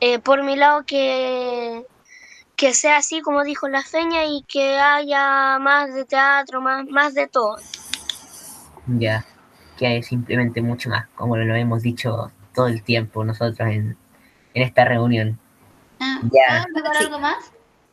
eh, 0.00 0.18
por 0.18 0.42
mi 0.42 0.56
lado 0.56 0.84
que, 0.84 1.84
que 2.56 2.74
sea 2.74 2.98
así 2.98 3.20
como 3.22 3.44
dijo 3.44 3.68
la 3.68 3.82
feña 3.82 4.24
y 4.26 4.42
que 4.46 4.78
haya 4.78 5.58
más 5.58 5.94
de 5.94 6.04
teatro, 6.04 6.60
más, 6.60 6.86
más 6.86 7.14
de 7.14 7.26
todo. 7.26 7.56
Ya, 8.86 9.24
que 9.78 9.86
hay 9.86 10.02
simplemente 10.02 10.62
mucho 10.62 10.90
más, 10.90 11.08
como 11.14 11.36
lo 11.36 11.54
hemos 11.54 11.82
dicho 11.82 12.30
todo 12.54 12.68
el 12.68 12.82
tiempo 12.82 13.24
nosotros 13.24 13.68
en, 13.68 13.96
en 14.54 14.62
esta 14.62 14.84
reunión. 14.84 15.38
¿Puedo 16.20 16.44
agregar 16.44 16.96
algo 16.98 17.18
más? 17.18 17.36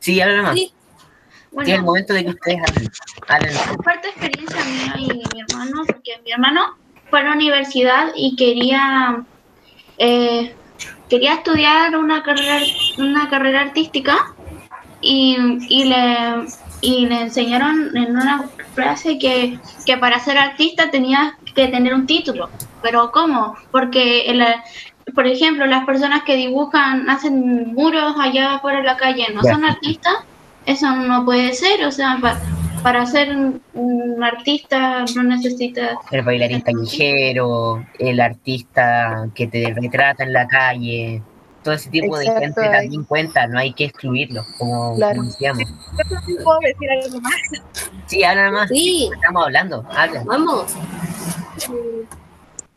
Sí, 0.00 0.20
habla 0.20 0.36
nomás. 0.38 0.54
Sí. 0.54 0.72
Bueno, 1.52 1.66
Sí, 1.66 1.72
el 1.72 1.82
momento 1.82 2.12
de 2.14 2.24
que 2.24 2.30
ustedes 2.30 2.58
hablen. 2.68 2.90
hablen. 3.28 3.76
parte 3.84 4.08
experiencia 4.08 4.64
mía 4.64 4.94
y 4.98 5.06
de 5.08 5.24
mi 5.34 5.40
hermano, 5.48 5.82
porque 5.86 6.20
mi 6.24 6.32
hermano 6.32 6.76
fue 7.10 7.20
a 7.20 7.24
la 7.24 7.32
universidad 7.32 8.08
y 8.16 8.34
quería 8.36 9.22
eh, 9.98 10.54
quería 11.08 11.34
estudiar 11.34 11.96
una 11.96 12.22
carrera 12.24 12.58
una 12.98 13.28
carrera 13.30 13.60
artística 13.60 14.34
y, 15.00 15.36
y 15.68 15.84
le 15.84 16.46
y 16.80 17.06
le 17.06 17.20
enseñaron 17.22 17.96
en 17.96 18.10
una 18.16 18.44
clase 18.74 19.18
que, 19.18 19.58
que 19.86 19.96
para 19.96 20.18
ser 20.18 20.36
artista 20.36 20.90
tenías 20.90 21.34
que 21.54 21.68
tener 21.68 21.94
un 21.94 22.06
título. 22.06 22.50
Pero 22.82 23.10
¿cómo? 23.12 23.56
Porque 23.70 24.22
el- 24.26 24.44
por 25.14 25.26
ejemplo, 25.26 25.66
las 25.66 25.84
personas 25.84 26.22
que 26.24 26.36
dibujan, 26.36 27.08
hacen 27.10 27.74
muros 27.74 28.14
allá 28.18 28.54
afuera 28.56 28.78
de 28.78 28.84
la 28.84 28.96
calle, 28.96 29.26
¿no 29.34 29.42
son 29.42 29.64
artistas? 29.64 30.14
Eso 30.66 30.90
no 30.94 31.24
puede 31.24 31.52
ser, 31.52 31.84
o 31.84 31.90
sea, 31.92 32.18
pa- 32.20 32.38
para 32.82 33.04
ser 33.06 33.36
un, 33.36 33.60
un 33.74 34.22
artista 34.24 35.04
no 35.14 35.22
necesitas... 35.22 35.96
El 36.10 36.22
bailarín 36.22 36.60
callejero, 36.62 37.84
el 37.98 38.20
artista 38.20 39.26
que 39.34 39.46
te 39.46 39.74
retrata 39.74 40.22
en 40.24 40.32
la 40.32 40.46
calle, 40.48 41.22
todo 41.62 41.74
ese 41.74 41.88
tipo 41.90 42.18
Exacto, 42.18 42.40
de 42.40 42.46
gente 42.46 42.60
también 42.70 43.04
cuenta, 43.04 43.46
no 43.46 43.58
hay 43.58 43.72
que 43.72 43.84
excluirlo, 43.86 44.44
como 44.58 44.96
Claro. 44.96 45.16
como 45.16 45.28
decíamos. 45.30 45.64
Yo 45.68 46.14
también 46.16 46.44
puedo 46.44 46.58
decir 46.60 46.88
algo 47.04 47.20
más. 47.20 47.34
Sí, 48.06 48.22
habla 48.24 48.46
nomás. 48.50 48.68
Sí, 48.68 49.10
Estamos 49.14 49.44
hablando, 49.44 49.86
habla. 49.96 50.22
vamos. 50.26 50.74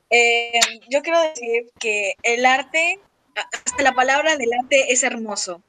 Eh, 0.09 0.59
yo 0.89 1.01
quiero 1.01 1.19
decir 1.21 1.69
que 1.79 2.15
el 2.23 2.45
arte, 2.45 2.99
hasta 3.35 3.83
la 3.83 3.93
palabra 3.93 4.37
del 4.37 4.49
arte 4.53 4.91
es 4.91 5.03
hermoso. 5.03 5.61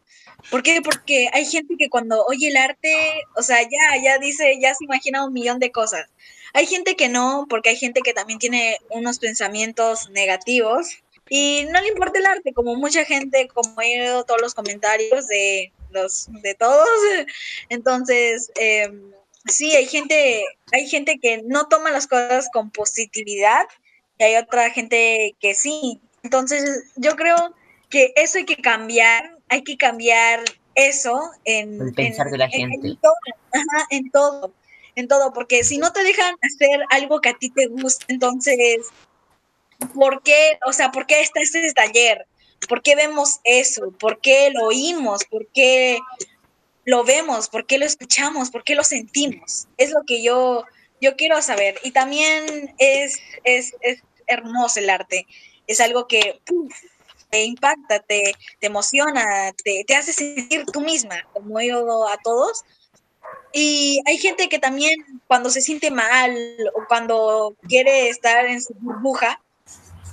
¿Por 0.51 0.63
qué? 0.63 0.81
Porque 0.83 1.29
hay 1.33 1.45
gente 1.45 1.75
que 1.79 1.91
cuando 1.91 2.25
oye 2.27 2.49
el 2.49 2.57
arte, 2.57 3.23
o 3.37 3.43
sea, 3.43 3.63
ya, 3.63 4.03
ya 4.03 4.19
dice, 4.19 4.59
ya 4.61 4.75
se 4.75 4.85
imagina 4.85 5.25
un 5.25 5.33
millón 5.33 5.59
de 5.59 5.73
cosas. 5.73 6.09
Hay 6.55 6.67
gente 6.67 6.97
que 6.97 7.09
no, 7.09 7.47
porque 7.51 7.71
hay 7.71 7.77
gente 7.77 8.01
que 8.01 8.15
también 8.15 8.39
tiene 8.39 8.79
unos 8.91 9.19
pensamientos 9.19 10.09
negativos 10.11 11.03
y 11.29 11.67
no 11.71 11.81
le 11.81 11.89
importa 11.89 12.19
el 12.19 12.27
arte, 12.27 12.53
como 12.55 12.75
mucha 12.77 13.05
gente, 13.05 13.49
como 13.49 13.81
he 13.83 14.01
oído 14.01 14.25
todos 14.25 14.41
los 14.41 14.55
comentarios 14.55 15.27
de 15.27 15.73
los 15.91 16.29
de 16.43 16.55
todos. 16.55 16.89
Entonces, 17.69 18.51
eh, 18.59 18.91
sí, 19.47 19.75
hay 19.75 19.87
gente, 19.87 20.45
hay 20.73 20.89
gente 20.89 21.19
que 21.21 21.43
no 21.43 21.69
toma 21.69 21.91
las 21.91 22.07
cosas 22.07 22.49
con 22.53 22.71
positividad 22.71 23.67
y 24.19 24.25
hay 24.25 24.37
otra 24.37 24.71
gente 24.71 25.37
que 25.41 25.55
sí. 25.55 26.01
Entonces, 26.23 26.85
yo 26.97 27.17
creo 27.17 27.55
que 27.89 28.13
eso 28.17 28.39
hay 28.39 28.45
que 28.45 28.57
cambiar, 28.57 29.37
hay 29.49 29.63
que 29.63 29.77
cambiar 29.77 30.43
eso 30.75 31.19
en, 31.45 31.81
El 31.81 31.95
pensar 31.95 32.27
en- 32.27 32.33
de 32.33 32.39
la 32.39 32.45
en- 32.47 32.61
en 32.63 32.71
gente. 32.71 32.99
todo, 33.01 33.15
ajá, 33.53 33.87
en 33.91 34.11
todo, 34.11 34.53
en 34.95 35.09
todo, 35.09 35.33
porque 35.33 35.65
si 35.65 35.79
no 35.79 35.93
te 35.93 36.03
dejan 36.03 36.35
hacer 36.43 36.81
algo 36.91 37.21
que 37.21 37.31
a 37.31 37.35
ti 37.39 37.51
te 37.51 37.67
gusta, 37.69 38.05
entonces, 38.09 38.79
¿por 39.95 40.23
qué? 40.23 40.59
O 40.67 40.73
sea, 40.73 40.91
¿por 40.91 41.07
qué 41.07 41.21
está 41.21 41.41
este 41.41 41.73
taller? 41.73 42.27
¿Por 42.69 42.83
qué 42.83 42.97
vemos 42.97 43.41
eso? 43.45 43.93
¿Por 43.99 44.21
qué 44.21 44.51
lo 44.53 44.67
oímos? 44.67 45.25
¿Por 45.25 45.47
qué 45.55 45.99
lo 46.85 47.05
vemos? 47.05 47.49
¿Por 47.49 47.67
qué 47.67 47.79
lo 47.79 47.85
escuchamos? 47.87 48.51
¿Por 48.51 48.65
qué 48.65 48.75
lo 48.75 48.83
sentimos? 48.83 49.69
Es 49.77 49.91
lo 49.91 50.03
que 50.07 50.23
yo, 50.23 50.65
yo 51.01 51.15
quiero 51.17 51.41
saber. 51.43 51.79
Y 51.85 51.93
también 51.93 52.75
es, 52.79 53.21
es, 53.45 53.75
es 53.81 54.03
hermoso 54.29 54.79
el 54.81 54.91
arte. 54.91 55.27
Es 55.67 55.81
algo 55.81 56.07
que 56.07 56.41
te 57.31 57.45
impacta, 57.45 58.01
te, 58.01 58.35
te 58.61 58.67
emociona, 58.67 59.53
te, 59.65 59.85
te 59.87 59.95
hace 59.95 60.13
sentir 60.13 60.65
tú 60.67 60.81
misma, 60.81 61.17
como 61.33 61.61
yo 61.61 62.09
a 62.09 62.17
todos. 62.19 62.65
Y 63.53 64.01
hay 64.07 64.19
gente 64.19 64.49
que 64.49 64.59
también 64.59 64.95
cuando 65.27 65.51
se 65.51 65.61
siente 65.61 65.91
mal 65.91 66.35
o 66.75 66.87
cuando 66.87 67.57
quiere 67.69 68.09
estar 68.09 68.47
en 68.47 68.63
su 68.63 68.75
burbuja, 68.75 69.41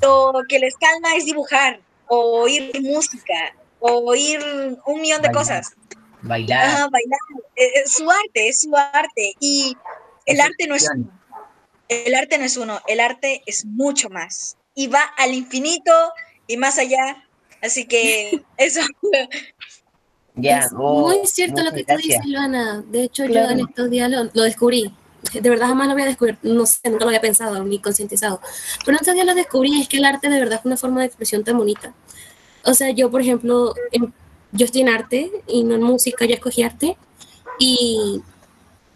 lo 0.02 0.34
que 0.50 0.60
les 0.60 0.76
calma 0.76 1.16
es 1.16 1.26
dibujar 1.26 1.80
o 2.08 2.42
oír 2.42 2.72
música 2.82 3.56
o 3.80 4.10
oír 4.10 4.40
un 4.86 5.02
millón 5.02 5.22
de 5.22 5.30
Bailar. 5.30 5.34
cosas. 5.34 5.74
Bailar. 6.22 6.90
Bailar. 6.90 7.20
Eh, 7.56 7.72
Es 7.84 7.94
su 7.94 8.10
arte, 8.10 8.50
es 8.50 8.62
su 8.62 8.76
arte. 8.76 9.34
Y 9.40 9.76
el 10.26 10.42
arte 10.42 10.68
no 10.68 10.76
es 10.76 10.90
uno. 10.94 11.10
El 11.88 12.16
arte 12.16 12.38
no 12.38 12.46
es 12.46 12.58
uno, 12.58 12.80
el 12.88 13.00
arte 13.00 13.44
es 13.46 13.66
mucho 13.66 14.10
más. 14.10 14.58
Y 14.74 14.88
va 14.88 15.02
al 15.18 15.34
infinito 15.34 15.92
y 16.48 16.58
más 16.58 16.78
allá. 16.80 17.24
Así 17.62 17.86
que 17.86 18.44
eso. 18.58 18.82
Ya, 20.36 20.60
es 20.60 20.72
oh, 20.78 21.02
muy 21.08 21.26
cierto 21.28 21.64
lo 21.64 21.72
que 21.72 21.80
tú 21.84 21.94
gracias. 21.94 22.20
dices, 22.22 22.26
Luana. 22.26 22.84
De 22.88 23.04
hecho, 23.04 23.26
Claro. 23.26 23.48
yo 23.48 23.54
en 23.54 23.60
estos 23.70 23.90
días 23.90 24.10
lo, 24.10 24.24
lo 24.34 24.44
descubrí. 24.44 24.94
De 25.34 25.50
verdad 25.50 25.68
jamás 25.68 25.88
lo 25.88 25.94
había 25.94 26.06
descubierto, 26.06 26.48
no 26.48 26.68
sé, 26.68 26.80
nunca 26.86 27.00
lo 27.06 27.08
había 27.10 27.22
pensado 27.22 27.64
ni 27.64 27.80
concientizado. 27.80 28.40
Pero 28.86 28.92
en 28.92 29.02
estos 29.02 29.14
días 29.16 29.26
lo 29.26 29.34
descubrí 29.34 29.76
y 29.76 29.82
es 29.82 29.88
que 29.88 29.98
el 29.98 30.06
arte 30.06 30.30
de 30.30 30.40
verdad 30.40 30.60
es 30.60 30.66
una 30.66 30.78
forma 30.78 31.00
de 31.02 31.08
expresión 31.08 31.44
tan 31.44 31.58
bonita. 31.58 31.96
O 32.64 32.74
sea, 32.76 32.92
yo, 32.92 33.10
por 33.10 33.22
ejemplo, 33.22 33.74
en- 33.92 34.14
yo 34.52 34.66
estoy 34.66 34.82
en 34.82 34.90
arte 34.90 35.32
y 35.48 35.64
no 35.64 35.76
en 35.76 35.82
música, 35.84 36.26
yo 36.26 36.36
escogí 36.36 36.62
arte 36.62 36.96
y 37.58 38.22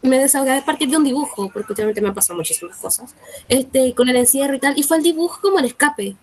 me 0.02 0.18
desahogué 0.20 0.52
a 0.58 0.66
partir 0.66 0.90
de 0.90 0.98
un 0.98 1.04
dibujo, 1.04 1.50
porque 1.52 1.72
últimamente 1.72 2.02
me 2.02 2.10
han 2.10 2.14
pasado 2.16 2.38
muchísimas 2.38 2.78
cosas, 2.78 3.16
este, 3.48 3.94
con 3.96 4.10
el 4.10 4.16
encierro 4.16 4.56
y 4.56 4.60
tal, 4.60 4.78
y 4.78 4.84
fue 4.84 4.98
el 4.98 5.04
dibujo 5.04 5.40
como 5.42 5.60
el 5.60 5.66
escape. 5.66 6.16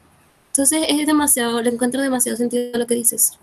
Entonces 0.48 0.86
es 0.88 1.06
demasiado, 1.06 1.60
le 1.62 1.70
encuentro 1.70 2.00
demasiado 2.00 2.36
sentido 2.38 2.74
a 2.74 2.78
lo 2.78 2.86
que 2.86 2.94
dices. 2.94 3.38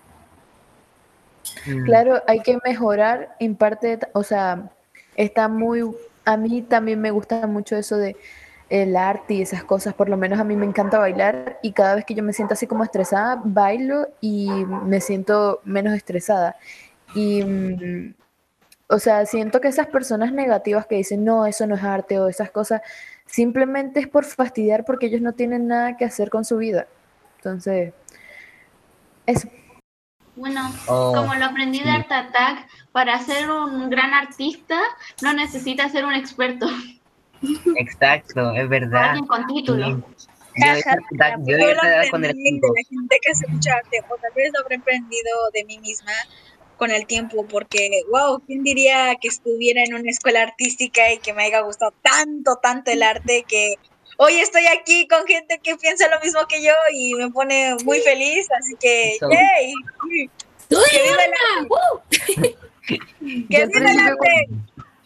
Mm, 1.66 1.86
Claro, 1.86 2.22
hay 2.28 2.42
que 2.42 2.58
mejorar 2.66 3.36
en 3.40 3.56
parte, 3.56 4.00
o 4.14 4.24
sea, 4.24 4.72
está 5.16 5.48
muy, 5.48 5.84
a 6.26 6.38
mí 6.38 6.62
también 6.64 7.00
me 7.02 7.12
gusta 7.12 7.46
mucho 7.48 7.76
eso 7.76 7.98
de 7.98 8.16
el 8.70 8.96
arte 8.96 9.36
y 9.36 9.42
esas 9.42 9.64
cosas, 9.64 9.94
por 9.94 10.10
lo 10.10 10.18
menos 10.18 10.40
a 10.40 10.44
mí 10.44 10.56
me 10.56 10.66
encanta 10.66 10.98
bailar 10.98 11.60
y 11.62 11.74
cada 11.74 11.96
vez 11.96 12.06
que 12.06 12.16
yo 12.16 12.24
me 12.24 12.34
siento 12.34 12.56
así 12.56 12.66
como 12.66 12.84
estresada, 12.84 13.40
bailo 13.44 14.08
y 14.22 14.50
me 14.86 15.00
siento 15.02 15.62
menos 15.64 15.94
estresada. 15.94 16.56
Y, 17.14 17.44
mm, 17.44 18.16
o 18.88 19.00
sea, 19.00 19.26
siento 19.26 19.62
que 19.62 19.68
esas 19.70 19.88
personas 19.88 20.32
negativas 20.32 20.86
que 20.86 20.96
dicen, 20.96 21.24
no, 21.24 21.46
eso 21.46 21.66
no 21.68 21.76
es 21.76 21.84
arte 21.84 22.20
o 22.20 22.28
esas 22.28 22.52
cosas, 22.52 22.82
simplemente 23.26 24.00
es 24.00 24.08
por 24.08 24.26
fastidiar 24.26 24.86
porque 24.86 25.08
ellos 25.08 25.22
no 25.22 25.34
tienen 25.34 25.68
nada 25.68 25.98
que 25.98 26.06
hacer 26.06 26.30
con 26.30 26.46
su 26.46 26.58
vida. 26.58 26.88
Entonces, 27.38 27.94
eso. 29.26 29.48
Bueno, 30.36 30.62
Oh, 30.88 31.14
como 31.16 31.36
lo 31.36 31.46
aprendí 31.46 31.80
de. 31.80 31.90
Art 31.90 32.12
Attack, 32.12 32.68
para 32.92 33.20
ser 33.20 33.50
un 33.52 33.90
gran 33.90 34.14
artista 34.14 34.80
no 35.22 35.34
necesitas 35.34 35.92
ser 35.92 36.06
un 36.06 36.14
experto, 36.14 36.68
Exacto, 37.78 38.52
es 38.52 38.70
verdad. 38.70 39.04
alguien 39.10 39.28
con 39.28 39.46
título. 39.48 39.86
Sí. 39.86 40.28
Yo 40.56 40.66
de 40.66 40.74
verdad, 40.76 41.38
yo 41.40 41.58
de 41.58 41.62
Yo 41.62 41.68
lo 41.76 41.84
la 41.84 42.04
gente 42.88 43.18
que 43.22 43.32
hace 43.32 43.48
mucho 43.48 43.72
arte, 43.72 44.02
o 44.08 44.16
tal 44.18 44.32
vez 44.36 44.52
lo 44.54 44.60
habré 44.60 44.76
aprendido 44.78 45.32
de 45.54 45.66
mí 45.66 45.80
misma 45.80 46.12
con 46.78 46.92
el 46.92 47.06
tiempo, 47.06 47.46
porque, 47.48 47.90
wow, 48.10 48.42
¿quién 48.46 48.64
diría 48.64 49.16
que 49.22 49.28
estuviera 49.28 49.84
en 49.84 49.94
una 49.94 50.10
escuela 50.10 50.42
artística 50.42 51.12
y 51.12 51.18
que 51.20 51.34
me 51.34 51.44
haya 51.44 51.62
gustado 51.62 51.94
tanto, 52.02 52.58
tanto 52.62 52.92
el 52.92 53.04
arte 53.04 53.46
que 53.48 53.76
hoy 54.18 54.36
estoy 54.40 54.66
aquí 54.68 55.08
con 55.08 55.26
gente 55.26 55.60
que 55.62 55.76
piensa 55.78 56.08
lo 56.10 56.20
mismo 56.20 56.42
que 56.48 56.64
yo 56.64 56.74
y 56.94 57.14
me 57.16 57.30
pone 57.30 57.76
muy 57.84 58.00
feliz, 58.00 58.48
así 58.60 58.76
que, 58.80 59.16
Eso. 59.16 59.30
¡yay! 59.30 59.74
¡Uy, 60.06 60.30
¡Que 60.70 61.04
viva 61.04 61.24
el 61.24 61.34
arte! 61.34 61.68
¡Woo! 61.70 62.02
¡Que 63.50 63.66
viva 63.68 63.92
el 63.92 64.00
arte! 64.00 64.48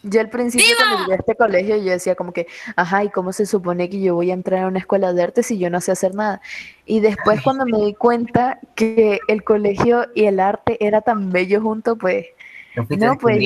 Yo 0.04 0.20
al 0.20 0.30
principio 0.30 0.66
cuando 0.78 0.98
llegué 1.00 1.12
a 1.14 1.16
este 1.16 1.34
colegio 1.34 1.76
yo 1.76 1.90
decía 1.90 2.14
como 2.14 2.32
que, 2.32 2.46
ajá, 2.76 3.02
¿y 3.04 3.10
cómo 3.10 3.32
se 3.32 3.46
supone 3.46 3.90
que 3.90 4.00
yo 4.00 4.14
voy 4.14 4.30
a 4.30 4.34
entrar 4.34 4.62
a 4.64 4.68
una 4.68 4.78
escuela 4.78 5.12
de 5.12 5.22
arte 5.24 5.42
si 5.42 5.58
yo 5.58 5.70
no 5.70 5.80
sé 5.80 5.90
hacer 5.92 6.14
nada? 6.14 6.40
Y 6.86 7.00
después 7.00 7.40
cuando 7.42 7.64
me 7.66 7.78
di 7.78 7.94
cuenta 7.94 8.60
que 8.76 9.18
el 9.26 9.42
colegio 9.42 10.06
y 10.14 10.26
el 10.26 10.38
arte 10.38 10.76
era 10.84 11.00
tan 11.00 11.32
bello 11.32 11.60
junto, 11.60 11.96
pues 11.96 12.26
lo 12.74 12.86
fuiste 12.86 13.04
No, 13.06 13.18
pues, 13.18 13.38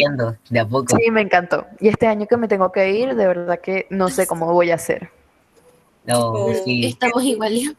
de 0.50 0.60
a 0.60 0.66
poco. 0.68 0.94
sí, 0.96 1.10
me 1.10 1.22
encantó. 1.22 1.66
Y 1.80 1.88
este 1.88 2.06
año 2.06 2.26
que 2.26 2.36
me 2.36 2.48
tengo 2.48 2.70
que 2.70 2.90
ir, 2.90 3.14
de 3.14 3.26
verdad 3.26 3.58
que 3.60 3.86
no 3.88 4.10
sé 4.10 4.26
cómo 4.26 4.52
voy 4.52 4.70
a 4.72 4.74
hacer. 4.74 5.10
No, 6.04 6.52
sí. 6.64 6.84
Estamos 6.86 7.22
igual. 7.24 7.76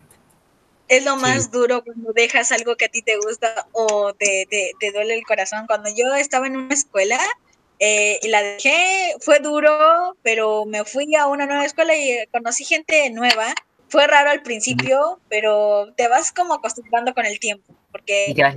Es 0.87 1.05
lo 1.05 1.15
Sí. 1.15 1.21
más 1.21 1.51
duro 1.51 1.83
cuando 1.83 2.11
dejas 2.13 2.51
algo 2.51 2.75
que 2.75 2.85
a 2.85 2.89
ti 2.89 3.01
te 3.03 3.17
gusta 3.17 3.67
o 3.71 4.13
te, 4.13 4.47
te, 4.49 4.71
te 4.79 4.91
duele 4.91 5.13
el 5.13 5.23
corazón. 5.25 5.65
Cuando 5.67 5.89
yo 5.95 6.13
estaba 6.15 6.47
en 6.47 6.57
una 6.57 6.73
escuela 6.73 7.19
eh, 7.85 8.17
y 8.21 8.29
la 8.29 8.41
dejé, 8.41 9.13
fue 9.19 9.39
duro, 9.39 10.15
pero 10.21 10.63
me 10.65 10.85
fui 10.85 11.15
a 11.15 11.27
una 11.27 11.45
nueva 11.45 11.65
escuela 11.65 11.93
y 11.93 12.11
eh, 12.11 12.29
conocí 12.31 12.63
gente 12.63 13.09
nueva. 13.09 13.53
Fue 13.89 14.07
raro 14.07 14.29
al 14.29 14.41
principio, 14.41 15.19
pero 15.27 15.93
te 15.97 16.07
vas 16.07 16.31
como 16.31 16.53
acostumbrando 16.53 17.13
con 17.13 17.25
el 17.25 17.41
tiempo, 17.41 17.75
porque 17.91 18.27
Y 18.29 18.35
te 18.35 18.41
vas 18.41 18.55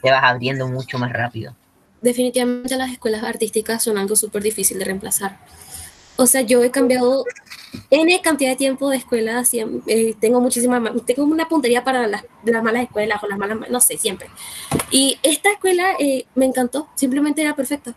te 0.00 0.10
vas 0.12 0.22
abriendo 0.22 0.68
mucho 0.68 0.96
más 0.96 1.12
rápido. 1.12 1.56
Definitivamente 2.02 2.76
las 2.76 2.92
escuelas 2.92 3.24
artísticas 3.24 3.82
son 3.82 3.98
algo 3.98 4.14
súper 4.14 4.44
difícil 4.44 4.78
de 4.78 4.84
reemplazar. 4.84 5.38
O 6.14 6.28
sea, 6.28 6.42
yo 6.42 6.62
he 6.62 6.70
cambiado 6.70 7.24
N 7.90 8.20
cantidad 8.22 8.50
de 8.50 8.56
tiempo 8.56 8.90
de 8.90 8.96
escuela, 8.98 9.40
siem- 9.44 9.82
eh, 9.86 10.14
tengo 10.20 10.40
muchísima, 10.40 10.80
ma- 10.80 10.92
tengo 11.06 11.24
una 11.24 11.48
puntería 11.48 11.84
para 11.84 12.06
las, 12.06 12.24
las 12.44 12.62
malas 12.62 12.82
escuelas 12.84 13.22
o 13.22 13.26
las 13.26 13.38
malas, 13.38 13.58
ma- 13.58 13.66
no 13.68 13.80
sé, 13.80 13.96
siempre. 13.98 14.28
Y 14.90 15.18
esta 15.22 15.50
escuela 15.52 15.92
eh, 15.98 16.26
me 16.34 16.46
encantó, 16.46 16.88
simplemente 16.94 17.42
era 17.42 17.54
perfecta. 17.56 17.94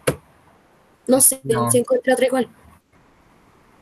No 1.08 1.20
sé 1.22 1.42
No. 1.44 1.70
si 1.72 1.80
encontré 1.80 2.14
otra 2.14 2.26
igual. 2.26 2.48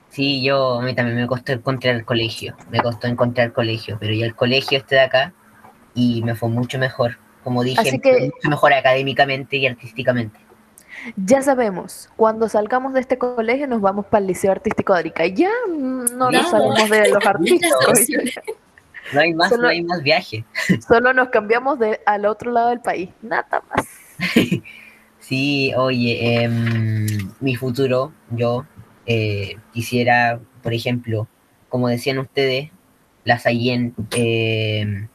Sí, 0.09 0.43
yo, 0.43 0.79
a 0.79 0.81
mí 0.81 0.95
también 0.95 1.17
me 1.17 1.27
costó 1.27 1.51
encontrar 1.51 1.95
el 1.95 2.03
colegio, 2.05 2.55
me 2.71 2.79
costó 2.79 3.07
encontrar 3.07 3.47
el 3.47 3.53
colegio, 3.53 3.97
pero 3.99 4.13
ya 4.13 4.25
el 4.25 4.35
colegio 4.35 4.77
este 4.79 4.95
de 4.95 5.01
acá 5.01 5.33
y 5.93 6.23
me 6.23 6.33
fue 6.35 6.49
mucho 6.49 6.79
mejor, 6.79 7.17
como 7.43 7.63
dije, 7.63 7.99
que- 7.99 8.31
mucho 8.33 8.49
mejor 8.49 8.73
académicamente 8.73 9.57
y 9.57 9.67
artísticamente. 9.67 10.39
Ya 11.15 11.41
sabemos, 11.41 12.09
cuando 12.15 12.49
salgamos 12.49 12.93
de 12.93 12.99
este 12.99 13.17
colegio 13.17 13.67
nos 13.67 13.81
vamos 13.81 14.05
para 14.05 14.21
el 14.21 14.27
Liceo 14.27 14.51
Artístico 14.51 14.93
de 14.93 14.99
Arica. 14.99 15.25
Ya 15.27 15.49
no 15.67 16.31
nos 16.31 16.49
salimos 16.49 16.89
de 16.89 17.09
los 17.09 17.25
artísticos. 17.25 18.07
No 19.11 19.21
hay 19.21 19.33
más, 19.33 19.49
Solo- 19.49 19.63
no 19.63 19.69
hay 19.69 19.81
más 19.81 20.03
viaje. 20.03 20.45
Solo 20.87 21.13
nos 21.13 21.29
cambiamos 21.29 21.79
de, 21.79 21.99
al 22.05 22.27
otro 22.27 22.51
lado 22.51 22.69
del 22.69 22.79
país. 22.79 23.09
Nada 23.23 23.63
más. 23.75 23.87
Sí, 25.19 25.73
oye, 25.75 26.43
em, 26.43 27.05
mi 27.39 27.55
futuro, 27.55 28.13
yo 28.31 28.65
eh, 29.05 29.57
quisiera, 29.73 30.39
por 30.63 30.73
ejemplo, 30.73 31.27
como 31.69 31.87
decían 31.87 32.17
ustedes, 32.19 32.71
la 33.25 33.37
Sayen, 33.37 33.93
em, 34.11 35.07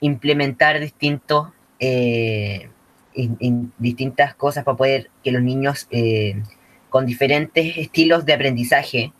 implementar 0.00 0.80
distintos, 0.80 1.48
eh, 1.80 2.70
in- 3.14 3.72
distintas 3.78 4.34
cosas 4.34 4.64
para 4.64 4.76
poder 4.76 5.10
que 5.22 5.32
los 5.32 5.42
niños 5.42 5.86
eh, 5.90 6.42
con 6.88 7.06
diferentes 7.06 7.78
estilos 7.78 8.24
de 8.26 8.34
aprendizaje, 8.34 9.12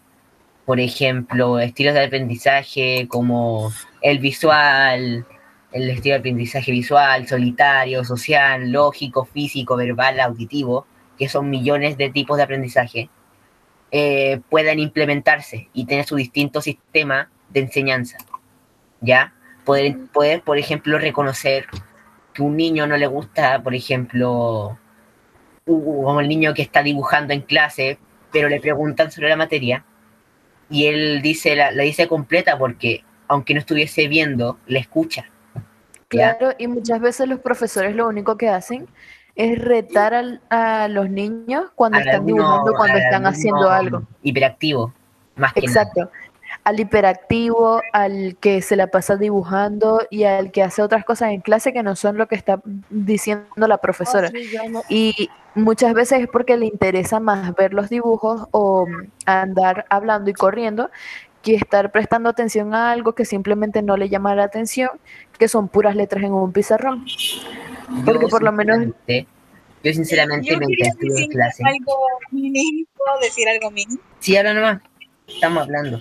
por 0.66 0.78
ejemplo, 0.78 1.59
estilos 1.59 1.95
de 1.95 2.05
aprendizaje 2.05 3.07
como 3.09 3.72
el 4.01 4.18
visual, 4.18 5.26
el 5.72 5.90
estilo 5.90 6.14
de 6.14 6.18
aprendizaje 6.20 6.70
visual, 6.70 7.26
solitario, 7.26 8.05
social, 8.05 8.70
lógico, 8.70 9.24
físico, 9.24 9.76
verbal, 9.76 10.20
auditivo, 10.20 10.86
que 11.18 11.28
son 11.28 11.49
millones 11.51 11.97
de 11.97 12.11
tipos 12.11 12.36
de 12.36 12.43
aprendizaje, 12.43 13.09
eh, 13.90 14.40
puedan 14.51 14.78
implementarse 14.78 15.68
y 15.72 15.86
tener 15.86 16.05
su 16.05 16.16
distinto 16.16 16.61
sistema 16.61 17.30
de 17.51 17.61
enseñanza. 17.61 18.18
¿Ya? 19.01 19.32
Poder, 19.64 19.97
poder, 20.12 20.43
por 20.43 20.59
ejemplo, 20.59 20.99
reconocer 20.99 21.66
que 22.32 22.42
un 22.42 22.56
niño 22.56 22.86
no 22.86 22.96
le 22.96 23.06
gusta, 23.06 23.62
por 23.62 23.74
ejemplo, 23.74 24.78
como 25.64 26.20
el 26.20 26.28
niño 26.28 26.54
que 26.54 26.62
está 26.62 26.82
dibujando 26.82 27.32
en 27.32 27.42
clase, 27.42 27.98
pero 28.32 28.48
le 28.48 28.60
preguntan 28.60 29.10
sobre 29.10 29.28
la 29.28 29.36
materia 29.36 29.84
y 30.70 30.86
él 30.86 31.20
dice 31.22 31.54
la, 31.54 31.70
la 31.70 31.82
dice 31.82 32.08
completa 32.08 32.56
porque 32.58 33.04
aunque 33.28 33.54
no 33.54 33.60
estuviese 33.60 34.08
viendo, 34.08 34.58
la 34.66 34.78
escucha. 34.78 35.26
¿ya? 36.10 36.36
Claro, 36.36 36.54
y 36.58 36.66
muchas 36.66 37.00
veces 37.00 37.28
los 37.28 37.40
profesores 37.40 37.94
lo 37.94 38.08
único 38.08 38.36
que 38.36 38.48
hacen 38.48 38.86
es 39.34 39.58
retar 39.58 40.12
al- 40.12 40.40
a 40.50 40.88
los 40.88 41.08
niños 41.08 41.70
cuando 41.74 41.98
Al 41.98 42.06
están 42.06 42.26
dibujando, 42.26 42.74
cuando 42.74 42.98
están 42.98 43.26
haciendo 43.26 43.70
algo. 43.70 44.02
Hiperactivo, 44.22 44.92
más 45.36 45.52
que 45.54 45.62
nada. 45.66 46.10
Al 46.64 46.78
hiperactivo, 46.78 47.80
al 47.92 48.36
que 48.40 48.62
se 48.62 48.76
la 48.76 48.86
pasa 48.86 49.16
dibujando 49.16 50.00
y 50.10 50.24
al 50.24 50.52
que 50.52 50.62
hace 50.62 50.80
otras 50.82 51.04
cosas 51.04 51.30
en 51.30 51.40
clase 51.40 51.72
que 51.72 51.82
no 51.82 51.96
son 51.96 52.16
lo 52.18 52.28
que 52.28 52.36
está 52.36 52.62
diciendo 52.88 53.66
la 53.66 53.78
profesora. 53.78 54.30
Y 54.88 55.28
muchas 55.56 55.92
veces 55.92 56.20
es 56.20 56.28
porque 56.28 56.56
le 56.56 56.66
interesa 56.66 57.18
más 57.18 57.52
ver 57.56 57.74
los 57.74 57.88
dibujos 57.90 58.46
o 58.52 58.86
andar 59.26 59.86
hablando 59.90 60.30
y 60.30 60.34
corriendo 60.34 60.90
que 61.42 61.56
estar 61.56 61.90
prestando 61.90 62.28
atención 62.30 62.72
a 62.72 62.92
algo 62.92 63.14
que 63.14 63.24
simplemente 63.24 63.82
no 63.82 63.96
le 63.96 64.08
llama 64.08 64.36
la 64.36 64.44
atención, 64.44 64.90
que 65.36 65.48
son 65.48 65.66
puras 65.66 65.96
letras 65.96 66.22
en 66.22 66.32
un 66.32 66.52
pizarrón. 66.52 67.04
Porque 68.04 68.22
Yo, 68.22 68.28
por 68.28 68.44
lo 68.44 68.52
menos 68.52 68.76
sinceramente- 68.76 69.26
Yo 69.82 69.92
sinceramente 69.92 70.48
Yo 70.48 70.58
me 70.60 70.66
estuve 70.78 71.24
en 71.24 71.30
clase. 71.30 71.64
algo 71.66 71.96
mini, 72.30 72.86
¿puedo 72.96 73.18
decir 73.20 73.48
algo 73.48 73.72
mini? 73.72 73.98
Sí, 74.20 74.36
habla 74.36 74.54
nomás. 74.54 74.80
Estamos 75.26 75.64
hablando. 75.64 76.00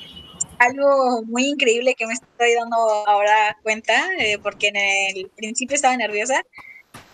Algo 0.62 1.24
muy 1.24 1.48
increíble 1.48 1.96
que 1.96 2.06
me 2.06 2.14
estoy 2.14 2.54
dando 2.54 2.78
ahora 3.08 3.58
cuenta, 3.64 4.10
eh, 4.20 4.38
porque 4.38 4.68
en 4.68 4.76
el 4.76 5.32
principio 5.36 5.76
estaba 5.76 5.98
nerviosa. 5.98 6.44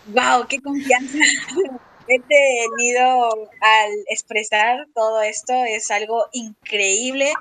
¡Wow! 0.08 0.48
¡Qué 0.50 0.60
confianza! 0.62 1.18
He 2.10 2.20
tenido 2.20 3.30
al 3.62 3.92
expresar 4.10 4.88
todo 4.94 5.22
esto, 5.22 5.54
es 5.64 5.90
algo 5.92 6.26
increíble 6.34 7.32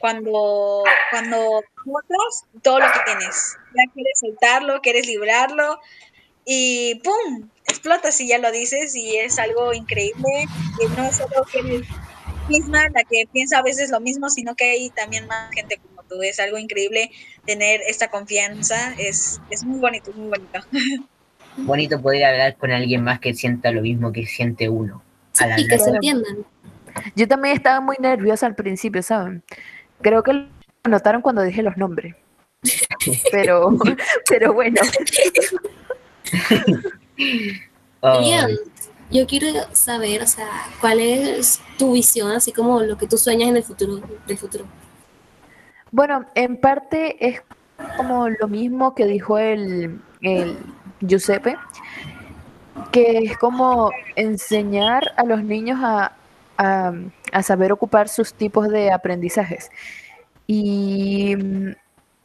cuando, 0.00 0.84
cuando 1.10 1.62
notas 1.86 2.44
todo 2.62 2.80
lo 2.80 2.86
que 2.86 3.00
tienes. 3.06 3.56
Ya 3.74 3.92
quieres 3.94 4.18
soltarlo, 4.20 4.80
quieres 4.82 5.06
librarlo 5.06 5.78
y 6.44 6.96
¡pum! 6.96 7.48
explotas 7.66 8.20
y 8.20 8.28
ya 8.28 8.36
lo 8.36 8.50
dices 8.50 8.94
y 8.94 9.16
es 9.16 9.38
algo 9.38 9.72
increíble. 9.72 10.46
Y 10.78 10.86
no 11.00 11.10
solo 11.10 11.44
que 11.50 11.60
eres 11.60 11.86
misma 12.48 12.88
la 12.90 13.04
que 13.04 13.26
piensa 13.32 13.58
a 13.58 13.62
veces 13.62 13.90
lo 13.90 14.00
mismo, 14.00 14.28
sino 14.30 14.54
que 14.54 14.70
hay 14.70 14.90
también 14.90 15.26
más 15.26 15.50
gente 15.52 15.78
como 15.78 16.02
tú. 16.08 16.22
Es 16.22 16.38
algo 16.40 16.58
increíble 16.58 17.10
tener 17.46 17.80
esta 17.88 18.08
confianza. 18.08 18.94
Es, 18.98 19.40
es 19.50 19.64
muy 19.64 19.80
bonito, 19.80 20.12
muy 20.14 20.28
bonito. 20.28 20.60
Bonito 21.56 22.02
poder 22.02 22.24
hablar 22.24 22.56
con 22.56 22.72
alguien 22.72 23.04
más 23.04 23.20
que 23.20 23.32
sienta 23.32 23.70
lo 23.70 23.80
mismo 23.80 24.10
que 24.10 24.26
siente 24.26 24.68
uno. 24.68 25.04
al 25.38 25.60
Y 25.60 25.68
que 25.68 25.78
se 25.78 25.90
entiendan. 25.90 26.44
yo 27.14 27.28
también 27.28 27.54
estaba 27.56 27.80
muy 27.80 27.94
nerviosa 28.00 28.46
al 28.46 28.56
principio, 28.56 29.04
¿saben? 29.04 29.44
Creo 30.02 30.24
que 30.24 30.32
lo 30.32 30.48
notaron 30.82 31.22
cuando 31.22 31.42
dije 31.42 31.62
los 31.62 31.76
nombres. 31.76 32.16
Pero, 33.30 33.70
pero 34.28 34.52
bueno. 34.52 34.80
Oh, 38.06 38.20
Ian, 38.20 38.50
yo 39.14 39.26
quiero 39.26 39.46
saber, 39.72 40.22
o 40.22 40.26
sea, 40.26 40.48
cuál 40.80 40.98
es 41.00 41.60
tu 41.78 41.92
visión, 41.92 42.32
así 42.32 42.52
como 42.52 42.80
lo 42.80 42.98
que 42.98 43.06
tú 43.06 43.16
sueñas 43.16 43.48
en 43.48 43.56
el 43.56 43.62
futuro, 43.62 44.00
del 44.26 44.36
futuro. 44.36 44.64
Bueno, 45.92 46.26
en 46.34 46.56
parte 46.56 47.24
es 47.24 47.40
como 47.96 48.28
lo 48.28 48.48
mismo 48.48 48.94
que 48.94 49.06
dijo 49.06 49.38
el, 49.38 50.00
el 50.20 50.58
Giuseppe, 51.00 51.56
que 52.90 53.18
es 53.18 53.38
como 53.38 53.90
enseñar 54.16 55.12
a 55.16 55.24
los 55.24 55.42
niños 55.44 55.78
a, 55.82 56.12
a- 56.58 56.92
a 57.32 57.42
saber 57.42 57.72
ocupar 57.72 58.08
sus 58.08 58.34
tipos 58.34 58.68
de 58.68 58.90
aprendizajes. 58.92 59.70
Y 60.46 61.36
mm, 61.36 61.72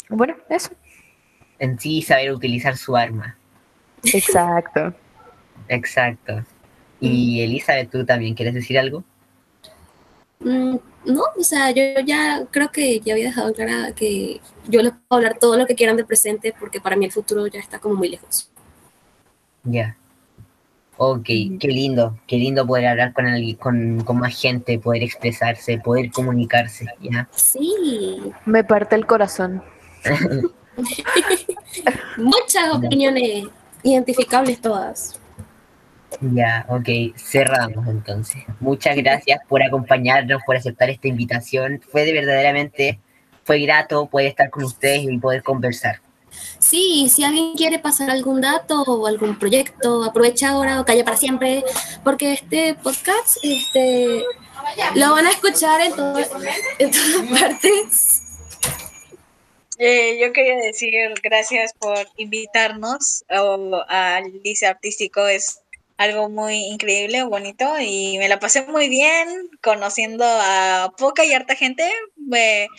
bueno, 0.09 0.35
eso. 0.49 0.71
en 1.59 1.79
sí, 1.79 2.01
saber 2.01 2.31
utilizar 2.31 2.75
su 2.77 2.95
arma. 2.97 3.35
Exacto. 4.03 4.93
Exacto. 5.67 6.43
Y 6.99 7.41
Elizabeth, 7.41 7.89
¿tú 7.89 8.05
también 8.05 8.35
quieres 8.35 8.53
decir 8.53 8.77
algo? 8.77 9.03
Mm, 10.39 10.75
no, 11.05 11.23
o 11.37 11.43
sea, 11.43 11.71
yo 11.71 11.83
ya 12.05 12.45
creo 12.51 12.71
que 12.71 12.99
ya 12.99 13.13
había 13.13 13.25
dejado 13.27 13.53
clara 13.53 13.91
que 13.93 14.41
yo 14.67 14.81
les 14.81 14.91
puedo 14.91 15.17
hablar 15.17 15.37
todo 15.39 15.57
lo 15.57 15.65
que 15.65 15.75
quieran 15.75 15.97
del 15.97 16.05
presente 16.05 16.53
porque 16.57 16.79
para 16.81 16.95
mí 16.95 17.05
el 17.05 17.11
futuro 17.11 17.47
ya 17.47 17.59
está 17.59 17.79
como 17.79 17.95
muy 17.95 18.09
lejos. 18.09 18.49
Ya. 19.63 19.95
Ok, 20.97 21.25
qué 21.25 21.67
lindo, 21.67 22.19
qué 22.27 22.37
lindo 22.37 22.67
poder 22.67 22.87
hablar 22.87 23.13
con 23.13 23.25
alguien, 23.25 23.55
con, 23.55 24.03
con 24.03 24.17
más 24.19 24.39
gente, 24.39 24.79
poder 24.79 25.01
expresarse, 25.03 25.77
poder 25.77 26.11
comunicarse, 26.11 26.85
¿ya? 26.99 27.29
Sí, 27.31 28.19
Me 28.45 28.65
parte 28.65 28.95
el 28.95 29.05
corazón. 29.05 29.63
muchas 32.17 32.69
opiniones 32.73 33.47
identificables 33.83 34.59
todas. 34.61 35.18
Ya, 36.21 36.65
ok, 36.69 37.15
cerramos 37.17 37.87
entonces. 37.87 38.43
Muchas 38.59 38.95
gracias 38.97 39.39
por 39.47 39.63
acompañarnos, 39.63 40.41
por 40.45 40.55
aceptar 40.55 40.89
esta 40.89 41.07
invitación. 41.07 41.81
Fue 41.91 42.03
de 42.03 42.13
verdaderamente, 42.13 42.99
fue 43.43 43.59
grato 43.59 44.07
poder 44.07 44.27
estar 44.27 44.49
con 44.49 44.63
ustedes 44.63 45.03
y 45.03 45.17
poder 45.17 45.43
conversar. 45.43 46.01
Sí, 46.59 47.09
si 47.09 47.23
alguien 47.23 47.53
quiere 47.55 47.79
pasar 47.79 48.09
algún 48.09 48.41
dato 48.41 48.81
o 48.83 49.07
algún 49.07 49.37
proyecto, 49.39 50.03
aprovecha 50.03 50.49
ahora 50.49 50.79
o 50.81 50.85
calla 50.85 51.03
para 51.03 51.17
siempre, 51.17 51.63
porque 52.03 52.33
este 52.33 52.75
podcast 52.75 53.37
este, 53.43 54.23
lo 54.95 55.11
van 55.13 55.25
a 55.25 55.31
escuchar 55.31 55.81
en, 55.81 55.95
todo- 55.95 56.19
en 56.79 56.91
todas 56.91 57.39
partes. 57.41 58.21
Eh, 59.81 60.19
yo 60.21 60.33
quería 60.33 60.57
decir 60.57 60.91
gracias 61.23 61.73
por 61.79 61.97
invitarnos 62.17 63.23
o, 63.29 63.81
al 63.87 64.25
Liceo 64.43 64.69
Artístico. 64.71 65.25
Es 65.25 65.61
algo 65.99 66.29
muy 66.29 66.55
increíble, 66.67 67.23
bonito 67.23 67.65
y 67.77 68.17
me 68.19 68.29
la 68.29 68.39
pasé 68.39 68.65
muy 68.65 68.87
bien 68.87 69.49
conociendo 69.61 70.23
a 70.25 70.93
poca 70.97 71.25
y 71.25 71.33
harta 71.33 71.55
gente. 71.55 71.91
Me, 72.15 72.69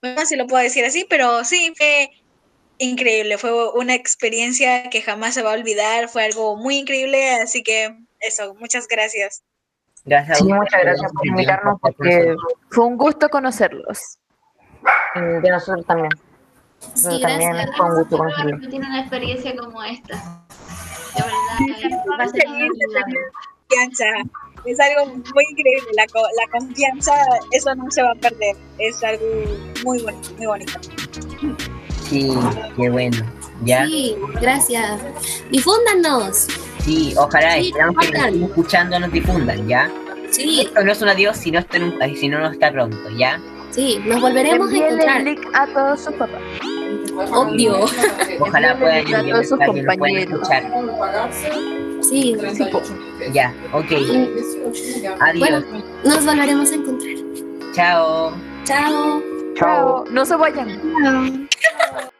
no 0.00 0.18
sé 0.20 0.26
si 0.26 0.36
lo 0.36 0.46
puedo 0.46 0.62
decir 0.62 0.86
así, 0.86 1.06
pero 1.08 1.44
sí, 1.44 1.74
fue 1.76 2.10
increíble. 2.78 3.36
Fue 3.36 3.70
una 3.74 3.94
experiencia 3.94 4.88
que 4.88 5.02
jamás 5.02 5.34
se 5.34 5.42
va 5.42 5.50
a 5.50 5.56
olvidar. 5.56 6.08
Fue 6.08 6.24
algo 6.24 6.56
muy 6.56 6.78
increíble. 6.78 7.34
Así 7.34 7.62
que 7.62 7.94
eso, 8.18 8.54
muchas 8.54 8.88
gracias. 8.88 9.42
Gracias 10.06 10.38
Sí, 10.38 10.44
muchas 10.44 10.80
gracias 10.80 11.12
por 11.12 11.26
invitarnos 11.26 11.78
porque 11.82 12.34
Fue 12.70 12.86
un 12.86 12.96
gusto 12.96 13.28
conocerlos. 13.28 14.18
de 15.14 15.50
nosotros 15.50 15.84
también. 15.84 16.12
Sí, 16.94 17.20
también 17.20 17.56
fue 17.76 17.90
un 17.90 17.98
gusto 17.98 18.16
conocerlos. 18.16 18.52
repetir 18.62 18.80
una 18.80 19.00
experiencia 19.02 19.54
como 19.54 19.82
esta. 19.82 20.46
De 21.58 21.72
verdad, 21.72 22.04
va 22.18 22.24
a 22.24 22.28
ser 22.28 22.44
inolvidable. 22.46 23.18
Confianza. 23.68 24.04
Es 24.66 24.78
algo 24.80 25.06
muy 25.14 25.44
increíble. 25.50 25.90
La, 25.94 26.04
la 26.04 26.58
confianza, 26.58 27.14
eso 27.52 27.74
no 27.74 27.90
se 27.90 28.02
va 28.02 28.10
a 28.12 28.14
perder. 28.16 28.56
Es 28.78 29.02
algo 29.02 29.24
muy 29.84 30.02
bonito, 30.02 30.28
muy 30.36 30.46
bonito. 30.46 30.72
Sí, 32.08 32.30
qué 32.76 32.90
bueno. 32.90 33.16
¿Ya? 33.64 33.86
Sí, 33.86 34.16
gracias. 34.40 35.00
Difúndanos. 35.50 36.46
Sí, 36.82 37.14
ojalá, 37.16 37.54
Sí, 37.54 37.66
esperamos 37.68 37.96
que 38.06 38.12
nos 38.12 38.24
estén 38.26 38.44
escuchando, 38.44 39.00
nos 39.00 39.12
difundan, 39.12 39.68
¿ya? 39.68 39.90
Sí, 40.30 40.62
Esto 40.62 40.82
no 40.82 40.92
es 40.92 41.02
un 41.02 41.08
adiós 41.08 41.36
si 41.36 41.50
no 41.50 41.58
está, 41.58 41.76
en 41.76 41.82
un- 41.84 42.16
si 42.16 42.28
no, 42.28 42.38
no 42.38 42.50
está 42.50 42.72
pronto, 42.72 42.96
¿ya? 43.18 43.38
sí, 43.70 44.00
nos 44.06 44.20
volveremos 44.20 44.72
a 44.72 44.76
encontrar. 44.76 45.18
el 45.18 45.24
link 45.26 45.40
a 45.52 45.66
todos 45.66 46.00
sus 46.04 46.14
papás. 46.14 46.40
Obvio. 47.32 47.84
Ojalá 48.40 48.78
puedan 48.78 48.96
a 48.96 48.98
enviar 49.00 49.24
todos 49.30 49.48
sus 49.48 49.58
compañeros. 49.58 50.34
escuchar. 50.34 50.64
Sí. 52.02 52.36
Ya, 53.32 53.54
ok. 53.72 53.92
Adiós. 55.20 55.38
Bueno, 55.38 55.64
nos 56.04 56.24
volveremos 56.24 56.70
a 56.70 56.74
encontrar. 56.74 57.14
Chao. 57.74 58.32
Chao. 58.64 59.22
Chao. 59.54 60.04
No 60.10 60.24
se 60.24 60.36
vayan. 60.36 60.80
Chao. 61.02 62.10